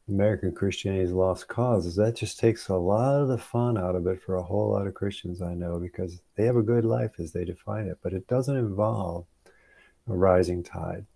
American 0.09 0.53
Christianity's 0.53 1.13
lost 1.13 1.49
cause 1.49 1.85
is 1.87 1.97
that 1.97 2.17
just 2.17 2.39
takes 2.39 2.69
a 2.69 2.77
lot 2.77 3.21
of 3.21 3.29
the 3.29 3.39
fun 3.39 3.77
out 3.77 3.97
of 3.97 4.07
it 4.07 4.23
for 4.23 4.37
a 4.37 4.43
whole 4.43 4.71
lot 4.71 4.87
of 4.87 4.95
Christians 4.95 5.43
I 5.43 5.55
know 5.55 5.79
because 5.79 6.21
they 6.37 6.45
have 6.45 6.57
a 6.57 6.63
good 6.63 6.85
life 6.85 7.13
as 7.19 7.33
they 7.33 7.45
define 7.45 7.87
it, 7.87 7.99
but 8.03 8.13
it 8.13 8.27
doesn't 8.27 8.57
involve 8.57 9.27
a 10.09 10.15
rising 10.15 10.63
tide. 10.63 11.07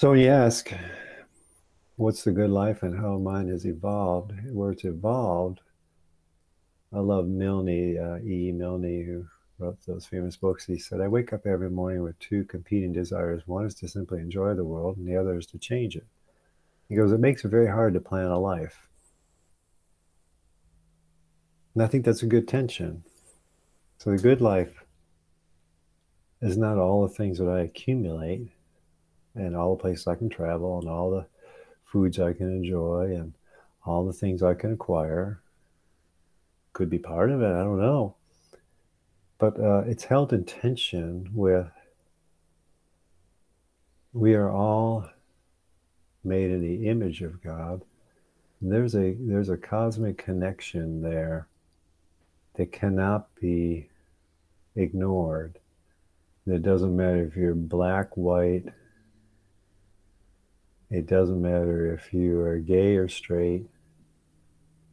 So 0.00 0.12
when 0.12 0.20
you 0.20 0.30
ask, 0.30 0.72
what's 1.96 2.24
the 2.24 2.32
good 2.32 2.48
life 2.48 2.82
and 2.82 2.98
how 2.98 3.18
mine 3.18 3.48
has 3.48 3.66
evolved, 3.66 4.32
where 4.50 4.70
it's 4.70 4.84
evolved, 4.84 5.60
I 6.90 7.00
love 7.00 7.28
Milne, 7.28 7.98
uh, 7.98 8.18
E. 8.24 8.50
Milne, 8.50 9.04
who 9.04 9.26
wrote 9.58 9.76
those 9.86 10.06
famous 10.06 10.38
books, 10.38 10.64
he 10.64 10.78
said, 10.78 11.02
I 11.02 11.08
wake 11.08 11.34
up 11.34 11.44
every 11.44 11.68
morning 11.68 12.02
with 12.02 12.18
two 12.18 12.44
competing 12.44 12.94
desires. 12.94 13.42
One 13.44 13.66
is 13.66 13.74
to 13.74 13.88
simply 13.88 14.20
enjoy 14.20 14.54
the 14.54 14.64
world, 14.64 14.96
and 14.96 15.06
the 15.06 15.16
other 15.18 15.36
is 15.36 15.44
to 15.48 15.58
change 15.58 15.96
it. 15.96 16.06
He 16.88 16.96
goes, 16.96 17.12
It 17.12 17.20
makes 17.20 17.44
it 17.44 17.48
very 17.48 17.68
hard 17.68 17.92
to 17.92 18.00
plan 18.00 18.28
a 18.28 18.38
life. 18.38 18.88
And 21.74 21.82
I 21.82 21.88
think 21.88 22.06
that's 22.06 22.22
a 22.22 22.26
good 22.26 22.48
tension. 22.48 23.04
So 23.98 24.12
the 24.12 24.16
good 24.16 24.40
life 24.40 24.82
is 26.40 26.56
not 26.56 26.78
all 26.78 27.06
the 27.06 27.14
things 27.14 27.36
that 27.36 27.50
I 27.50 27.60
accumulate, 27.60 28.50
and 29.40 29.56
all 29.56 29.76
the 29.76 29.82
places 29.82 30.06
I 30.06 30.14
can 30.14 30.28
travel 30.28 30.78
and 30.78 30.88
all 30.88 31.10
the 31.10 31.26
foods 31.84 32.18
I 32.18 32.32
can 32.32 32.48
enjoy 32.48 33.14
and 33.14 33.32
all 33.84 34.04
the 34.04 34.12
things 34.12 34.42
I 34.42 34.54
can 34.54 34.72
acquire. 34.72 35.40
Could 36.72 36.90
be 36.90 36.98
part 36.98 37.30
of 37.30 37.42
it, 37.42 37.52
I 37.52 37.62
don't 37.62 37.80
know. 37.80 38.14
But 39.38 39.58
uh, 39.58 39.82
it's 39.86 40.04
held 40.04 40.32
in 40.32 40.44
tension 40.44 41.30
with 41.32 41.66
we 44.12 44.34
are 44.34 44.50
all 44.50 45.08
made 46.24 46.50
in 46.50 46.60
the 46.60 46.88
image 46.88 47.22
of 47.22 47.42
God. 47.42 47.82
There's 48.60 48.94
a 48.94 49.16
there's 49.18 49.48
a 49.48 49.56
cosmic 49.56 50.18
connection 50.18 51.00
there 51.00 51.48
that 52.54 52.72
cannot 52.72 53.34
be 53.40 53.88
ignored. 54.76 55.58
It 56.46 56.62
doesn't 56.62 56.96
matter 56.96 57.24
if 57.24 57.36
you're 57.36 57.54
black, 57.54 58.16
white, 58.16 58.64
it 60.90 61.06
doesn't 61.06 61.40
matter 61.40 61.94
if 61.94 62.12
you 62.12 62.40
are 62.40 62.58
gay 62.58 62.96
or 62.96 63.08
straight, 63.08 63.66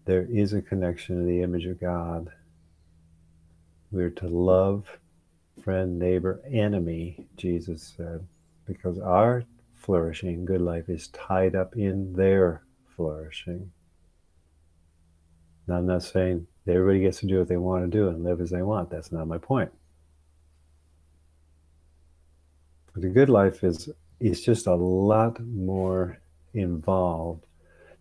there 0.06 0.28
is 0.32 0.54
a 0.54 0.62
connection 0.62 1.18
to 1.18 1.24
the 1.24 1.42
image 1.42 1.66
of 1.66 1.80
God. 1.80 2.30
We're 3.92 4.12
to 4.12 4.28
love 4.28 5.00
friend, 5.64 5.98
neighbor, 6.00 6.42
enemy, 6.50 7.28
Jesus 7.36 7.94
said, 7.98 8.26
because 8.66 9.00
our 9.00 9.44
flourishing, 9.74 10.46
good 10.46 10.62
life, 10.62 10.88
is 10.88 11.08
tied 11.10 11.56
up 11.56 11.76
in 11.76 12.14
their 12.14 12.62
flourishing. 12.96 13.72
Now, 15.68 15.76
I'm 15.78 15.88
not 15.88 16.04
saying 16.04 16.48
everybody 16.68 17.02
gets 17.02 17.20
to 17.20 17.28
do 17.28 17.40
what 17.40 17.48
they 17.48 17.58
want 17.58 17.84
to 17.84 17.98
do 17.98 18.08
and 18.08 18.24
live 18.24 18.40
as 18.40 18.50
they 18.50 18.62
want. 18.62 18.90
That's 18.90 19.12
not 19.12 19.28
my 19.28 19.38
point. 19.38 19.72
But 22.94 23.02
the 23.02 23.10
good 23.10 23.30
life 23.30 23.64
is 23.64 23.90
is 24.20 24.44
just 24.44 24.68
a 24.68 24.76
lot 24.76 25.40
more 25.40 26.20
involved 26.54 27.46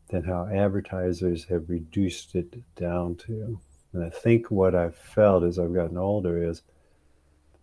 than 0.08 0.22
how 0.22 0.46
advertisers 0.46 1.44
have 1.44 1.68
reduced 1.68 2.34
it 2.34 2.54
down 2.76 3.16
to. 3.16 3.60
And 3.92 4.04
I 4.04 4.10
think 4.10 4.50
what 4.50 4.74
I've 4.74 4.96
felt 4.96 5.44
as 5.44 5.58
I've 5.58 5.74
gotten 5.74 5.98
older 5.98 6.42
is 6.42 6.62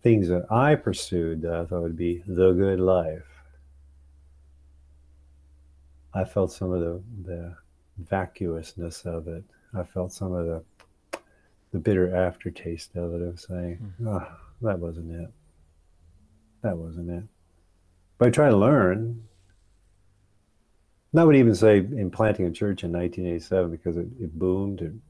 things 0.02 0.28
that 0.28 0.50
I 0.52 0.74
pursued 0.74 1.42
that 1.42 1.54
I 1.54 1.64
thought 1.64 1.82
would 1.82 1.96
be 1.96 2.22
the 2.26 2.52
good 2.52 2.80
life. 2.80 3.26
I 6.12 6.24
felt 6.24 6.52
some 6.52 6.72
of 6.72 6.80
the, 6.80 7.02
the 7.24 7.56
vacuousness 7.98 9.04
of 9.04 9.26
it. 9.26 9.42
I 9.76 9.82
felt 9.82 10.12
some 10.12 10.32
of 10.32 10.46
the 10.46 10.62
the 11.74 11.80
bitter 11.80 12.14
aftertaste 12.14 12.94
of 12.94 13.14
it 13.14 13.20
of 13.20 13.40
saying, 13.40 13.78
mm-hmm. 13.82 14.06
oh, 14.06 14.24
that 14.62 14.78
wasn't 14.78 15.10
it. 15.10 15.28
That 16.62 16.78
wasn't 16.78 17.10
it. 17.10 17.24
But 18.18 18.28
I 18.28 18.30
try 18.30 18.48
to 18.48 18.56
learn. 18.56 19.22
I 21.16 21.22
would 21.22 21.36
even 21.36 21.54
say 21.54 21.78
in 21.78 22.10
planting 22.10 22.46
a 22.46 22.50
church 22.50 22.82
in 22.82 22.92
1987 22.92 23.70
because 23.70 23.96
it, 23.96 24.08
it 24.20 24.36
boomed. 24.36 24.80
And 24.80 25.00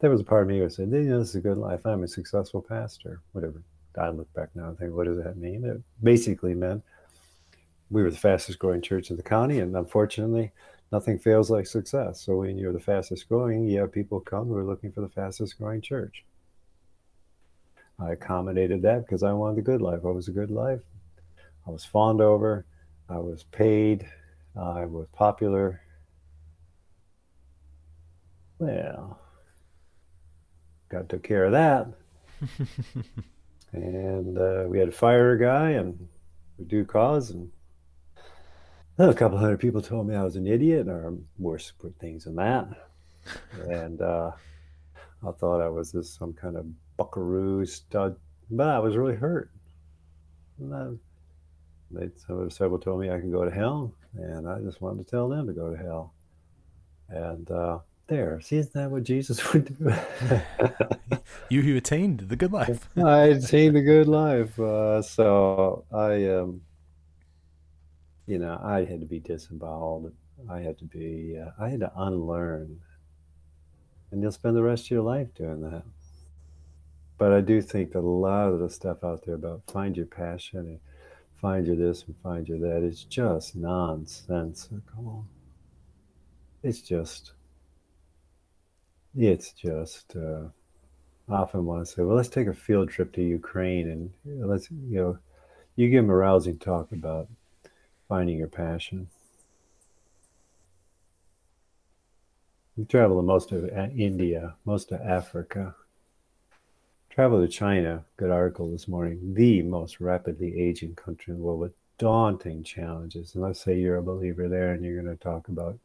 there 0.00 0.10
was 0.10 0.20
a 0.20 0.24
part 0.24 0.42
of 0.42 0.48
me 0.48 0.58
who 0.58 0.68
said, 0.68 0.90
you 0.90 1.02
know, 1.02 1.20
this 1.20 1.30
is 1.30 1.36
a 1.36 1.40
good 1.40 1.58
life. 1.58 1.86
I'm 1.86 2.02
a 2.02 2.08
successful 2.08 2.60
pastor, 2.60 3.20
whatever. 3.32 3.62
I 3.96 4.08
look 4.08 4.32
back 4.34 4.48
now 4.54 4.68
and 4.68 4.78
think, 4.78 4.94
what 4.94 5.06
does 5.06 5.22
that 5.22 5.36
mean? 5.36 5.64
It 5.64 5.80
basically 6.02 6.54
meant 6.54 6.82
we 7.90 8.02
were 8.02 8.10
the 8.10 8.16
fastest 8.16 8.58
growing 8.58 8.80
church 8.80 9.10
in 9.10 9.16
the 9.16 9.22
county. 9.22 9.60
And 9.60 9.76
unfortunately, 9.76 10.50
nothing 10.90 11.18
fails 11.18 11.50
like 11.50 11.66
success. 11.66 12.20
So 12.20 12.36
when 12.36 12.58
you're 12.58 12.72
the 12.72 12.80
fastest 12.80 13.28
growing, 13.28 13.68
you 13.68 13.80
have 13.80 13.92
people 13.92 14.18
come 14.20 14.48
who 14.48 14.56
are 14.56 14.64
looking 14.64 14.90
for 14.90 15.02
the 15.02 15.08
fastest 15.08 15.58
growing 15.58 15.80
church. 15.80 16.24
I 18.00 18.12
accommodated 18.12 18.82
that 18.82 19.06
because 19.06 19.22
I 19.22 19.32
wanted 19.32 19.58
the 19.58 19.62
good 19.62 19.82
life. 19.82 20.00
I 20.04 20.08
was 20.08 20.26
a 20.26 20.32
good 20.32 20.50
life. 20.50 20.80
I 21.66 21.70
was 21.70 21.84
fawned 21.84 22.20
over, 22.20 22.66
I 23.08 23.18
was 23.18 23.44
paid, 23.44 24.06
I 24.56 24.84
was 24.84 25.06
popular. 25.12 25.80
Well, 28.58 29.18
God 30.88 31.08
took 31.08 31.22
care 31.22 31.44
of 31.44 31.52
that. 31.52 31.86
and 33.72 34.38
uh, 34.38 34.64
we 34.68 34.78
had 34.78 34.90
to 34.90 34.96
fire 34.96 35.32
a 35.32 35.40
guy 35.40 35.70
and 35.70 36.08
we 36.58 36.64
do 36.64 36.84
cause 36.84 37.30
and 37.30 37.50
a 38.98 39.14
couple 39.14 39.38
hundred 39.38 39.58
people 39.58 39.80
told 39.80 40.06
me 40.06 40.14
I 40.14 40.22
was 40.22 40.36
an 40.36 40.46
idiot 40.46 40.88
or 40.88 41.14
worse 41.38 41.72
things 41.98 42.24
than 42.24 42.36
that. 42.36 42.68
and 43.68 44.00
uh, 44.00 44.32
I 45.26 45.32
thought 45.32 45.60
I 45.60 45.68
was 45.68 45.92
this 45.92 46.10
some 46.10 46.32
kind 46.32 46.56
of 46.56 46.66
buckaroo 46.96 47.64
stud, 47.64 48.16
but 48.50 48.68
I 48.68 48.78
was 48.78 48.96
really 48.96 49.14
hurt. 49.16 49.50
They 51.92 52.10
several 52.48 52.78
told 52.78 53.00
me 53.00 53.10
I 53.10 53.20
can 53.20 53.30
go 53.30 53.44
to 53.44 53.50
hell, 53.50 53.94
and 54.14 54.48
I 54.48 54.60
just 54.60 54.80
wanted 54.80 55.04
to 55.04 55.10
tell 55.10 55.28
them 55.28 55.46
to 55.46 55.52
go 55.52 55.70
to 55.70 55.76
hell. 55.76 56.14
And 57.08 57.50
uh, 57.50 57.78
there, 58.06 58.40
see, 58.40 58.56
isn't 58.56 58.74
that 58.74 58.90
what 58.90 59.04
Jesus 59.04 59.52
would 59.52 59.76
do? 59.78 59.92
you 61.48 61.60
you 61.60 61.76
attained 61.76 62.20
the 62.20 62.36
good 62.36 62.52
life. 62.52 62.88
I 62.96 63.24
attained 63.24 63.76
the 63.76 63.82
good 63.82 64.08
life. 64.08 64.58
Uh, 64.58 65.02
so 65.02 65.84
I, 65.92 66.26
um, 66.28 66.62
you 68.26 68.38
know, 68.38 68.58
I 68.62 68.84
had 68.84 69.00
to 69.00 69.06
be 69.06 69.20
disemboweled. 69.20 70.12
I 70.50 70.60
had 70.60 70.78
to 70.78 70.84
be. 70.84 71.38
Uh, 71.38 71.50
I 71.62 71.68
had 71.68 71.80
to 71.80 71.92
unlearn. 71.96 72.80
And 74.10 74.20
you'll 74.20 74.32
spend 74.32 74.56
the 74.56 74.62
rest 74.62 74.84
of 74.86 74.90
your 74.90 75.02
life 75.02 75.34
doing 75.34 75.62
that. 75.62 75.84
But 77.16 77.32
I 77.32 77.40
do 77.40 77.62
think 77.62 77.92
that 77.92 78.00
a 78.00 78.00
lot 78.00 78.48
of 78.48 78.58
the 78.58 78.68
stuff 78.68 79.04
out 79.04 79.24
there 79.24 79.36
about 79.36 79.62
find 79.70 79.96
your 79.96 80.06
passion 80.06 80.58
and 80.58 80.80
find 81.42 81.66
you 81.66 81.74
this 81.76 82.04
and 82.06 82.14
find 82.22 82.48
you 82.48 82.58
that. 82.60 82.82
It's 82.82 83.02
just 83.02 83.56
nonsensical. 83.56 85.26
It's 86.62 86.80
just, 86.80 87.32
it's 89.14 89.52
just, 89.52 90.14
uh, 90.16 90.44
often 91.28 91.66
want 91.66 91.84
to 91.84 91.92
say, 91.92 92.02
well, 92.02 92.16
let's 92.16 92.28
take 92.28 92.46
a 92.46 92.54
field 92.54 92.88
trip 92.90 93.12
to 93.14 93.22
Ukraine 93.22 93.90
and 93.90 94.48
let's, 94.48 94.70
you 94.70 95.00
know, 95.00 95.18
you 95.74 95.90
give 95.90 96.04
them 96.04 96.10
a 96.10 96.16
rousing 96.16 96.58
talk 96.58 96.92
about 96.92 97.28
finding 98.08 98.38
your 98.38 98.48
passion. 98.48 99.08
We 102.76 102.84
travel 102.84 103.16
to 103.16 103.22
most 103.22 103.52
of 103.52 103.64
uh, 103.64 103.88
India, 103.96 104.54
most 104.64 104.92
of 104.92 105.00
Africa, 105.00 105.74
Travel 107.12 107.42
to 107.42 107.48
China, 107.48 108.06
good 108.16 108.30
article 108.30 108.70
this 108.70 108.88
morning, 108.88 109.34
the 109.34 109.60
most 109.60 110.00
rapidly 110.00 110.58
aging 110.58 110.94
country 110.94 111.32
in 111.34 111.38
the 111.38 111.44
world 111.44 111.60
with 111.60 111.74
daunting 111.98 112.64
challenges. 112.64 113.34
And 113.34 113.44
let's 113.44 113.60
say 113.60 113.78
you're 113.78 113.98
a 113.98 114.02
believer 114.02 114.48
there 114.48 114.72
and 114.72 114.82
you're 114.82 115.02
going 115.02 115.14
to 115.14 115.22
talk 115.22 115.48
about, 115.48 115.78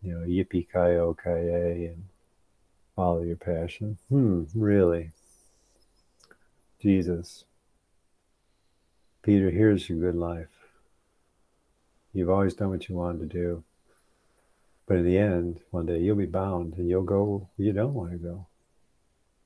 you 0.00 0.14
know, 0.14 0.24
yippee 0.24 0.68
ki 0.72 1.22
ki 1.24 1.86
and 1.86 2.04
follow 2.94 3.24
your 3.24 3.34
passion. 3.34 3.98
Hmm, 4.08 4.44
really? 4.54 5.10
Jesus. 6.80 7.44
Peter, 9.22 9.50
here's 9.50 9.88
your 9.88 9.98
good 9.98 10.14
life. 10.14 10.68
You've 12.12 12.30
always 12.30 12.54
done 12.54 12.70
what 12.70 12.88
you 12.88 12.94
wanted 12.94 13.18
to 13.18 13.36
do. 13.36 13.64
But 14.86 14.98
in 14.98 15.06
the 15.06 15.18
end, 15.18 15.58
one 15.72 15.86
day 15.86 15.98
you'll 15.98 16.14
be 16.14 16.26
bound 16.26 16.74
and 16.74 16.88
you'll 16.88 17.02
go 17.02 17.48
where 17.56 17.66
you 17.66 17.72
don't 17.72 17.94
want 17.94 18.12
to 18.12 18.18
go. 18.18 18.46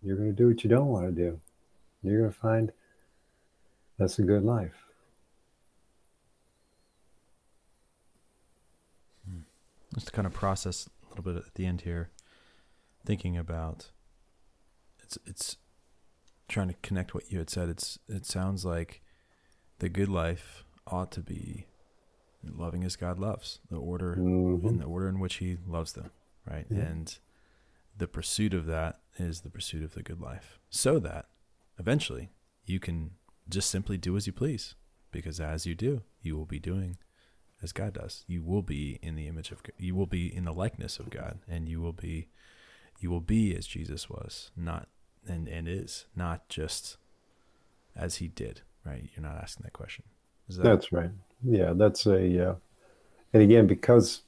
You're 0.02 0.16
going 0.16 0.34
to 0.34 0.36
do 0.36 0.48
what 0.48 0.64
you 0.64 0.70
don't 0.70 0.86
want 0.86 1.06
to 1.06 1.12
do. 1.12 1.40
You're 2.02 2.20
going 2.20 2.32
to 2.32 2.38
find 2.38 2.72
that's 3.98 4.18
a 4.18 4.22
good 4.22 4.42
life. 4.42 4.86
Hmm. 9.28 9.40
Just 9.94 10.06
to 10.06 10.12
kind 10.12 10.26
of 10.26 10.32
process 10.32 10.88
a 11.04 11.08
little 11.10 11.24
bit 11.24 11.36
at 11.36 11.54
the 11.54 11.66
end 11.66 11.82
here, 11.82 12.08
thinking 13.04 13.36
about 13.36 13.90
it's 15.02 15.18
it's 15.26 15.56
trying 16.48 16.68
to 16.68 16.74
connect 16.82 17.14
what 17.14 17.30
you 17.30 17.38
had 17.38 17.50
said. 17.50 17.68
It's 17.68 17.98
it 18.08 18.24
sounds 18.24 18.64
like 18.64 19.02
the 19.80 19.90
good 19.90 20.08
life 20.08 20.64
ought 20.86 21.12
to 21.12 21.20
be 21.20 21.66
loving 22.42 22.84
as 22.84 22.96
God 22.96 23.18
loves, 23.18 23.60
the 23.70 23.76
order 23.76 24.16
mm-hmm. 24.18 24.66
in 24.66 24.78
the 24.78 24.84
order 24.84 25.08
in 25.08 25.20
which 25.20 25.36
He 25.36 25.58
loves 25.66 25.92
them, 25.92 26.10
right? 26.48 26.66
Yeah. 26.70 26.78
And 26.80 27.18
the 27.96 28.08
pursuit 28.08 28.54
of 28.54 28.66
that 28.66 29.00
is 29.20 29.40
the 29.40 29.50
pursuit 29.50 29.82
of 29.82 29.94
the 29.94 30.02
good 30.02 30.20
life 30.20 30.58
so 30.68 30.98
that 30.98 31.26
eventually 31.78 32.30
you 32.64 32.78
can 32.78 33.12
just 33.48 33.70
simply 33.70 33.96
do 33.96 34.16
as 34.16 34.26
you 34.26 34.32
please 34.32 34.74
because 35.10 35.40
as 35.40 35.66
you 35.66 35.74
do 35.74 36.02
you 36.22 36.36
will 36.36 36.46
be 36.46 36.58
doing 36.58 36.96
as 37.62 37.72
God 37.72 37.94
does. 37.94 38.24
You 38.26 38.42
will 38.42 38.62
be 38.62 38.98
in 39.02 39.16
the 39.16 39.26
image 39.26 39.50
of 39.50 39.62
you 39.78 39.94
will 39.94 40.06
be 40.06 40.34
in 40.34 40.44
the 40.44 40.52
likeness 40.52 40.98
of 40.98 41.10
God 41.10 41.38
and 41.48 41.68
you 41.68 41.80
will 41.80 41.92
be 41.92 42.28
you 42.98 43.10
will 43.10 43.20
be 43.20 43.54
as 43.54 43.66
Jesus 43.66 44.08
was 44.08 44.50
not 44.56 44.88
and 45.26 45.48
and 45.48 45.68
is 45.68 46.06
not 46.16 46.48
just 46.48 46.96
as 47.96 48.16
he 48.16 48.28
did 48.28 48.62
right? 48.84 49.10
You're 49.14 49.22
not 49.22 49.36
asking 49.36 49.64
that 49.64 49.74
question. 49.74 50.04
That 50.48 50.62
that's 50.62 50.92
right. 50.92 51.10
Yeah 51.44 51.72
that's 51.74 52.06
a 52.06 52.50
uh, 52.50 52.54
and 53.32 53.42
again 53.42 53.66
because 53.66 54.22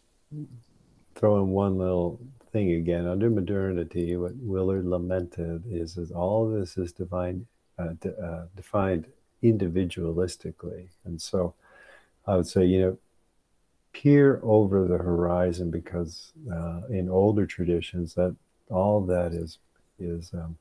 throwing 1.15 1.51
one 1.51 1.79
little 1.79 2.21
thing 2.53 2.73
again. 2.73 3.07
Under 3.07 3.31
modernity, 3.31 4.17
what 4.17 4.33
Willard 4.37 4.87
lamented 4.87 5.65
is 5.71 5.95
that 5.95 6.11
all 6.13 6.51
this 6.51 6.77
is 6.77 6.93
defined, 6.93 7.47
uh, 7.79 7.95
de- 8.01 8.17
uh, 8.17 8.47
defined 8.55 9.07
individualistically. 9.43 10.89
And 11.05 11.21
so 11.21 11.55
I 12.27 12.37
would 12.37 12.47
say, 12.47 12.65
you 12.65 12.81
know, 12.81 12.99
peer 13.93 14.41
over 14.43 14.87
the 14.87 14.99
horizon 14.99 15.71
because 15.71 16.33
uh, 16.53 16.83
in 16.89 17.09
older 17.09 17.47
traditions, 17.47 18.15
that 18.15 18.35
all 18.71 19.01
that 19.07 19.33
is 19.33 19.59
is 19.99 20.33
um, 20.35 20.57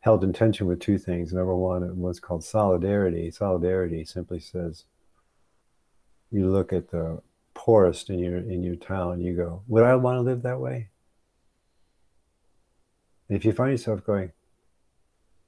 held 0.00 0.24
in 0.24 0.32
tension 0.32 0.66
with 0.66 0.80
two 0.80 0.98
things. 0.98 1.32
Number 1.32 1.54
one, 1.54 1.82
what's 1.98 2.20
called 2.20 2.44
solidarity. 2.44 3.30
Solidarity 3.30 4.04
simply 4.04 4.40
says 4.40 4.84
you 6.30 6.50
look 6.50 6.72
at 6.72 6.90
the 6.90 7.20
poorest 7.54 8.10
in 8.10 8.18
your 8.18 8.38
in 8.38 8.62
your 8.62 8.76
town, 8.76 9.20
you 9.20 9.34
go, 9.34 9.62
"Would 9.68 9.84
I 9.84 9.94
want 9.96 10.16
to 10.16 10.22
live 10.22 10.42
that 10.42 10.60
way?" 10.60 10.88
And 13.32 13.38
if 13.38 13.46
you 13.46 13.52
find 13.52 13.70
yourself 13.70 14.04
going, 14.04 14.30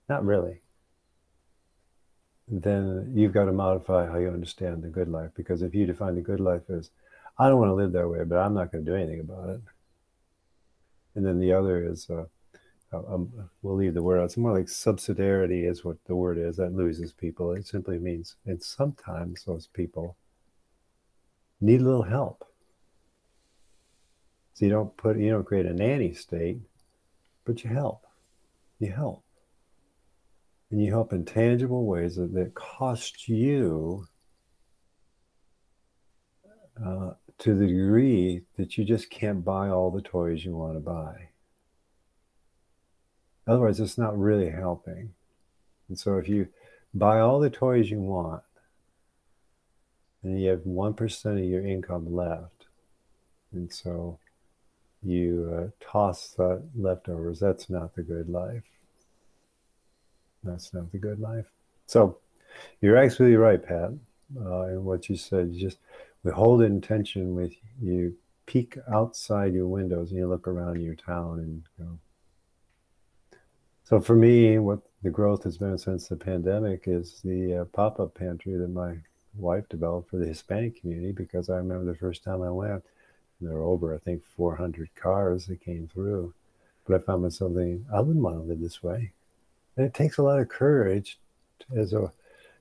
"Not 0.08 0.24
really," 0.24 0.62
then 2.48 3.12
you've 3.14 3.34
got 3.34 3.44
to 3.44 3.52
modify 3.52 4.06
how 4.06 4.16
you 4.16 4.28
understand 4.30 4.82
the 4.82 4.88
good 4.88 5.06
life. 5.06 5.32
Because 5.34 5.60
if 5.60 5.74
you 5.74 5.84
define 5.84 6.14
the 6.14 6.22
good 6.22 6.40
life 6.40 6.70
as, 6.70 6.92
"I 7.36 7.46
don't 7.46 7.58
want 7.58 7.68
to 7.68 7.74
live 7.74 7.92
that 7.92 8.08
way, 8.08 8.24
but 8.24 8.38
I'm 8.38 8.54
not 8.54 8.72
going 8.72 8.86
to 8.86 8.90
do 8.90 8.96
anything 8.96 9.20
about 9.20 9.50
it," 9.50 9.60
and 11.14 11.26
then 11.26 11.38
the 11.38 11.52
other 11.52 11.84
is, 11.84 12.08
uh, 12.08 12.24
um, 12.90 13.50
we'll 13.60 13.76
leave 13.76 13.92
the 13.92 14.02
word 14.02 14.18
out. 14.18 14.24
It's 14.24 14.38
more 14.38 14.54
like 14.54 14.68
subsidiarity 14.68 15.68
is 15.68 15.84
what 15.84 16.02
the 16.06 16.16
word 16.16 16.38
is. 16.38 16.56
That 16.56 16.72
loses 16.72 17.12
people. 17.12 17.52
It 17.52 17.66
simply 17.66 17.98
means, 17.98 18.36
and 18.46 18.62
sometimes 18.62 19.44
those 19.44 19.66
people 19.66 20.16
need 21.60 21.82
a 21.82 21.84
little 21.84 22.04
help. 22.04 22.50
So 24.54 24.64
you 24.64 24.70
don't 24.70 24.96
put, 24.96 25.18
you 25.18 25.32
don't 25.32 25.44
create 25.44 25.66
a 25.66 25.74
nanny 25.74 26.14
state, 26.14 26.62
but 27.44 27.64
you 27.64 27.70
help. 27.70 28.06
You 28.78 28.92
help. 28.92 29.24
And 30.70 30.82
you 30.82 30.90
help 30.90 31.12
in 31.12 31.24
tangible 31.24 31.86
ways 31.86 32.16
that, 32.16 32.32
that 32.34 32.54
cost 32.54 33.28
you 33.28 34.06
uh, 36.84 37.12
to 37.38 37.54
the 37.54 37.66
degree 37.66 38.42
that 38.56 38.76
you 38.76 38.84
just 38.84 39.10
can't 39.10 39.44
buy 39.44 39.68
all 39.68 39.90
the 39.90 40.02
toys 40.02 40.44
you 40.44 40.56
want 40.56 40.74
to 40.74 40.80
buy. 40.80 41.28
Otherwise, 43.46 43.78
it's 43.78 43.98
not 43.98 44.18
really 44.18 44.50
helping. 44.50 45.12
And 45.88 45.98
so 45.98 46.16
if 46.16 46.28
you 46.28 46.48
buy 46.94 47.20
all 47.20 47.40
the 47.40 47.50
toys 47.50 47.90
you 47.90 48.00
want, 48.00 48.42
and 50.22 50.40
you 50.40 50.48
have 50.48 50.60
1% 50.60 51.24
of 51.38 51.44
your 51.44 51.66
income 51.66 52.14
left, 52.14 52.66
and 53.52 53.70
so 53.72 54.18
you 55.04 55.52
uh, 55.54 55.84
toss 55.84 56.30
the 56.30 56.62
leftovers, 56.76 57.40
that's 57.40 57.70
not 57.70 57.94
the 57.94 58.02
good 58.02 58.28
life. 58.28 58.64
That's 60.42 60.74
not 60.74 60.90
the 60.90 60.98
good 60.98 61.20
life. 61.20 61.46
So 61.86 62.18
you're 62.80 62.96
absolutely 62.96 63.36
right, 63.36 63.62
Pat, 63.62 63.92
uh, 64.40 64.66
in 64.68 64.84
what 64.84 65.08
you 65.08 65.16
said. 65.16 65.50
You 65.52 65.60
just 65.60 65.78
we 66.22 66.32
hold 66.32 66.62
it 66.62 66.66
in 66.66 66.80
tension 66.80 67.34
with 67.34 67.52
you 67.80 68.16
peek 68.46 68.76
outside 68.92 69.54
your 69.54 69.66
windows 69.66 70.10
and 70.10 70.18
you 70.18 70.28
look 70.28 70.46
around 70.46 70.80
your 70.80 70.94
town 70.94 71.38
and 71.38 71.62
go, 71.78 71.98
so 73.84 74.00
for 74.00 74.16
me, 74.16 74.58
what 74.58 74.80
the 75.02 75.10
growth 75.10 75.44
has 75.44 75.58
been 75.58 75.76
since 75.76 76.08
the 76.08 76.16
pandemic 76.16 76.84
is 76.86 77.20
the 77.22 77.60
uh, 77.60 77.64
pop-up 77.66 78.14
pantry 78.14 78.56
that 78.56 78.68
my 78.68 78.96
wife 79.36 79.68
developed 79.68 80.08
for 80.08 80.16
the 80.16 80.26
Hispanic 80.26 80.80
community 80.80 81.12
because 81.12 81.50
I 81.50 81.56
remember 81.56 81.84
the 81.84 81.98
first 81.98 82.24
time 82.24 82.40
I 82.40 82.50
went, 82.50 82.82
there 83.40 83.54
were 83.54 83.62
over 83.62 83.94
I 83.94 83.98
think 83.98 84.22
400 84.36 84.94
cars 84.94 85.46
that 85.46 85.60
came 85.60 85.88
through, 85.92 86.34
but 86.86 86.94
I 86.94 87.04
found 87.04 87.22
myself 87.22 87.52
thinking 87.52 87.86
I 87.92 88.00
wouldn't 88.00 88.24
want 88.24 88.36
to 88.36 88.42
live 88.42 88.60
this 88.60 88.82
way, 88.82 89.12
and 89.76 89.86
it 89.86 89.94
takes 89.94 90.18
a 90.18 90.22
lot 90.22 90.40
of 90.40 90.48
courage 90.48 91.18
to, 91.60 91.78
as 91.78 91.92
a 91.92 92.12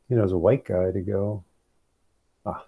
you 0.10 0.18
know 0.18 0.24
as 0.24 0.32
a 0.32 0.38
white 0.38 0.66
guy 0.66 0.92
to 0.92 1.02
go. 1.02 1.44
Ah. 2.46 2.66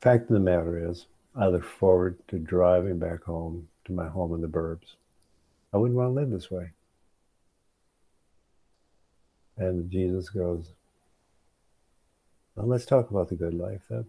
Fact 0.00 0.22
of 0.22 0.34
the 0.34 0.40
matter 0.40 0.90
is, 0.90 1.06
I 1.36 1.46
look 1.46 1.64
forward 1.64 2.18
to 2.28 2.38
driving 2.38 2.98
back 2.98 3.22
home 3.22 3.68
to 3.84 3.92
my 3.92 4.08
home 4.08 4.34
in 4.34 4.40
the 4.40 4.48
burbs. 4.48 4.96
I 5.72 5.78
wouldn't 5.78 5.98
want 5.98 6.10
to 6.10 6.14
live 6.14 6.30
this 6.30 6.50
way. 6.50 6.70
And 9.56 9.90
Jesus 9.90 10.28
goes, 10.28 10.72
well, 12.54 12.66
let's 12.66 12.84
talk 12.84 13.10
about 13.10 13.28
the 13.28 13.36
good 13.36 13.54
life 13.54 13.82
then. 13.88 14.04